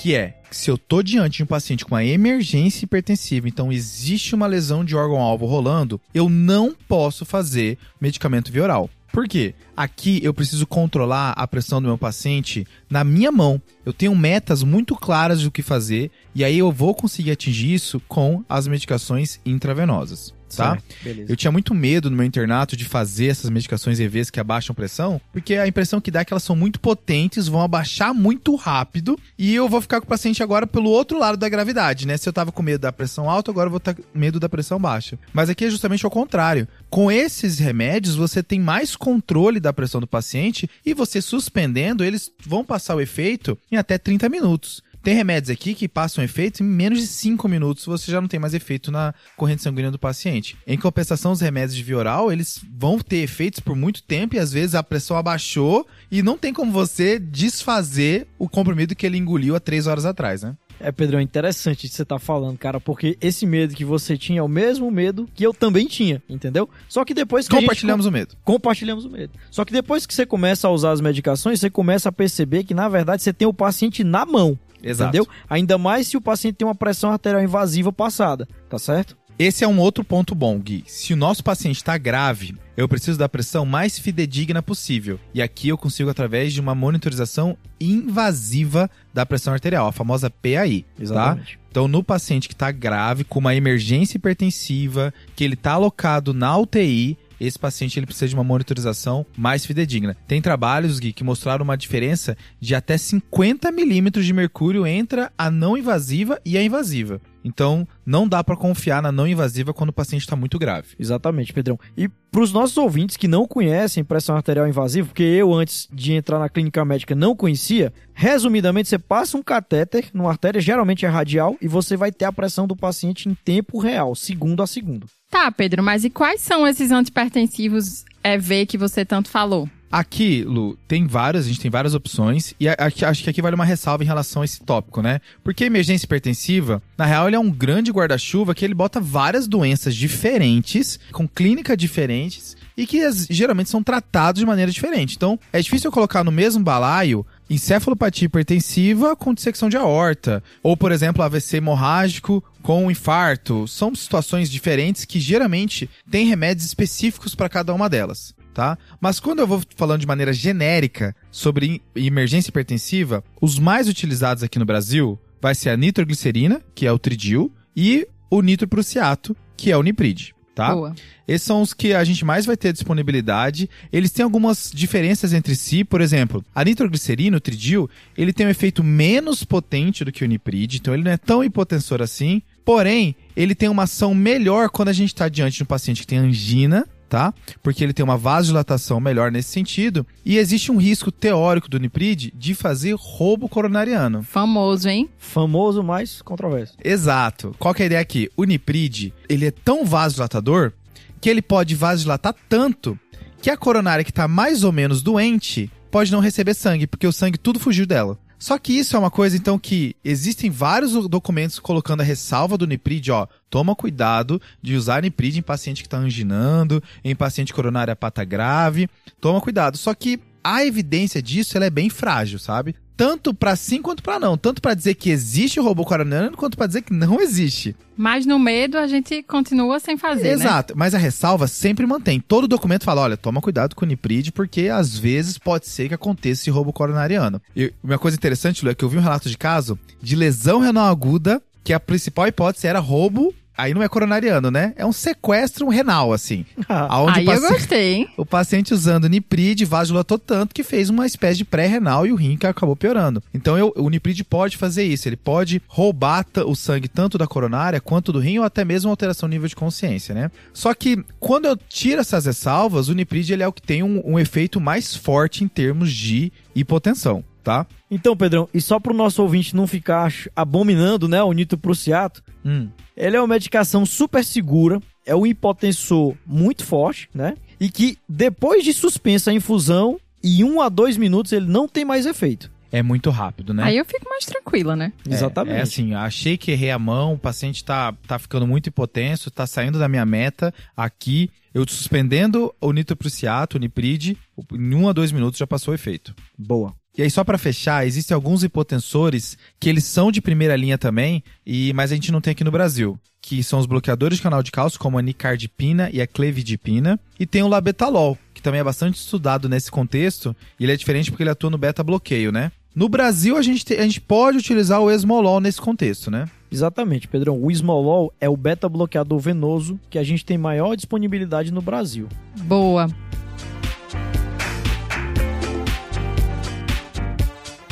Que 0.01 0.15
é, 0.15 0.41
se 0.49 0.71
eu 0.71 0.77
tô 0.77 1.03
diante 1.03 1.37
de 1.37 1.43
um 1.43 1.45
paciente 1.45 1.85
com 1.85 1.93
uma 1.93 2.03
emergência 2.03 2.85
hipertensiva, 2.85 3.47
então 3.47 3.71
existe 3.71 4.33
uma 4.33 4.47
lesão 4.47 4.83
de 4.83 4.95
órgão-alvo 4.95 5.45
rolando, 5.45 6.01
eu 6.15 6.27
não 6.27 6.75
posso 6.87 7.25
fazer 7.25 7.77
medicamento 8.01 8.51
via 8.51 8.63
oral. 8.63 8.89
Por 9.11 9.27
quê? 9.27 9.53
Aqui 9.75 10.19
eu 10.23 10.33
preciso 10.33 10.67
controlar 10.67 11.31
a 11.31 11.47
pressão 11.47 11.81
do 11.81 11.87
meu 11.87 11.97
paciente 11.97 12.67
na 12.89 13.03
minha 13.03 13.31
mão. 13.31 13.61
Eu 13.85 13.93
tenho 13.93 14.15
metas 14.15 14.61
muito 14.61 14.95
claras 14.95 15.41
do 15.41 15.51
que 15.51 15.61
fazer 15.61 16.11
e 16.35 16.43
aí 16.43 16.59
eu 16.59 16.71
vou 16.71 16.93
conseguir 16.93 17.31
atingir 17.31 17.73
isso 17.73 18.01
com 18.07 18.43
as 18.47 18.67
medicações 18.67 19.39
intravenosas, 19.45 20.33
tá? 20.55 20.77
Beleza. 21.03 21.31
Eu 21.31 21.35
tinha 21.35 21.51
muito 21.51 21.73
medo 21.73 22.09
no 22.09 22.17
meu 22.17 22.25
internato 22.25 22.75
de 22.75 22.85
fazer 22.85 23.27
essas 23.27 23.49
medicações 23.49 23.99
EVs 23.99 24.29
que 24.29 24.39
abaixam 24.39 24.75
pressão, 24.75 25.19
porque 25.31 25.55
a 25.55 25.67
impressão 25.67 25.99
que 25.99 26.11
dá 26.11 26.19
é 26.19 26.25
que 26.25 26.33
elas 26.33 26.43
são 26.43 26.55
muito 26.55 26.79
potentes, 26.79 27.47
vão 27.47 27.61
abaixar 27.61 28.13
muito 28.13 28.55
rápido, 28.55 29.17
e 29.37 29.55
eu 29.55 29.67
vou 29.67 29.81
ficar 29.81 29.99
com 30.01 30.05
o 30.05 30.09
paciente 30.09 30.43
agora 30.43 30.67
pelo 30.67 30.89
outro 30.89 31.17
lado 31.17 31.37
da 31.37 31.49
gravidade, 31.49 32.05
né? 32.05 32.15
Se 32.17 32.27
eu 32.27 32.33
tava 32.33 32.51
com 32.51 32.61
medo 32.61 32.81
da 32.81 32.91
pressão 32.91 33.29
alta, 33.29 33.49
agora 33.49 33.67
eu 33.67 33.71
vou 33.71 33.77
estar 33.77 33.93
com 33.93 34.03
medo 34.13 34.39
da 34.39 34.49
pressão 34.49 34.79
baixa. 34.79 35.17
Mas 35.33 35.49
aqui 35.49 35.65
é 35.65 35.69
justamente 35.69 36.05
ao 36.05 36.11
contrário. 36.11 36.67
Com 36.89 37.11
esses 37.11 37.59
remédios, 37.59 38.15
você 38.15 38.41
tem 38.41 38.59
mais 38.59 38.95
controle 38.95 39.59
da 39.59 39.71
pressão 39.71 40.01
do 40.01 40.07
paciente 40.07 40.67
e 40.83 40.93
você 40.93 41.21
suspendendo, 41.21 42.03
eles 42.03 42.31
vão 42.43 42.65
passar 42.65 42.95
o 42.95 43.01
efeito 43.01 43.55
em 43.71 43.77
até 43.77 43.97
30 43.97 44.27
minutos. 44.27 44.81
Tem 45.03 45.13
remédios 45.13 45.51
aqui 45.51 45.75
que 45.75 45.87
passam 45.87 46.23
efeito 46.23 46.61
em 46.61 46.65
menos 46.65 46.99
de 46.99 47.07
5 47.07 47.47
minutos, 47.47 47.85
você 47.85 48.11
já 48.11 48.19
não 48.19 48.27
tem 48.27 48.39
mais 48.39 48.53
efeito 48.53 48.91
na 48.91 49.13
corrente 49.37 49.61
sanguínea 49.61 49.91
do 49.91 49.99
paciente. 49.99 50.57
Em 50.67 50.77
compensação, 50.77 51.31
os 51.31 51.39
remédios 51.39 51.75
de 51.75 51.83
via 51.83 51.97
oral, 51.97 52.31
eles 52.31 52.59
vão 52.77 52.99
ter 52.99 53.17
efeitos 53.17 53.59
por 53.59 53.75
muito 53.75 54.03
tempo 54.03 54.35
e 54.35 54.39
às 54.39 54.51
vezes 54.51 54.75
a 54.75 54.83
pressão 54.83 55.15
abaixou 55.15 55.87
e 56.11 56.23
não 56.23 56.37
tem 56.37 56.53
como 56.53 56.71
você 56.71 57.17
desfazer 57.17 58.27
o 58.37 58.49
comprimido 58.49 58.95
que 58.95 59.05
ele 59.05 59.17
engoliu 59.17 59.55
há 59.55 59.59
3 59.59 59.87
horas 59.87 60.05
atrás, 60.05 60.41
né? 60.41 60.55
É, 60.79 60.91
Pedrão, 60.91 61.19
interessante 61.19 61.85
o 61.85 61.89
que 61.89 61.95
você 61.95 62.05
tá 62.05 62.17
falando, 62.17 62.57
cara, 62.57 62.79
porque 62.79 63.17
esse 63.19 63.45
medo 63.45 63.75
que 63.75 63.83
você 63.83 64.17
tinha 64.17 64.39
é 64.39 64.43
o 64.43 64.47
mesmo 64.47 64.89
medo 64.89 65.27
que 65.35 65.45
eu 65.45 65.53
também 65.53 65.87
tinha, 65.87 66.21
entendeu? 66.29 66.69
Só 66.87 67.03
que 67.03 67.13
depois 67.13 67.47
que 67.47 67.55
a 67.55 67.59
gente 67.59 67.67
Compartilhamos 67.67 68.05
o 68.05 68.11
medo. 68.11 68.35
compartilhamos 68.43 69.05
o 69.05 69.09
medo. 69.09 69.33
Só 69.51 69.65
que 69.65 69.73
depois 69.73 70.05
que 70.05 70.13
você 70.13 70.25
começa 70.25 70.67
a 70.67 70.71
usar 70.71 70.91
as 70.91 71.01
medicações, 71.01 71.59
você 71.59 71.69
começa 71.69 72.09
a 72.09 72.11
perceber 72.11 72.63
que, 72.63 72.73
na 72.73 72.87
verdade, 72.87 73.21
você 73.21 73.33
tem 73.33 73.47
o 73.47 73.53
paciente 73.53 74.03
na 74.03 74.25
mão. 74.25 74.57
Exato. 74.81 75.09
Entendeu? 75.09 75.27
Ainda 75.49 75.77
mais 75.77 76.07
se 76.07 76.15
o 76.15 76.21
paciente 76.21 76.55
tem 76.55 76.67
uma 76.67 76.75
pressão 76.75 77.11
arterial 77.11 77.43
invasiva 77.43 77.91
passada, 77.91 78.47
tá 78.69 78.79
certo? 78.79 79.17
Esse 79.39 79.63
é 79.63 79.67
um 79.69 79.79
outro 79.79 80.03
ponto 80.03 80.35
bom, 80.35 80.59
Gui. 80.59 80.83
Se 80.85 81.13
o 81.13 81.15
nosso 81.15 81.41
paciente 81.41 81.77
está 81.77 81.97
grave, 81.97 82.57
eu 82.75 82.89
preciso 82.89 83.17
da 83.17 83.29
pressão 83.29 83.65
mais 83.65 83.97
fidedigna 83.97 84.61
possível. 84.61 85.17
E 85.33 85.41
aqui 85.41 85.69
eu 85.69 85.77
consigo 85.77 86.09
através 86.09 86.51
de 86.51 86.59
uma 86.59 86.75
monitorização 86.75 87.57
invasiva 87.79 88.91
da 89.13 89.25
pressão 89.25 89.53
arterial, 89.53 89.87
a 89.87 89.93
famosa 89.93 90.29
PAI. 90.29 90.85
Tá? 91.07 91.39
Então, 91.71 91.87
no 91.87 92.03
paciente 92.03 92.49
que 92.49 92.53
está 92.53 92.69
grave, 92.69 93.23
com 93.23 93.39
uma 93.39 93.55
emergência 93.55 94.17
hipertensiva, 94.17 95.13
que 95.37 95.45
ele 95.45 95.53
está 95.53 95.71
alocado 95.71 96.33
na 96.33 96.57
UTI, 96.57 97.17
esse 97.39 97.57
paciente 97.57 97.97
ele 97.97 98.05
precisa 98.05 98.27
de 98.27 98.35
uma 98.35 98.43
monitorização 98.43 99.25
mais 99.37 99.65
fidedigna. 99.65 100.15
Tem 100.27 100.41
trabalhos, 100.41 100.99
Gui, 100.99 101.13
que 101.13 101.23
mostraram 101.23 101.63
uma 101.63 101.77
diferença 101.77 102.37
de 102.59 102.75
até 102.75 102.97
50 102.97 103.71
milímetros 103.71 104.25
de 104.25 104.33
mercúrio 104.33 104.85
entre 104.85 105.29
a 105.37 105.51
não 105.51 105.77
invasiva 105.77 106.39
e 106.45 106.57
a 106.57 106.63
invasiva. 106.63 107.21
Então, 107.43 107.87
não 108.05 108.27
dá 108.27 108.43
para 108.43 108.55
confiar 108.55 109.01
na 109.01 109.11
não 109.11 109.27
invasiva 109.27 109.73
quando 109.73 109.89
o 109.89 109.93
paciente 109.93 110.21
está 110.21 110.35
muito 110.35 110.59
grave. 110.59 110.89
Exatamente, 110.99 111.53
Pedrão. 111.53 111.79
E 111.97 112.09
para 112.31 112.41
os 112.41 112.51
nossos 112.51 112.77
ouvintes 112.77 113.17
que 113.17 113.27
não 113.27 113.47
conhecem 113.47 114.03
pressão 114.03 114.35
arterial 114.35 114.67
invasiva, 114.67 115.07
porque 115.07 115.23
eu 115.23 115.53
antes 115.53 115.87
de 115.91 116.13
entrar 116.13 116.39
na 116.39 116.49
clínica 116.49 116.83
médica 116.83 117.15
não 117.15 117.35
conhecia, 117.35 117.93
resumidamente 118.13 118.89
você 118.89 118.99
passa 118.99 119.37
um 119.37 119.43
catéter 119.43 120.09
numa 120.13 120.29
artéria, 120.29 120.61
geralmente 120.61 121.05
é 121.05 121.09
radial, 121.09 121.55
e 121.61 121.67
você 121.67 121.95
vai 121.95 122.11
ter 122.11 122.25
a 122.25 122.31
pressão 122.31 122.67
do 122.67 122.75
paciente 122.75 123.27
em 123.27 123.33
tempo 123.33 123.79
real, 123.79 124.13
segundo 124.15 124.61
a 124.61 124.67
segundo. 124.67 125.07
Tá, 125.29 125.51
Pedro, 125.51 125.83
mas 125.83 126.03
e 126.03 126.09
quais 126.09 126.41
são 126.41 126.67
esses 126.67 126.91
antipertensivos 126.91 128.03
EV 128.23 128.65
que 128.65 128.77
você 128.77 129.05
tanto 129.05 129.29
falou? 129.29 129.69
Aqui, 129.91 130.43
Lu, 130.43 130.77
tem 130.87 131.07
várias, 131.07 131.45
a 131.45 131.47
gente 131.47 131.61
tem 131.61 131.71
várias 131.71 131.95
opções, 131.95 132.53
e 132.59 132.69
aqui- 132.69 133.03
acho 133.03 133.23
que 133.23 133.29
aqui 133.29 133.41
vale 133.41 133.55
uma 133.55 133.65
ressalva 133.65 134.03
em 134.03 134.07
relação 134.07 134.43
a 134.43 134.45
esse 134.45 134.59
tópico, 134.61 135.01
né? 135.01 135.19
Porque 135.43 135.63
emergência 135.63 136.05
hipertensiva, 136.05 136.79
na 136.95 137.05
real, 137.05 137.27
ele 137.27 137.35
é 137.35 137.39
um 137.39 137.49
grande 137.49 137.91
guarda-chuva 137.91 138.53
que 138.53 138.63
ele 138.63 138.75
bota 138.75 138.99
várias 138.99 139.47
doenças 139.47 139.95
diferentes, 139.95 140.99
com 141.11 141.27
clínica 141.27 141.75
diferentes, 141.75 142.55
e 142.77 142.85
que 142.85 142.99
geralmente 143.31 143.69
são 143.71 143.81
tratados 143.81 144.39
de 144.39 144.45
maneira 144.45 144.71
diferente. 144.71 145.15
Então, 145.15 145.39
é 145.51 145.59
difícil 145.59 145.87
eu 145.87 145.91
colocar 145.91 146.23
no 146.23 146.31
mesmo 146.31 146.63
balaio 146.63 147.25
encefalopatia 147.49 148.25
hipertensiva 148.25 149.15
com 149.15 149.33
dissecção 149.33 149.69
de 149.69 149.77
aorta, 149.77 150.43
ou 150.61 150.77
por 150.77 150.91
exemplo, 150.91 151.23
AVC 151.23 151.57
hemorrágico 151.57 152.43
com 152.61 152.89
infarto. 152.91 153.67
São 153.67 153.93
situações 153.95 154.49
diferentes 154.49 155.05
que 155.05 155.19
geralmente 155.19 155.89
têm 156.09 156.27
remédios 156.27 156.65
específicos 156.65 157.33
para 157.35 157.49
cada 157.49 157.73
uma 157.73 157.89
delas. 157.89 158.33
Tá? 158.53 158.77
Mas 158.99 159.19
quando 159.19 159.39
eu 159.39 159.47
vou 159.47 159.61
falando 159.75 160.01
de 160.01 160.07
maneira 160.07 160.33
genérica 160.33 161.15
sobre 161.31 161.65
em- 161.67 161.81
emergência 161.95 162.49
hipertensiva, 162.49 163.23
os 163.39 163.57
mais 163.57 163.87
utilizados 163.87 164.43
aqui 164.43 164.59
no 164.59 164.65
Brasil 164.65 165.17
vai 165.41 165.55
ser 165.55 165.69
a 165.69 165.77
nitroglicerina, 165.77 166.61
que 166.75 166.85
é 166.85 166.91
o 166.91 166.99
Tridil, 166.99 167.53
e 167.75 168.05
o 168.29 168.41
nitroprusiato, 168.41 169.35
que 169.55 169.71
é 169.71 169.77
o 169.77 169.83
Niprid, 169.83 170.33
tá? 170.59 170.75
Boa. 170.75 170.95
Esses 171.25 171.47
são 171.47 171.61
os 171.61 171.73
que 171.73 171.93
a 171.93 172.03
gente 172.03 172.25
mais 172.25 172.45
vai 172.45 172.57
ter 172.57 172.73
disponibilidade. 172.73 173.69
Eles 173.93 174.11
têm 174.11 174.23
algumas 174.23 174.71
diferenças 174.73 175.31
entre 175.31 175.55
si. 175.55 175.85
Por 175.85 176.01
exemplo, 176.01 176.43
a 176.53 176.65
nitroglicerina, 176.65 177.37
o 177.37 177.39
Tridil, 177.39 177.89
ele 178.17 178.33
tem 178.33 178.45
um 178.45 178.49
efeito 178.49 178.83
menos 178.83 179.43
potente 179.45 180.03
do 180.03 180.11
que 180.11 180.23
o 180.23 180.27
Niprid, 180.27 180.75
então 180.75 180.93
ele 180.93 181.03
não 181.03 181.11
é 181.11 181.17
tão 181.17 181.43
hipotensor 181.43 182.01
assim. 182.01 182.41
Porém, 182.65 183.15
ele 183.37 183.55
tem 183.55 183.69
uma 183.69 183.83
ação 183.83 184.13
melhor 184.13 184.69
quando 184.69 184.89
a 184.89 184.93
gente 184.93 185.09
está 185.09 185.29
diante 185.29 185.57
de 185.57 185.63
um 185.63 185.65
paciente 185.65 186.01
que 186.01 186.07
tem 186.07 186.19
angina, 186.19 186.85
tá? 187.09 187.33
Porque 187.61 187.83
ele 187.83 187.91
tem 187.91 188.03
uma 188.03 188.17
vasodilatação 188.17 188.99
melhor 188.99 189.31
nesse 189.31 189.49
sentido. 189.49 190.05
E 190.23 190.37
existe 190.37 190.71
um 190.71 190.77
risco 190.77 191.11
teórico 191.11 191.67
do 191.67 191.79
Niprid 191.79 192.31
de 192.33 192.53
fazer 192.53 192.95
roubo 192.97 193.49
coronariano. 193.49 194.23
Famoso, 194.23 194.87
hein? 194.87 195.09
Famoso, 195.17 195.83
mas 195.83 196.21
controverso. 196.21 196.75
Exato. 196.83 197.55
Qual 197.59 197.73
que 197.73 197.81
é 197.81 197.85
a 197.85 197.87
ideia 197.87 198.01
aqui? 198.01 198.29
O 198.37 198.43
Niprid, 198.43 199.11
ele 199.27 199.47
é 199.47 199.51
tão 199.51 199.83
vasodilatador 199.83 200.71
que 201.19 201.29
ele 201.29 201.41
pode 201.41 201.75
vasodilatar 201.75 202.33
tanto 202.47 202.97
que 203.41 203.49
a 203.49 203.57
coronária 203.57 204.03
que 204.03 204.13
tá 204.13 204.27
mais 204.27 204.63
ou 204.63 204.71
menos 204.71 205.01
doente 205.01 205.71
pode 205.89 206.11
não 206.11 206.19
receber 206.19 206.53
sangue, 206.53 206.87
porque 206.87 207.07
o 207.07 207.11
sangue 207.11 207.37
tudo 207.37 207.59
fugiu 207.59 207.85
dela. 207.85 208.17
Só 208.39 208.57
que 208.57 208.71
isso 208.71 208.95
é 208.95 208.99
uma 208.99 209.11
coisa, 209.11 209.35
então, 209.35 209.59
que 209.59 209.95
existem 210.03 210.49
vários 210.49 210.93
documentos 211.09 211.59
colocando 211.59 211.99
a 211.99 212.05
ressalva 212.05 212.57
do 212.57 212.65
Niprid, 212.65 213.09
ó, 213.09 213.27
toma 213.49 213.75
cuidado 213.75 214.41
de 214.61 214.75
usar 214.75 215.01
Niprid 215.01 215.37
em 215.37 215.41
paciente 215.41 215.83
que 215.83 215.89
tá 215.89 215.97
anginando, 215.97 216.81
em 217.03 217.13
paciente 217.13 217.53
coronária 217.53 217.95
pata 217.97 218.23
grave, 218.23 218.89
toma 219.19 219.41
cuidado. 219.41 219.77
Só 219.77 219.93
que 219.93 220.21
a 220.43 220.65
evidência 220.65 221.21
disso, 221.21 221.57
ela 221.57 221.65
é 221.65 221.69
bem 221.69 221.89
frágil, 221.89 222.39
sabe? 222.39 222.75
Tanto 222.95 223.33
pra 223.33 223.55
sim 223.55 223.81
quanto 223.81 224.03
pra 224.03 224.19
não. 224.19 224.37
Tanto 224.37 224.61
pra 224.61 224.73
dizer 224.73 224.95
que 224.95 225.09
existe 225.09 225.57
o 225.57 225.63
robô 225.63 225.85
coronariano, 225.85 226.35
quanto 226.35 226.57
pra 226.57 226.67
dizer 226.67 226.81
que 226.81 226.93
não 226.93 227.21
existe. 227.21 227.73
Mas 227.95 228.25
no 228.25 228.37
medo 228.37 228.77
a 228.77 228.87
gente 228.87 229.23
continua 229.23 229.79
sem 229.79 229.97
fazer, 229.97 230.37
né? 230.37 230.43
Exato, 230.43 230.73
mas 230.75 230.93
a 230.93 230.97
ressalva 230.97 231.47
sempre 231.47 231.85
mantém. 231.85 232.19
Todo 232.19 232.45
documento 232.45 232.83
fala, 232.83 233.01
olha, 233.01 233.15
toma 233.15 233.39
cuidado 233.39 233.73
com 233.73 233.85
o 233.85 233.87
Niprid, 233.87 234.31
porque 234.31 234.67
às 234.67 234.97
vezes 234.97 235.37
pode 235.37 235.67
ser 235.67 235.87
que 235.87 235.93
aconteça 235.93 236.41
esse 236.41 236.49
roubo 236.49 236.73
coronariano. 236.73 237.41
E 237.55 237.73
uma 237.81 237.97
coisa 237.97 238.17
interessante, 238.17 238.65
Lu, 238.65 238.71
é 238.71 238.75
que 238.75 238.83
eu 238.83 238.89
vi 238.89 238.97
um 238.97 239.01
relato 239.01 239.29
de 239.29 239.37
caso 239.37 239.79
de 240.01 240.15
lesão 240.17 240.59
renal 240.59 240.87
aguda, 240.87 241.41
que 241.63 241.71
a 241.71 241.79
principal 241.79 242.27
hipótese 242.27 242.67
era 242.67 242.79
roubo, 242.79 243.33
aí 243.59 243.73
não 243.73 243.83
é 243.83 243.89
coronariano, 243.89 244.49
né? 244.51 244.73
É 244.75 244.85
um 244.85 244.91
sequestro 244.91 245.67
renal, 245.69 246.11
assim. 246.13 246.45
Aonde 246.67 247.19
Aí 247.19 247.27
o 247.27 247.31
eu 247.33 247.41
paci- 247.41 247.53
gostei, 247.53 247.93
hein? 247.93 248.09
o 248.17 248.25
paciente 248.25 248.73
usando 248.73 249.07
Niprid 249.09 249.63
vasodilatou 249.65 250.17
tanto 250.17 250.53
que 250.55 250.63
fez 250.63 250.89
uma 250.89 251.05
espécie 251.05 251.37
de 251.39 251.45
pré-renal 251.45 252.05
e 252.07 252.11
o 252.11 252.15
rim 252.15 252.37
que 252.37 252.47
acabou 252.47 252.75
piorando. 252.75 253.21
Então 253.33 253.57
eu- 253.57 253.73
o 253.75 253.89
Niprid 253.89 254.23
pode 254.23 254.57
fazer 254.57 254.83
isso, 254.83 255.07
ele 255.07 255.17
pode 255.17 255.61
roubar 255.67 256.25
o 256.45 256.55
sangue 256.55 256.87
tanto 256.87 257.17
da 257.17 257.27
coronária 257.27 257.79
quanto 257.81 258.11
do 258.11 258.19
rim 258.19 258.39
ou 258.39 258.45
até 258.45 258.63
mesmo 258.65 258.89
alteração 258.89 259.27
no 259.27 259.33
nível 259.33 259.47
de 259.47 259.55
consciência, 259.55 260.13
né? 260.15 260.31
Só 260.53 260.73
que 260.73 261.03
quando 261.19 261.45
eu 261.45 261.57
tiro 261.57 262.01
essas 262.01 262.25
ressalvas, 262.25 262.87
o 262.87 262.93
Niprid 262.93 263.29
ele 263.31 263.43
é 263.43 263.47
o 263.47 263.53
que 263.53 263.61
tem 263.61 263.83
um, 263.83 264.01
um 264.05 264.19
efeito 264.19 264.59
mais 264.61 264.95
forte 264.95 265.43
em 265.43 265.47
termos 265.47 265.91
de 265.91 266.31
hipotensão, 266.55 267.23
tá? 267.43 267.65
Então, 267.89 268.15
Pedrão, 268.15 268.47
e 268.53 268.61
só 268.61 268.79
pro 268.79 268.93
nosso 268.93 269.21
ouvinte 269.21 269.55
não 269.55 269.65
ficar 269.67 270.11
abominando, 270.35 271.07
né, 271.07 271.21
o 271.23 271.31
nitroprusiato, 271.33 272.23
Hum. 272.45 272.69
ele 272.95 273.15
é 273.17 273.19
uma 273.21 273.27
medicação 273.27 273.85
super 273.85 274.23
segura, 274.23 274.79
é 275.05 275.15
um 275.15 275.25
hipotensor 275.25 276.15
muito 276.25 276.63
forte, 276.65 277.09
né? 277.13 277.35
E 277.59 277.69
que 277.69 277.97
depois 278.07 278.63
de 278.63 278.73
suspensa 278.73 279.31
a 279.31 279.33
infusão, 279.33 279.99
em 280.23 280.43
um 280.43 280.61
a 280.61 280.69
dois 280.69 280.95
minutos 280.97 281.31
ele 281.31 281.45
não 281.47 281.67
tem 281.67 281.83
mais 281.83 282.05
efeito. 282.05 282.51
É 282.71 282.83
muito 282.83 283.09
rápido, 283.09 283.51
né? 283.51 283.63
Aí 283.63 283.77
eu 283.77 283.85
fico 283.85 284.07
mais 284.07 284.25
tranquila, 284.25 284.75
né? 284.75 284.93
É, 285.09 285.13
Exatamente. 285.13 285.57
É, 285.57 285.61
assim, 285.61 285.93
achei 285.95 286.37
que 286.37 286.51
errei 286.51 286.69
a 286.69 286.77
mão, 286.77 287.13
o 287.13 287.17
paciente 287.17 287.63
tá, 287.65 287.93
tá 288.07 288.19
ficando 288.19 288.45
muito 288.45 288.67
hipotenso, 288.67 289.31
tá 289.31 289.47
saindo 289.47 289.79
da 289.79 289.87
minha 289.89 290.05
meta 290.05 290.53
aqui. 290.77 291.31
Eu 291.51 291.65
suspendendo 291.67 292.53
o 292.61 292.71
nitroprusiato, 292.71 293.57
o 293.57 293.59
Niprid, 293.59 294.15
em 294.53 294.75
um 294.75 294.87
a 294.87 294.93
dois 294.93 295.11
minutos 295.11 295.39
já 295.39 295.47
passou 295.47 295.71
o 295.71 295.75
efeito. 295.75 296.13
Boa. 296.37 296.75
E 296.97 297.01
aí, 297.01 297.09
só 297.09 297.23
pra 297.23 297.37
fechar, 297.37 297.85
existem 297.87 298.13
alguns 298.13 298.43
hipotensores 298.43 299.37
que 299.59 299.69
eles 299.69 299.85
são 299.85 300.11
de 300.11 300.21
primeira 300.21 300.55
linha 300.55 300.77
também, 300.77 301.23
e 301.45 301.71
mas 301.73 301.91
a 301.91 301.95
gente 301.95 302.11
não 302.11 302.19
tem 302.21 302.31
aqui 302.31 302.43
no 302.43 302.51
Brasil. 302.51 302.99
Que 303.21 303.43
são 303.43 303.59
os 303.59 303.65
bloqueadores 303.65 304.17
de 304.17 304.23
canal 304.23 304.41
de 304.41 304.51
cálcio, 304.51 304.79
como 304.79 304.97
a 304.97 305.01
nicardipina 305.01 305.89
e 305.93 306.01
a 306.01 306.07
clevidipina. 306.07 306.99
E 307.19 307.25
tem 307.25 307.43
o 307.43 307.47
labetalol, 307.47 308.17
que 308.33 308.41
também 308.41 308.61
é 308.61 308.63
bastante 308.63 308.95
estudado 308.95 309.47
nesse 309.49 309.69
contexto. 309.69 310.35
E 310.59 310.63
ele 310.63 310.71
é 310.71 310.75
diferente 310.77 311.11
porque 311.11 311.23
ele 311.23 311.29
atua 311.29 311.49
no 311.49 311.57
beta-bloqueio, 311.57 312.31
né? 312.31 312.51
No 312.73 312.87
Brasil, 312.87 313.35
a 313.35 313.41
gente, 313.41 313.65
te- 313.65 313.73
a 313.75 313.83
gente 313.83 313.99
pode 313.99 314.37
utilizar 314.37 314.79
o 314.79 314.89
esmolol 314.89 315.39
nesse 315.41 315.59
contexto, 315.59 316.09
né? 316.09 316.29
Exatamente, 316.51 317.07
Pedrão. 317.07 317.37
O 317.41 317.51
Ismolol 317.51 318.11
é 318.19 318.27
o 318.29 318.37
beta-bloqueador 318.37 319.19
venoso 319.19 319.79
que 319.89 319.99
a 319.99 320.03
gente 320.03 320.25
tem 320.25 320.37
maior 320.37 320.75
disponibilidade 320.75 321.51
no 321.51 321.61
Brasil. 321.61 322.07
Boa. 322.43 322.87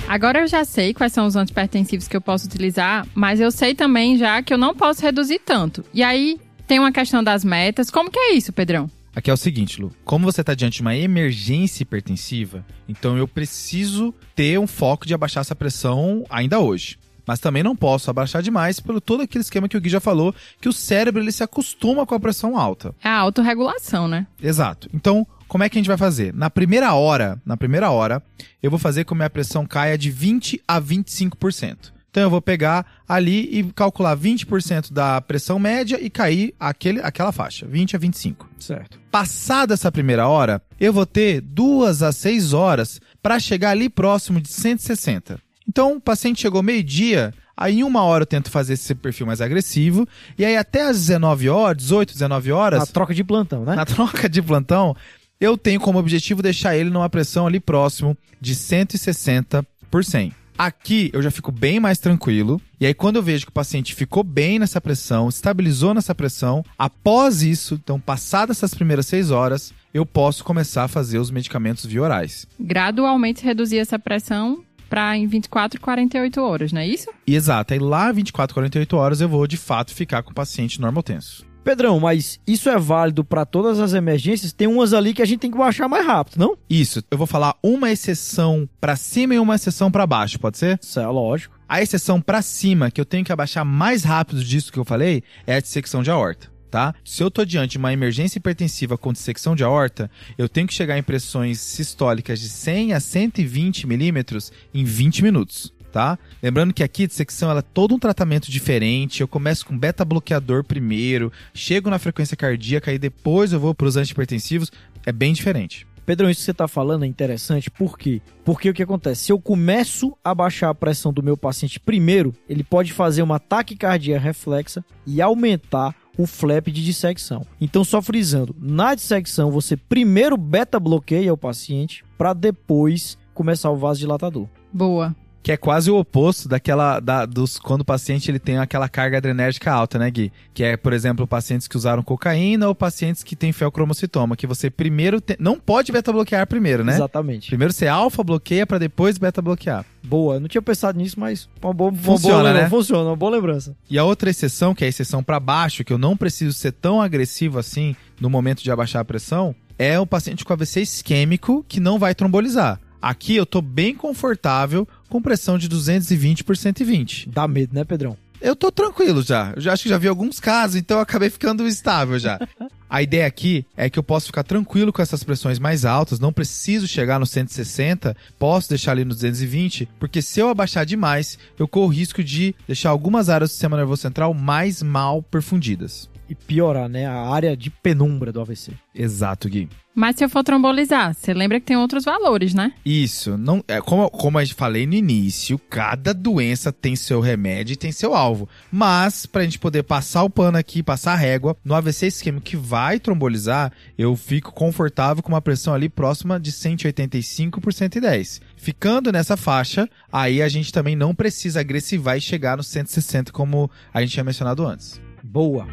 Agora 0.08 0.40
eu 0.40 0.48
já 0.48 0.64
sei 0.64 0.94
quais 0.94 1.12
são 1.12 1.28
os 1.28 1.36
antipertensivos 1.36 2.08
que 2.08 2.16
eu 2.16 2.22
posso 2.22 2.46
utilizar, 2.46 3.06
mas 3.14 3.42
eu 3.42 3.52
sei 3.52 3.76
também 3.76 4.18
já 4.18 4.42
que 4.42 4.54
eu 4.54 4.58
não 4.58 4.74
posso 4.74 5.02
reduzir 5.02 5.40
tanto. 5.40 5.84
E 5.94 6.02
aí 6.02 6.40
tem 6.66 6.80
uma 6.80 6.94
questão 6.94 7.22
das 7.22 7.44
metas. 7.44 7.92
Como 7.92 8.10
que 8.10 8.18
é 8.18 8.34
isso, 8.34 8.54
Pedrão? 8.54 8.90
Aqui 9.14 9.30
é 9.30 9.34
o 9.34 9.38
seguinte, 9.38 9.82
Lu. 9.82 9.92
Como 10.06 10.26
você 10.26 10.42
está 10.42 10.54
diante 10.54 10.76
de 10.76 10.82
uma 10.82 10.96
emergência 10.96 11.84
hipertensiva, 11.84 12.66
então 12.88 13.18
eu 13.18 13.28
preciso 13.28 14.14
ter 14.34 14.58
um 14.58 14.68
foco 14.68 15.06
de 15.06 15.14
abaixar 15.14 15.42
essa 15.42 15.56
pressão 15.56 16.24
ainda 16.30 16.60
hoje. 16.60 16.98
Mas 17.26 17.40
também 17.42 17.62
não 17.62 17.76
posso 17.76 18.10
abaixar 18.10 18.42
demais 18.42 18.80
pelo 18.80 19.02
todo 19.02 19.24
aquele 19.24 19.42
esquema 19.42 19.68
que 19.68 19.76
o 19.76 19.82
Gui 19.82 19.90
já 19.90 20.00
falou, 20.00 20.34
que 20.62 20.70
o 20.70 20.74
cérebro 20.74 21.22
ele 21.22 21.34
se 21.34 21.44
acostuma 21.44 22.06
com 22.06 22.16
a 22.16 22.20
pressão 22.20 22.58
alta. 22.58 22.96
É 23.04 23.10
a 23.10 23.18
autorregulação, 23.18 24.08
né? 24.08 24.26
Exato. 24.42 24.88
Então, 24.94 25.28
como 25.48 25.64
é 25.64 25.70
que 25.70 25.78
a 25.78 25.80
gente 25.80 25.88
vai 25.88 25.98
fazer? 25.98 26.34
Na 26.34 26.50
primeira 26.50 26.94
hora, 26.94 27.42
na 27.46 27.56
primeira 27.58 27.90
hora, 27.90 28.22
eu 28.62 28.70
vou 28.70 28.80
fazer 28.80 29.04
com 29.04 29.10
que 29.10 29.14
a 29.16 29.18
minha 29.18 29.30
pressão 29.30 29.66
caia 29.66 29.98
de 29.98 30.10
20 30.12 30.62
a 30.68 30.82
25%. 30.82 31.92
Então 32.10 32.24
eu 32.24 32.30
vou 32.30 32.42
pegar 32.42 32.86
ali 33.08 33.60
e 33.60 33.64
calcular 33.74 34.18
20% 34.18 34.92
da 34.92 35.22
pressão 35.22 35.60
média 35.60 36.00
e 36.02 36.10
cair 36.10 36.54
aquele, 36.60 37.00
aquela 37.02 37.32
faixa, 37.32 37.66
20 37.68 37.96
a 37.96 38.00
25. 38.00 38.50
Certo. 38.60 39.00
Passada 39.12 39.76
essa 39.76 39.92
primeira 39.92 40.28
hora, 40.28 40.62
eu 40.80 40.92
vou 40.92 41.06
ter 41.06 41.42
duas 41.42 42.02
a 42.02 42.12
seis 42.12 42.54
horas 42.54 43.00
para 43.22 43.40
chegar 43.40 43.72
ali 43.72 43.88
próximo 43.88 44.42
de 44.42 44.48
160. 44.50 45.40
Então, 45.68 45.98
o 45.98 46.02
paciente 46.02 46.42
chegou 46.42 46.64
meio-dia, 46.64 47.34
aí 47.56 47.80
em 47.80 47.84
uma 47.84 48.02
hora 48.02 48.24
eu 48.24 48.28
tento 48.28 48.50
fazer 48.50 48.74
esse 48.74 48.96
perfil 48.96 49.28
mais 49.28 49.42
agressivo, 49.42 50.08
e 50.38 50.46
aí 50.46 50.56
até 50.56 50.84
às 50.84 50.98
19 50.98 51.50
horas, 51.50 51.78
18, 51.84 52.14
19 52.14 52.52
horas, 52.52 52.80
Na 52.80 52.86
troca 52.86 53.14
de 53.14 53.24
plantão, 53.24 53.64
né? 53.66 53.76
na 53.76 53.86
troca 53.86 54.30
de 54.30 54.42
plantão, 54.42 54.96
eu 55.40 55.58
tenho 55.58 55.80
como 55.80 56.00
objetivo 56.00 56.42
deixar 56.42 56.76
ele 56.76 56.90
numa 56.90 57.10
pressão 57.10 57.48
ali 57.48 57.60
próximo 57.60 58.18
de 58.42 58.56
160 58.56 59.66
por 59.90 60.04
100. 60.04 60.34
Aqui 60.58 61.12
eu 61.14 61.22
já 61.22 61.30
fico 61.30 61.52
bem 61.52 61.80
mais 61.80 62.00
tranquilo. 62.00 62.60
E 62.80 62.86
aí, 62.86 62.94
quando 62.94 63.18
eu 63.18 63.24
vejo 63.24 63.46
que 63.46 63.52
o 63.52 63.54
paciente 63.54 63.94
ficou 63.94 64.24
bem 64.24 64.58
nessa 64.58 64.82
pressão, 64.82 65.30
estabilizou 65.30 65.94
nessa 65.94 66.16
pressão, 66.16 66.66
após 66.78 67.44
isso, 67.44 67.76
então, 67.76 68.00
passadas 68.00 68.58
essas 68.58 68.74
primeiras 68.74 69.06
seis 69.06 69.30
horas, 69.30 69.72
eu 69.94 70.04
posso 70.04 70.44
começar 70.44 70.86
a 70.86 70.88
fazer 70.88 71.20
os 71.20 71.30
medicamentos 71.30 71.86
via 71.86 72.02
orais. 72.02 72.48
Gradualmente 72.60 73.44
reduzir 73.44 73.78
essa 73.78 74.00
pressão 74.00 74.64
para 74.90 75.16
em 75.16 75.28
24, 75.28 75.80
48 75.80 76.42
horas, 76.42 76.72
não 76.72 76.82
é 76.82 76.88
isso? 76.88 77.10
E 77.28 77.36
exato, 77.36 77.74
aí 77.74 77.80
lá 77.80 78.12
24, 78.12 78.54
48 78.54 78.98
horas 78.98 79.22
eu 79.22 79.30
vou 79.30 79.46
de 79.46 79.58
fato 79.58 79.94
ficar 79.94 80.24
com 80.24 80.32
o 80.32 80.36
paciente 80.36 80.82
normotenso. 80.82 81.46
Pedrão, 81.68 82.00
mas 82.00 82.40
isso 82.48 82.70
é 82.70 82.80
válido 82.80 83.26
para 83.26 83.46
todas 83.46 83.82
as 83.82 83.94
emergências? 83.94 84.54
Tem 84.54 84.70
umas 84.70 84.94
ali 84.94 85.14
que 85.14 85.22
a 85.22 85.26
gente 85.26 85.42
tem 85.42 85.52
que 85.52 85.58
baixar 85.58 85.90
mais 85.90 86.06
rápido, 86.06 86.40
não? 86.40 86.58
Isso, 86.70 87.04
eu 87.12 87.18
vou 87.18 87.28
falar 87.28 87.58
uma 87.62 87.92
exceção 87.92 88.70
pra 88.80 88.96
cima 88.96 89.36
e 89.36 89.40
uma 89.40 89.56
exceção 89.56 89.92
pra 89.92 90.08
baixo, 90.08 90.40
pode 90.40 90.58
ser? 90.58 90.80
Isso 90.82 90.98
é 90.98 91.06
lógico. 91.06 91.60
A 91.68 91.82
exceção 91.82 92.22
pra 92.22 92.42
cima, 92.42 92.90
que 92.90 93.02
eu 93.02 93.06
tenho 93.06 93.26
que 93.26 93.34
abaixar 93.34 93.66
mais 93.66 94.06
rápido 94.06 94.42
disso 94.42 94.72
que 94.72 94.80
eu 94.80 94.86
falei, 94.86 95.22
é 95.46 95.56
a 95.56 95.60
dissecção 95.60 96.02
de 96.02 96.10
aorta, 96.10 96.50
tá? 96.72 96.96
Se 97.04 97.22
eu 97.22 97.30
tô 97.30 97.44
diante 97.44 97.72
de 97.72 97.80
uma 97.80 97.92
emergência 97.92 98.38
hipertensiva 98.38 98.98
com 98.98 99.12
dissecção 99.12 99.54
de 99.54 99.66
aorta, 99.66 100.10
eu 100.38 100.48
tenho 100.48 100.68
que 100.68 100.74
chegar 100.74 100.98
em 100.98 101.04
pressões 101.04 101.60
sistólicas 101.60 102.40
de 102.40 102.48
100 102.48 102.94
a 102.94 103.02
120 103.02 103.88
milímetros 103.88 104.54
em 104.74 104.86
20 104.86 105.22
minutos. 105.22 105.74
Tá? 105.92 106.18
Lembrando 106.42 106.74
que 106.74 106.84
aqui 106.84 107.04
a 107.04 107.08
dissecção 107.08 107.50
ela 107.50 107.60
é 107.60 107.64
todo 107.74 107.96
um 107.96 108.00
tratamento 108.00 108.52
diferente. 108.52 109.22
Eu 109.22 109.28
começo 109.28 109.66
com 109.66 109.78
beta 109.78 110.06
bloqueador 110.06 110.64
primeiro, 110.64 111.32
chego 111.54 111.90
na 111.90 112.00
frequência 112.00 112.38
cardíaca 112.38 112.94
e 112.94 113.00
depois 113.00 113.54
eu 113.54 113.60
vou 113.60 113.74
para 113.74 113.88
os 113.88 113.98
antihipertensivos. 113.98 114.72
É 115.06 115.12
bem 115.12 115.34
diferente. 115.34 115.88
Pedrão, 116.08 116.30
isso 116.30 116.40
que 116.40 116.46
você 116.46 116.52
está 116.52 116.70
falando 116.70 117.04
é 117.04 117.08
interessante, 117.08 117.70
por 117.70 117.98
quê? 117.98 118.22
Porque 118.46 118.70
o 118.70 118.74
que 118.74 118.82
acontece? 118.82 119.26
Se 119.26 119.32
eu 119.34 119.42
começo 119.42 120.18
a 120.24 120.34
baixar 120.34 120.70
a 120.70 120.74
pressão 120.74 121.12
do 121.12 121.22
meu 121.22 121.36
paciente 121.36 121.82
primeiro, 121.82 122.34
ele 122.48 122.64
pode 122.64 122.94
fazer 122.94 123.22
uma 123.22 123.42
taquicardia 123.42 124.18
reflexa 124.18 124.86
e 125.06 125.22
aumentar 125.22 125.94
o 126.18 126.26
flap 126.26 126.68
de 126.68 126.84
dissecção. 126.84 127.46
Então, 127.60 127.84
só 127.84 128.02
frisando, 128.02 128.56
na 128.58 128.96
dissecção 128.96 129.52
você 129.52 129.76
primeiro 129.76 130.38
beta 130.38 130.80
bloqueia 130.80 131.34
o 131.34 131.38
paciente 131.38 132.06
para 132.18 132.34
depois 132.34 133.18
começar 133.34 133.70
o 133.70 133.76
vasodilatador. 133.76 134.48
Boa. 134.72 135.14
Que 135.42 135.52
é 135.52 135.58
quase 135.58 135.90
o 135.90 135.98
oposto 135.98 136.50
daquela 136.50 137.00
da, 137.00 137.26
dos 137.26 137.58
quando 137.58 137.82
o 137.82 137.86
paciente 137.86 138.30
ele 138.30 138.40
tem 138.40 138.58
aquela 138.58 138.90
carga 138.90 139.18
adrenérgica 139.18 139.72
alta, 139.72 139.98
né, 139.98 140.10
Gui? 140.12 140.32
Que 140.54 140.64
é, 140.64 140.78
por 140.78 140.94
exemplo, 140.94 141.26
pacientes 141.26 141.68
que 141.68 141.78
usaram 141.78 142.04
cocaína 142.04 142.68
ou 142.68 142.76
pacientes 142.76 143.24
que 143.24 143.36
têm 143.36 143.52
feocromocitoma, 143.52 144.36
que 144.36 144.46
você 144.46 144.70
primeiro 144.70 145.22
te, 145.22 145.38
não 145.40 145.60
pode 145.60 145.92
beta 145.92 146.12
bloquear 146.12 146.46
primeiro, 146.48 146.84
né? 146.84 146.96
Exatamente. 146.96 147.48
Primeiro 147.48 147.74
você 147.74 147.88
alfa 147.88 148.24
bloqueia 148.24 148.66
para 148.66 148.78
depois 148.78 149.18
beta 149.18 149.42
bloquear. 149.42 149.86
Boa, 150.04 150.36
eu 150.36 150.40
não 150.40 150.48
tinha 150.48 150.62
pensado 150.62 150.98
nisso, 150.98 151.20
mas 151.20 151.50
uma 151.62 151.74
boa, 151.74 151.92
uma 151.92 152.02
Funciona, 152.02 152.44
boa, 152.44 152.54
né? 152.54 152.70
Funciona, 152.70 153.10
uma 153.10 153.16
boa 153.16 153.32
lembrança. 153.32 153.76
E 153.90 153.98
a 153.98 154.04
outra 154.04 154.30
exceção, 154.30 154.74
que 154.74 154.84
é 154.84 154.88
a 154.88 154.90
exceção 154.90 155.24
para 155.24 155.40
baixo, 155.40 155.84
que 155.84 155.92
eu 155.92 155.98
não 155.98 156.16
preciso 156.16 156.54
ser 156.54 156.72
tão 156.72 157.02
agressivo 157.02 157.60
assim 157.60 157.96
no 158.20 158.30
momento 158.30 158.64
de 158.64 158.72
abaixar 158.72 159.02
a 159.02 159.06
pressão, 159.06 159.56
é 159.78 160.00
o 160.00 160.08
paciente 160.08 160.44
com 160.44 160.54
AVC 160.54 160.82
isquêmico 160.82 161.64
que 161.68 161.80
não 161.80 162.00
vai 162.00 162.16
trombolizar. 162.16 162.80
Aqui 163.02 163.36
eu 163.36 163.46
tô 163.46 163.62
bem 163.62 163.94
confortável 163.94 164.88
com 165.10 165.22
pressão 165.22 165.58
de 165.58 165.68
220 165.68 166.44
por 166.44 166.58
120. 166.58 167.30
Dá 167.30 167.48
medo, 167.48 167.74
né, 167.74 167.84
Pedrão? 167.84 168.18
Eu 168.40 168.56
tô 168.56 168.72
tranquilo 168.72 169.22
já. 169.22 169.54
Eu 169.56 169.62
já 169.62 169.74
acho 169.74 169.84
que 169.84 169.90
já 169.90 169.98
vi 169.98 170.08
alguns 170.08 170.40
casos, 170.40 170.76
então 170.76 170.98
eu 170.98 171.02
acabei 171.02 171.30
ficando 171.30 171.68
estável 171.68 172.20
já. 172.20 172.40
A 172.90 173.02
ideia 173.02 173.28
aqui 173.28 173.66
é 173.76 173.90
que 173.90 174.00
eu 174.00 174.04
posso 174.04 174.28
ficar 174.28 174.44
tranquilo 174.44 174.94
com 174.94 175.02
essas 175.02 175.22
pressões 175.22 175.60
mais 175.60 175.84
altas, 175.84 176.22
não 176.22 176.32
preciso 176.32 176.88
chegar 176.88 177.20
no 177.20 177.26
160, 177.26 178.16
posso 178.40 178.70
deixar 178.70 178.94
ali 178.94 179.04
no 179.04 179.14
220, 179.14 179.90
porque 180.00 180.22
se 180.22 180.40
eu 180.40 180.48
abaixar 180.48 180.86
demais, 180.86 181.38
eu 181.60 181.68
corro 181.68 181.88
o 181.88 181.94
risco 181.94 182.24
de 182.24 182.56
deixar 182.66 182.90
algumas 182.90 183.28
áreas 183.28 183.50
do 183.50 183.54
sistema 183.54 183.76
nervoso 183.76 184.04
central 184.04 184.34
mais 184.34 184.82
mal 184.82 185.22
perfundidas. 185.22 186.10
E 186.30 186.36
piorar, 186.36 186.90
né? 186.90 187.06
A 187.06 187.30
área 187.30 187.56
de 187.56 187.70
penumbra 187.70 188.32
do 188.32 188.42
AVC. 188.42 188.74
Exato, 188.94 189.48
Gui. 189.48 189.70
Mas 190.00 190.16
se 190.16 190.24
eu 190.24 190.30
for 190.30 190.44
trombolizar, 190.44 191.12
você 191.12 191.34
lembra 191.34 191.60
que 191.60 191.66
tem 191.66 191.76
outros 191.76 192.06
valores, 192.06 192.54
né? 192.54 192.72
Isso, 192.86 193.36
não 193.36 193.64
é 193.68 193.82
como, 193.82 194.08
como 194.12 194.38
a 194.38 194.44
gente 194.44 194.54
falei 194.54 194.86
no 194.86 194.94
início, 194.94 195.58
cada 195.58 196.14
doença 196.14 196.72
tem 196.72 196.96
seu 196.96 197.20
remédio 197.20 197.74
e 197.74 197.76
tem 197.76 197.92
seu 197.92 198.14
alvo. 198.14 198.48
Mas 198.72 199.26
pra 199.26 199.44
gente 199.44 199.58
poder 199.58 199.82
passar 199.82 200.22
o 200.22 200.30
pano 200.30 200.56
aqui, 200.56 200.84
passar 200.84 201.14
a 201.14 201.16
régua, 201.16 201.58
no 201.66 201.74
AVC 201.74 202.06
isquêmico 202.06 202.46
que 202.46 202.56
vai 202.56 203.00
trombolizar, 203.00 203.74
eu 203.98 204.16
fico 204.16 204.54
confortável 204.54 205.24
com 205.24 205.30
uma 205.30 205.42
pressão 205.42 205.74
ali 205.74 205.90
próxima 205.90 206.40
de 206.40 206.52
185 206.52 207.60
por 207.60 207.74
110. 207.74 208.40
Ficando 208.56 209.12
nessa 209.12 209.36
faixa, 209.36 209.90
aí 210.12 210.44
a 210.44 210.48
gente 210.48 210.72
também 210.72 210.96
não 210.96 211.16
precisa 211.16 211.62
agressivar 211.62 212.18
e 212.18 212.22
chegar 212.22 212.56
no 212.56 212.64
160 212.64 213.32
como 213.32 213.68
a 213.92 214.00
gente 214.02 214.12
tinha 214.12 214.24
mencionado 214.24 214.64
antes. 214.64 215.02
Boa. 215.24 215.68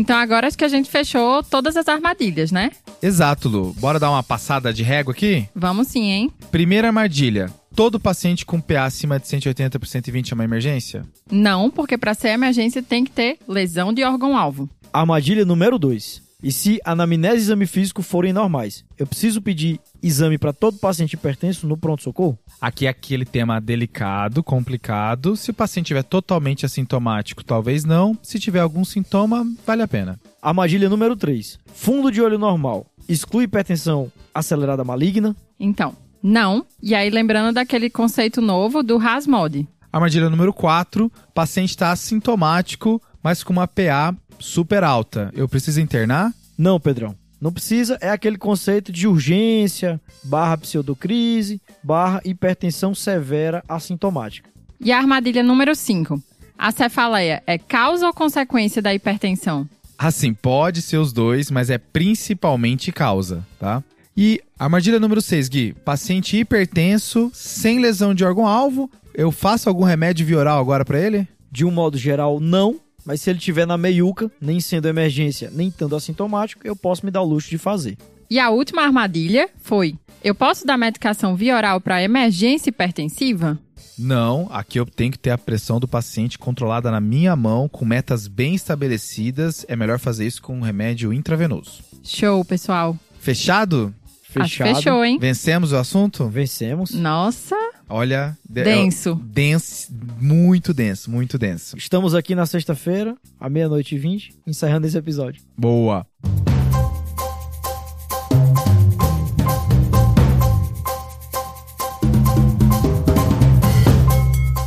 Então 0.00 0.16
agora 0.16 0.46
acho 0.46 0.56
que 0.56 0.64
a 0.64 0.68
gente 0.68 0.90
fechou 0.90 1.42
todas 1.42 1.76
as 1.76 1.86
armadilhas, 1.86 2.50
né? 2.50 2.70
Exato, 3.02 3.50
Lu. 3.50 3.74
Bora 3.74 3.98
dar 3.98 4.10
uma 4.10 4.22
passada 4.22 4.72
de 4.72 4.82
régua 4.82 5.12
aqui? 5.12 5.46
Vamos 5.54 5.88
sim, 5.88 6.10
hein? 6.10 6.32
Primeira 6.50 6.88
armadilha. 6.88 7.50
Todo 7.76 8.00
paciente 8.00 8.46
com 8.46 8.58
PA 8.62 8.84
acima 8.84 9.20
de 9.20 9.28
180 9.28 9.78
por 9.78 9.86
120 9.86 10.30
é 10.30 10.34
uma 10.34 10.44
emergência? 10.44 11.04
Não, 11.30 11.70
porque 11.70 11.98
para 11.98 12.14
ser 12.14 12.28
emergência 12.28 12.82
tem 12.82 13.04
que 13.04 13.10
ter 13.10 13.36
lesão 13.46 13.92
de 13.92 14.02
órgão-alvo. 14.02 14.70
Armadilha 14.90 15.44
número 15.44 15.78
2. 15.78 16.22
E 16.42 16.50
se 16.50 16.80
anamnese 16.84 17.36
e 17.36 17.38
exame 17.40 17.66
físico 17.66 18.02
forem 18.02 18.32
normais, 18.32 18.84
eu 18.98 19.06
preciso 19.06 19.42
pedir 19.42 19.78
exame 20.02 20.38
para 20.38 20.52
todo 20.52 20.78
paciente 20.78 21.12
hipertenso 21.12 21.66
no 21.66 21.76
pronto-socorro? 21.76 22.38
Aqui 22.58 22.86
é 22.86 22.90
aquele 22.90 23.26
tema 23.26 23.60
delicado, 23.60 24.42
complicado. 24.42 25.36
Se 25.36 25.50
o 25.50 25.54
paciente 25.54 25.86
estiver 25.86 26.02
totalmente 26.02 26.64
assintomático, 26.64 27.44
talvez 27.44 27.84
não. 27.84 28.16
Se 28.22 28.38
tiver 28.38 28.60
algum 28.60 28.84
sintoma, 28.84 29.46
vale 29.66 29.82
a 29.82 29.88
pena. 29.88 30.18
Armadilha 30.40 30.88
número 30.88 31.14
3. 31.14 31.58
Fundo 31.74 32.10
de 32.10 32.22
olho 32.22 32.38
normal. 32.38 32.86
Exclui 33.06 33.44
hipertensão 33.44 34.10
acelerada 34.34 34.82
maligna? 34.82 35.36
Então, 35.58 35.94
não. 36.22 36.64
E 36.82 36.94
aí 36.94 37.10
lembrando 37.10 37.54
daquele 37.54 37.90
conceito 37.90 38.40
novo 38.40 38.82
do 38.82 38.96
RASMOD. 38.96 39.68
Armadilha 39.92 40.30
número 40.30 40.52
4. 40.52 41.10
Paciente 41.34 41.70
está 41.70 41.90
assintomático, 41.90 43.02
mas 43.22 43.42
com 43.42 43.52
uma 43.52 43.66
PA 43.66 44.14
super 44.40 44.82
alta. 44.82 45.30
Eu 45.34 45.48
preciso 45.48 45.80
internar? 45.80 46.32
Não, 46.58 46.80
Pedrão. 46.80 47.14
Não 47.40 47.52
precisa, 47.52 47.96
é 48.02 48.10
aquele 48.10 48.36
conceito 48.36 48.92
de 48.92 49.06
urgência, 49.08 49.98
barra 50.24 50.58
pseudocrise, 50.58 51.60
barra 51.82 52.20
hipertensão 52.24 52.94
severa 52.94 53.64
assintomática. 53.66 54.50
E 54.78 54.92
a 54.92 54.98
armadilha 54.98 55.42
número 55.42 55.74
5. 55.74 56.22
A 56.58 56.70
cefaleia 56.70 57.42
é 57.46 57.56
causa 57.56 58.06
ou 58.06 58.12
consequência 58.12 58.82
da 58.82 58.94
hipertensão? 58.94 59.66
Assim, 59.96 60.34
pode 60.34 60.82
ser 60.82 60.98
os 60.98 61.12
dois, 61.12 61.50
mas 61.50 61.70
é 61.70 61.78
principalmente 61.78 62.92
causa, 62.92 63.46
tá? 63.58 63.82
E 64.14 64.42
armadilha 64.58 65.00
número 65.00 65.22
6, 65.22 65.48
Gui. 65.48 65.72
Paciente 65.84 66.36
hipertenso, 66.36 67.30
sem 67.32 67.80
lesão 67.80 68.14
de 68.14 68.24
órgão-alvo. 68.24 68.90
Eu 69.14 69.32
faço 69.32 69.68
algum 69.68 69.84
remédio 69.84 70.26
vioral 70.26 70.60
agora 70.60 70.84
para 70.84 71.00
ele? 71.00 71.26
De 71.50 71.64
um 71.64 71.70
modo 71.70 71.96
geral, 71.96 72.38
não. 72.38 72.78
Mas 73.04 73.20
se 73.20 73.30
ele 73.30 73.38
tiver 73.38 73.66
na 73.66 73.78
meiuca, 73.78 74.30
nem 74.40 74.60
sendo 74.60 74.88
emergência, 74.88 75.50
nem 75.52 75.68
estando 75.68 75.96
assintomático, 75.96 76.66
eu 76.66 76.76
posso 76.76 77.04
me 77.04 77.10
dar 77.10 77.22
o 77.22 77.26
luxo 77.26 77.50
de 77.50 77.58
fazer. 77.58 77.96
E 78.30 78.38
a 78.38 78.50
última 78.50 78.82
armadilha 78.82 79.48
foi: 79.60 79.96
eu 80.22 80.34
posso 80.34 80.66
dar 80.66 80.76
medicação 80.76 81.34
via 81.34 81.56
oral 81.56 81.80
para 81.80 82.02
emergência 82.02 82.70
hipertensiva? 82.70 83.58
Não, 83.98 84.48
aqui 84.50 84.78
eu 84.78 84.86
tenho 84.86 85.12
que 85.12 85.18
ter 85.18 85.30
a 85.30 85.36
pressão 85.36 85.78
do 85.78 85.86
paciente 85.86 86.38
controlada 86.38 86.90
na 86.90 87.00
minha 87.00 87.36
mão, 87.36 87.68
com 87.68 87.84
metas 87.84 88.26
bem 88.26 88.54
estabelecidas. 88.54 89.64
É 89.68 89.76
melhor 89.76 89.98
fazer 89.98 90.26
isso 90.26 90.40
com 90.40 90.56
um 90.56 90.62
remédio 90.62 91.12
intravenoso. 91.12 91.82
Show, 92.02 92.44
pessoal. 92.44 92.96
Fechado? 93.18 93.94
Acho 94.36 94.56
que 94.62 94.74
fechou, 94.74 95.04
hein? 95.04 95.18
Vencemos 95.20 95.72
o 95.72 95.76
assunto? 95.76 96.28
Vencemos. 96.28 96.92
Nossa, 96.92 97.56
Olha. 97.88 98.36
de- 98.48 98.62
denso. 98.62 99.14
Denso, 99.24 99.92
muito 100.20 100.72
denso, 100.72 101.10
muito 101.10 101.38
denso. 101.38 101.76
Estamos 101.76 102.14
aqui 102.14 102.34
na 102.34 102.46
sexta-feira, 102.46 103.16
à 103.40 103.48
meia-noite 103.48 103.94
e 103.94 103.98
vinte, 103.98 104.34
encerrando 104.46 104.86
esse 104.86 104.96
episódio. 104.96 105.42
Boa. 105.56 106.06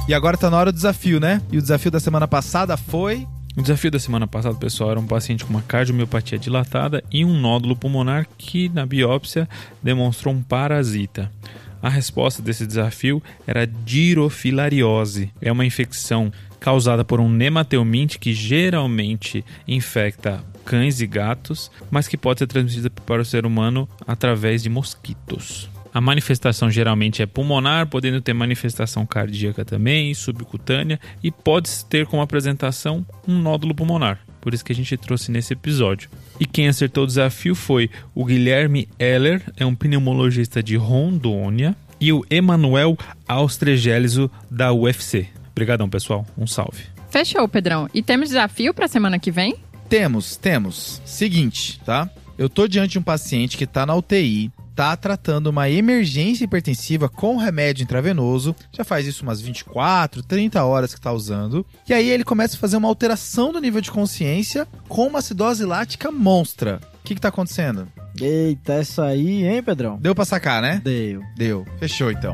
E 0.08 0.14
agora 0.14 0.38
tá 0.38 0.50
na 0.50 0.58
hora 0.58 0.72
do 0.72 0.76
desafio, 0.76 1.20
né? 1.20 1.42
E 1.52 1.58
o 1.58 1.62
desafio 1.62 1.90
da 1.90 2.00
semana 2.00 2.28
passada 2.28 2.76
foi. 2.76 3.26
O 3.56 3.62
desafio 3.62 3.92
da 3.92 4.00
semana 4.00 4.26
passada, 4.26 4.56
pessoal, 4.56 4.92
era 4.92 5.00
um 5.00 5.06
paciente 5.06 5.46
com 5.46 5.52
uma 5.52 5.62
cardiomiopatia 5.62 6.40
dilatada 6.40 7.04
e 7.12 7.24
um 7.24 7.40
nódulo 7.40 7.76
pulmonar 7.76 8.28
que, 8.36 8.68
na 8.68 8.84
biópsia, 8.84 9.48
demonstrou 9.82 10.34
um 10.34 10.42
parasita. 10.42 11.32
A 11.80 11.88
resposta 11.88 12.42
desse 12.42 12.66
desafio 12.66 13.22
era 13.46 13.68
dirofilariose. 13.68 15.32
É 15.40 15.52
uma 15.52 15.66
infecção 15.66 16.34
causada 16.60 17.06
por 17.06 17.20
um 17.20 17.30
nematelminte 17.30 18.18
que 18.18 18.34
geralmente 18.34 19.46
infecta 19.68 20.44
cães 20.66 21.00
e 21.00 21.06
gatos, 21.06 21.70
mas 21.92 22.08
que 22.08 22.18
pode 22.18 22.40
ser 22.40 22.48
transmitida 22.48 22.90
para 22.90 23.22
o 23.22 23.26
ser 23.26 23.46
humano 23.46 23.88
através 24.08 24.64
de 24.64 24.70
mosquitos. 24.70 25.73
A 25.94 26.02
manifestação 26.02 26.72
geralmente 26.72 27.22
é 27.22 27.26
pulmonar, 27.26 27.88
podendo 27.88 28.20
ter 28.20 28.34
manifestação 28.34 29.06
cardíaca 29.06 29.64
também, 29.64 30.14
subcutânea 30.14 31.00
e 31.22 31.30
pode 31.30 31.86
ter 31.86 32.08
como 32.08 32.22
apresentação 32.22 33.06
um 33.28 33.38
nódulo 33.38 33.76
pulmonar. 33.76 34.20
Por 34.42 34.54
isso 34.54 34.66
que 34.66 34.74
a 34.74 34.76
gente 34.76 34.98
trouxe 34.98 35.32
nesse 35.32 35.54
episódio. 35.54 36.10
E 36.40 36.46
quem 36.48 36.68
acertou 36.68 37.04
o 37.04 37.08
desafio 37.08 37.54
foi 37.54 37.92
o 38.16 38.26
Guilherme 38.26 38.90
Heller, 38.98 39.44
é 39.56 39.66
um 39.66 39.76
pneumologista 39.76 40.64
de 40.64 40.76
Rondônia, 40.76 41.76
e 42.02 42.12
o 42.12 42.26
Emanuel 42.30 42.98
Austregeliso 43.28 44.30
da 44.50 44.74
UFC. 44.74 45.28
Obrigadão, 45.52 45.88
pessoal. 45.88 46.26
Um 46.38 46.48
salve. 46.48 46.84
Fechou, 47.10 47.48
Pedrão. 47.48 47.88
E 47.94 48.02
temos 48.02 48.30
desafio 48.30 48.74
para 48.74 48.88
semana 48.88 49.20
que 49.20 49.32
vem? 49.32 49.56
Temos, 49.88 50.36
temos. 50.36 51.02
Seguinte, 51.06 51.80
tá? 51.86 52.10
Eu 52.38 52.50
tô 52.50 52.68
diante 52.68 52.94
de 52.94 53.00
um 53.00 53.04
paciente 53.04 53.56
que 53.56 53.68
tá 53.68 53.86
na 53.86 53.96
UTI, 53.96 54.52
tá 54.76 54.96
tratando 54.96 55.48
uma 55.48 55.70
emergência 55.70 56.44
hipertensiva 56.44 57.08
com 57.10 57.38
remédio 57.38 57.84
intravenoso. 57.84 58.56
Já 58.72 58.84
faz 58.84 59.06
isso 59.06 59.24
umas 59.24 59.42
24, 59.42 60.24
30 60.24 60.64
horas 60.64 60.94
que 60.94 61.02
tá 61.02 61.12
usando. 61.12 61.66
E 61.88 61.94
aí 61.94 62.10
ele 62.10 62.24
começa 62.24 62.56
a 62.56 62.60
fazer 62.60 62.78
uma 62.78 62.88
alteração 62.88 63.52
do 63.52 63.60
nível 63.60 63.82
de 63.82 63.92
consciência 63.92 64.68
com 64.88 65.08
uma 65.08 65.20
acidose 65.20 65.66
lática 65.66 66.12
monstra. 66.12 66.80
O 67.02 67.06
que 67.06 67.16
que 67.16 67.22
tá 67.22 67.28
acontecendo? 67.28 67.88
Eita, 68.20 68.74
essa 68.74 69.06
aí, 69.06 69.46
hein, 69.46 69.62
Pedrão? 69.62 69.98
Deu 69.98 70.16
pra 70.16 70.26
sacar, 70.26 70.62
né? 70.62 70.82
Deu. 70.84 71.22
Deu. 71.36 71.66
Fechou 71.80 72.12
então. 72.12 72.34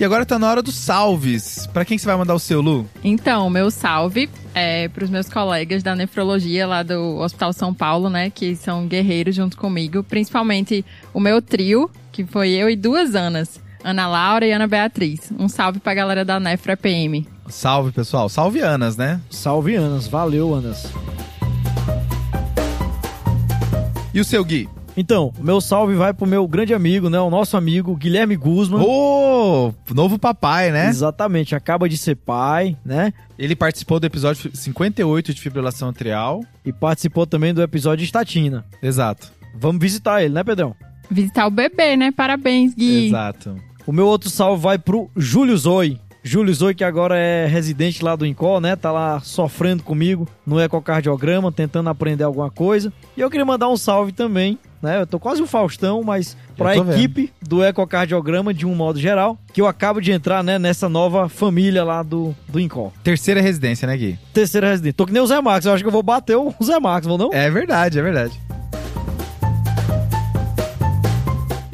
E 0.00 0.04
agora 0.04 0.24
tá 0.24 0.38
na 0.38 0.48
hora 0.48 0.62
dos 0.62 0.76
salves. 0.76 1.66
Pra 1.74 1.84
quem 1.84 1.98
que 1.98 2.00
você 2.00 2.06
vai 2.06 2.16
mandar 2.16 2.34
o 2.34 2.38
seu, 2.38 2.62
Lu? 2.62 2.88
Então, 3.04 3.50
meu 3.50 3.70
salve 3.70 4.30
é 4.54 4.88
para 4.88 5.04
os 5.04 5.10
meus 5.10 5.28
colegas 5.28 5.82
da 5.82 5.94
nefrologia 5.94 6.66
lá 6.66 6.82
do 6.82 7.18
Hospital 7.18 7.52
São 7.52 7.74
Paulo, 7.74 8.08
né, 8.08 8.30
que 8.30 8.56
são 8.56 8.86
guerreiros 8.86 9.36
junto 9.36 9.58
comigo, 9.58 10.02
principalmente 10.02 10.82
o 11.12 11.20
meu 11.20 11.42
trio, 11.42 11.90
que 12.10 12.24
foi 12.24 12.48
eu 12.48 12.70
e 12.70 12.76
duas 12.76 13.14
Anas, 13.14 13.60
Ana 13.84 14.08
Laura 14.08 14.46
e 14.46 14.52
Ana 14.52 14.66
Beatriz. 14.66 15.30
Um 15.38 15.50
salve 15.50 15.80
pra 15.80 15.92
galera 15.92 16.24
da 16.24 16.40
Nefra 16.40 16.78
PM. 16.78 17.28
Salve, 17.46 17.92
pessoal. 17.92 18.30
Salve 18.30 18.60
Anas, 18.60 18.96
né? 18.96 19.20
Salve, 19.28 19.74
Anas. 19.74 20.08
Valeu, 20.08 20.54
Anas. 20.54 20.90
E 24.14 24.20
o 24.20 24.24
seu 24.24 24.42
Gui? 24.42 24.66
Então, 24.96 25.32
o 25.38 25.42
meu 25.42 25.60
salve 25.60 25.94
vai 25.94 26.12
pro 26.12 26.26
meu 26.26 26.46
grande 26.46 26.74
amigo, 26.74 27.08
né? 27.08 27.18
O 27.20 27.30
nosso 27.30 27.56
amigo 27.56 27.96
Guilherme 27.96 28.36
Guzman. 28.36 28.82
Ô, 28.82 29.72
novo 29.94 30.18
papai, 30.18 30.70
né? 30.70 30.88
Exatamente, 30.88 31.54
acaba 31.54 31.88
de 31.88 31.96
ser 31.96 32.16
pai, 32.16 32.76
né? 32.84 33.12
Ele 33.38 33.56
participou 33.56 34.00
do 34.00 34.06
episódio 34.06 34.54
58 34.54 35.32
de 35.32 35.40
fibrilação 35.40 35.88
atrial. 35.88 36.44
E 36.64 36.72
participou 36.72 37.26
também 37.26 37.54
do 37.54 37.62
episódio 37.62 37.98
de 37.98 38.04
estatina. 38.04 38.64
Exato. 38.82 39.32
Vamos 39.54 39.80
visitar 39.80 40.22
ele, 40.22 40.34
né, 40.34 40.44
Pedrão? 40.44 40.74
Visitar 41.10 41.46
o 41.46 41.50
bebê, 41.50 41.96
né? 41.96 42.12
Parabéns, 42.12 42.74
Gui. 42.74 43.08
Exato. 43.08 43.56
O 43.86 43.92
meu 43.92 44.06
outro 44.06 44.28
salve 44.30 44.62
vai 44.62 44.78
pro 44.78 45.10
Júlio 45.16 45.56
Zoi. 45.56 45.98
Júlio 46.22 46.52
Zoi, 46.54 46.74
que 46.74 46.84
agora 46.84 47.16
é 47.16 47.46
residente 47.46 48.04
lá 48.04 48.14
do 48.14 48.26
INCO, 48.26 48.60
né? 48.60 48.76
Tá 48.76 48.92
lá 48.92 49.20
sofrendo 49.20 49.82
comigo 49.82 50.28
no 50.46 50.60
ecocardiograma, 50.60 51.50
tentando 51.50 51.88
aprender 51.88 52.24
alguma 52.24 52.50
coisa. 52.50 52.92
E 53.16 53.20
eu 53.20 53.30
queria 53.30 53.44
mandar 53.44 53.68
um 53.68 53.76
salve 53.76 54.12
também, 54.12 54.58
né? 54.82 55.00
Eu 55.00 55.06
tô 55.06 55.18
quase 55.18 55.42
um 55.42 55.46
Faustão, 55.46 56.02
mas 56.02 56.36
pra 56.56 56.74
tô 56.74 56.84
vendo. 56.84 56.96
equipe 56.96 57.32
do 57.40 57.64
ecocardiograma 57.64 58.52
de 58.52 58.66
um 58.66 58.74
modo 58.74 58.98
geral, 58.98 59.38
que 59.52 59.60
eu 59.60 59.66
acabo 59.66 60.00
de 60.00 60.12
entrar, 60.12 60.44
né, 60.44 60.58
nessa 60.58 60.88
nova 60.88 61.28
família 61.28 61.82
lá 61.82 62.02
do, 62.02 62.34
do 62.48 62.60
INCO. 62.60 62.92
Terceira 63.02 63.40
residência, 63.40 63.86
né, 63.86 63.96
Gui? 63.96 64.18
Terceira 64.32 64.68
residente. 64.68 64.94
Tô 64.94 65.06
que 65.06 65.12
nem 65.12 65.22
o 65.22 65.26
Zé 65.26 65.40
Marcos, 65.40 65.66
eu 65.66 65.72
acho 65.72 65.82
que 65.82 65.88
eu 65.88 65.92
vou 65.92 66.02
bater 66.02 66.36
o 66.36 66.54
Zé 66.62 66.78
Marcos, 66.78 67.08
vou 67.08 67.18
não? 67.18 67.30
É 67.32 67.50
verdade, 67.50 67.98
é 67.98 68.02
verdade. 68.02 68.38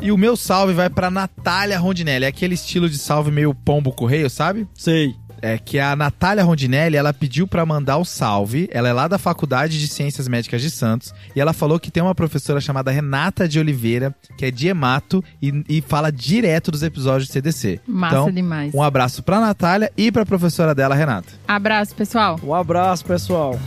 E 0.06 0.12
o 0.12 0.16
meu 0.16 0.36
salve 0.36 0.72
vai 0.72 0.88
pra 0.88 1.10
Natália 1.10 1.76
Rondinelli. 1.80 2.26
É 2.26 2.28
aquele 2.28 2.54
estilo 2.54 2.88
de 2.88 2.96
salve 2.96 3.32
meio 3.32 3.52
pombo 3.52 3.90
correio, 3.90 4.30
sabe? 4.30 4.64
Sei. 4.72 5.16
É 5.42 5.58
que 5.58 5.80
a 5.80 5.96
Natália 5.96 6.44
Rondinelli, 6.44 6.96
ela 6.96 7.12
pediu 7.12 7.44
pra 7.48 7.66
mandar 7.66 7.96
o 7.96 8.04
salve. 8.04 8.68
Ela 8.70 8.88
é 8.88 8.92
lá 8.92 9.08
da 9.08 9.18
Faculdade 9.18 9.80
de 9.80 9.88
Ciências 9.88 10.28
Médicas 10.28 10.62
de 10.62 10.70
Santos. 10.70 11.12
E 11.34 11.40
ela 11.40 11.52
falou 11.52 11.80
que 11.80 11.90
tem 11.90 12.00
uma 12.00 12.14
professora 12.14 12.60
chamada 12.60 12.92
Renata 12.92 13.48
de 13.48 13.58
Oliveira, 13.58 14.14
que 14.38 14.46
é 14.46 14.50
de 14.52 14.68
hemato 14.68 15.24
e, 15.42 15.64
e 15.68 15.80
fala 15.80 16.12
direto 16.12 16.70
dos 16.70 16.84
episódios 16.84 17.26
de 17.26 17.32
CDC. 17.32 17.80
Massa 17.84 18.14
então, 18.14 18.30
demais. 18.30 18.72
um 18.72 18.84
abraço 18.84 19.24
pra 19.24 19.40
Natália 19.40 19.90
e 19.96 20.12
pra 20.12 20.24
professora 20.24 20.72
dela, 20.72 20.94
Renata. 20.94 21.32
Abraço, 21.48 21.96
pessoal. 21.96 22.38
Um 22.44 22.54
abraço, 22.54 23.04
pessoal. 23.04 23.58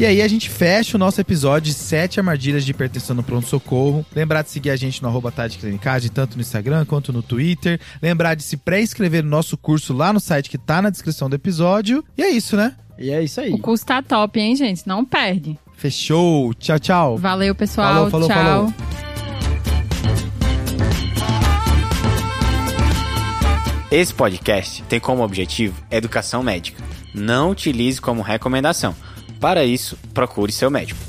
E 0.00 0.06
aí 0.06 0.22
a 0.22 0.28
gente 0.28 0.48
fecha 0.48 0.96
o 0.96 0.98
nosso 0.98 1.20
episódio 1.20 1.70
de 1.70 1.74
7 1.74 2.20
armadilhas 2.20 2.64
de 2.64 2.70
hipertensão 2.70 3.14
no 3.14 3.22
pronto-socorro. 3.22 4.02
Lembrar 4.16 4.40
de 4.40 4.48
seguir 4.48 4.70
a 4.70 4.76
gente 4.76 5.02
no 5.02 5.08
arroba 5.10 5.30
Clinicagem, 5.30 6.10
tanto 6.10 6.36
no 6.36 6.40
Instagram 6.40 6.86
quanto 6.86 7.12
no 7.12 7.22
Twitter. 7.22 7.78
Lembrar 8.00 8.34
de 8.34 8.42
se 8.42 8.56
pré-inscrever 8.56 9.22
no 9.22 9.28
nosso 9.28 9.58
curso 9.58 9.92
lá 9.92 10.10
no 10.10 10.18
site 10.18 10.48
que 10.48 10.56
tá 10.56 10.80
na 10.80 10.88
descrição 10.88 11.28
do 11.28 11.36
episódio. 11.36 12.02
E 12.16 12.22
é 12.22 12.30
isso, 12.30 12.56
né? 12.56 12.76
E 12.98 13.10
é 13.10 13.22
isso 13.22 13.42
aí. 13.42 13.52
O 13.52 13.58
curso 13.58 13.84
tá 13.84 14.00
top, 14.00 14.40
hein, 14.40 14.56
gente? 14.56 14.88
Não 14.88 15.04
perde. 15.04 15.58
Fechou. 15.76 16.54
Tchau, 16.54 16.78
tchau. 16.78 17.18
Valeu, 17.18 17.54
pessoal. 17.54 18.08
Falou, 18.08 18.10
falou, 18.10 18.28
Tchau. 18.28 18.42
falou. 18.42 18.74
Esse 23.90 24.14
podcast 24.14 24.82
tem 24.84 24.98
como 24.98 25.22
objetivo 25.22 25.76
educação 25.90 26.42
médica. 26.42 26.82
Não 27.14 27.50
utilize 27.50 28.00
como 28.00 28.22
recomendação. 28.22 28.94
Para 29.40 29.64
isso, 29.64 29.96
procure 30.12 30.52
seu 30.52 30.70
médico. 30.70 31.00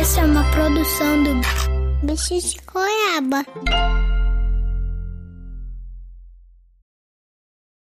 Essa 0.00 0.20
é 0.20 0.24
uma 0.24 0.44
produção 0.50 1.22
do 1.22 2.06
Bicho 2.06 2.40
de 2.40 2.56
Goiaba. 2.66 3.46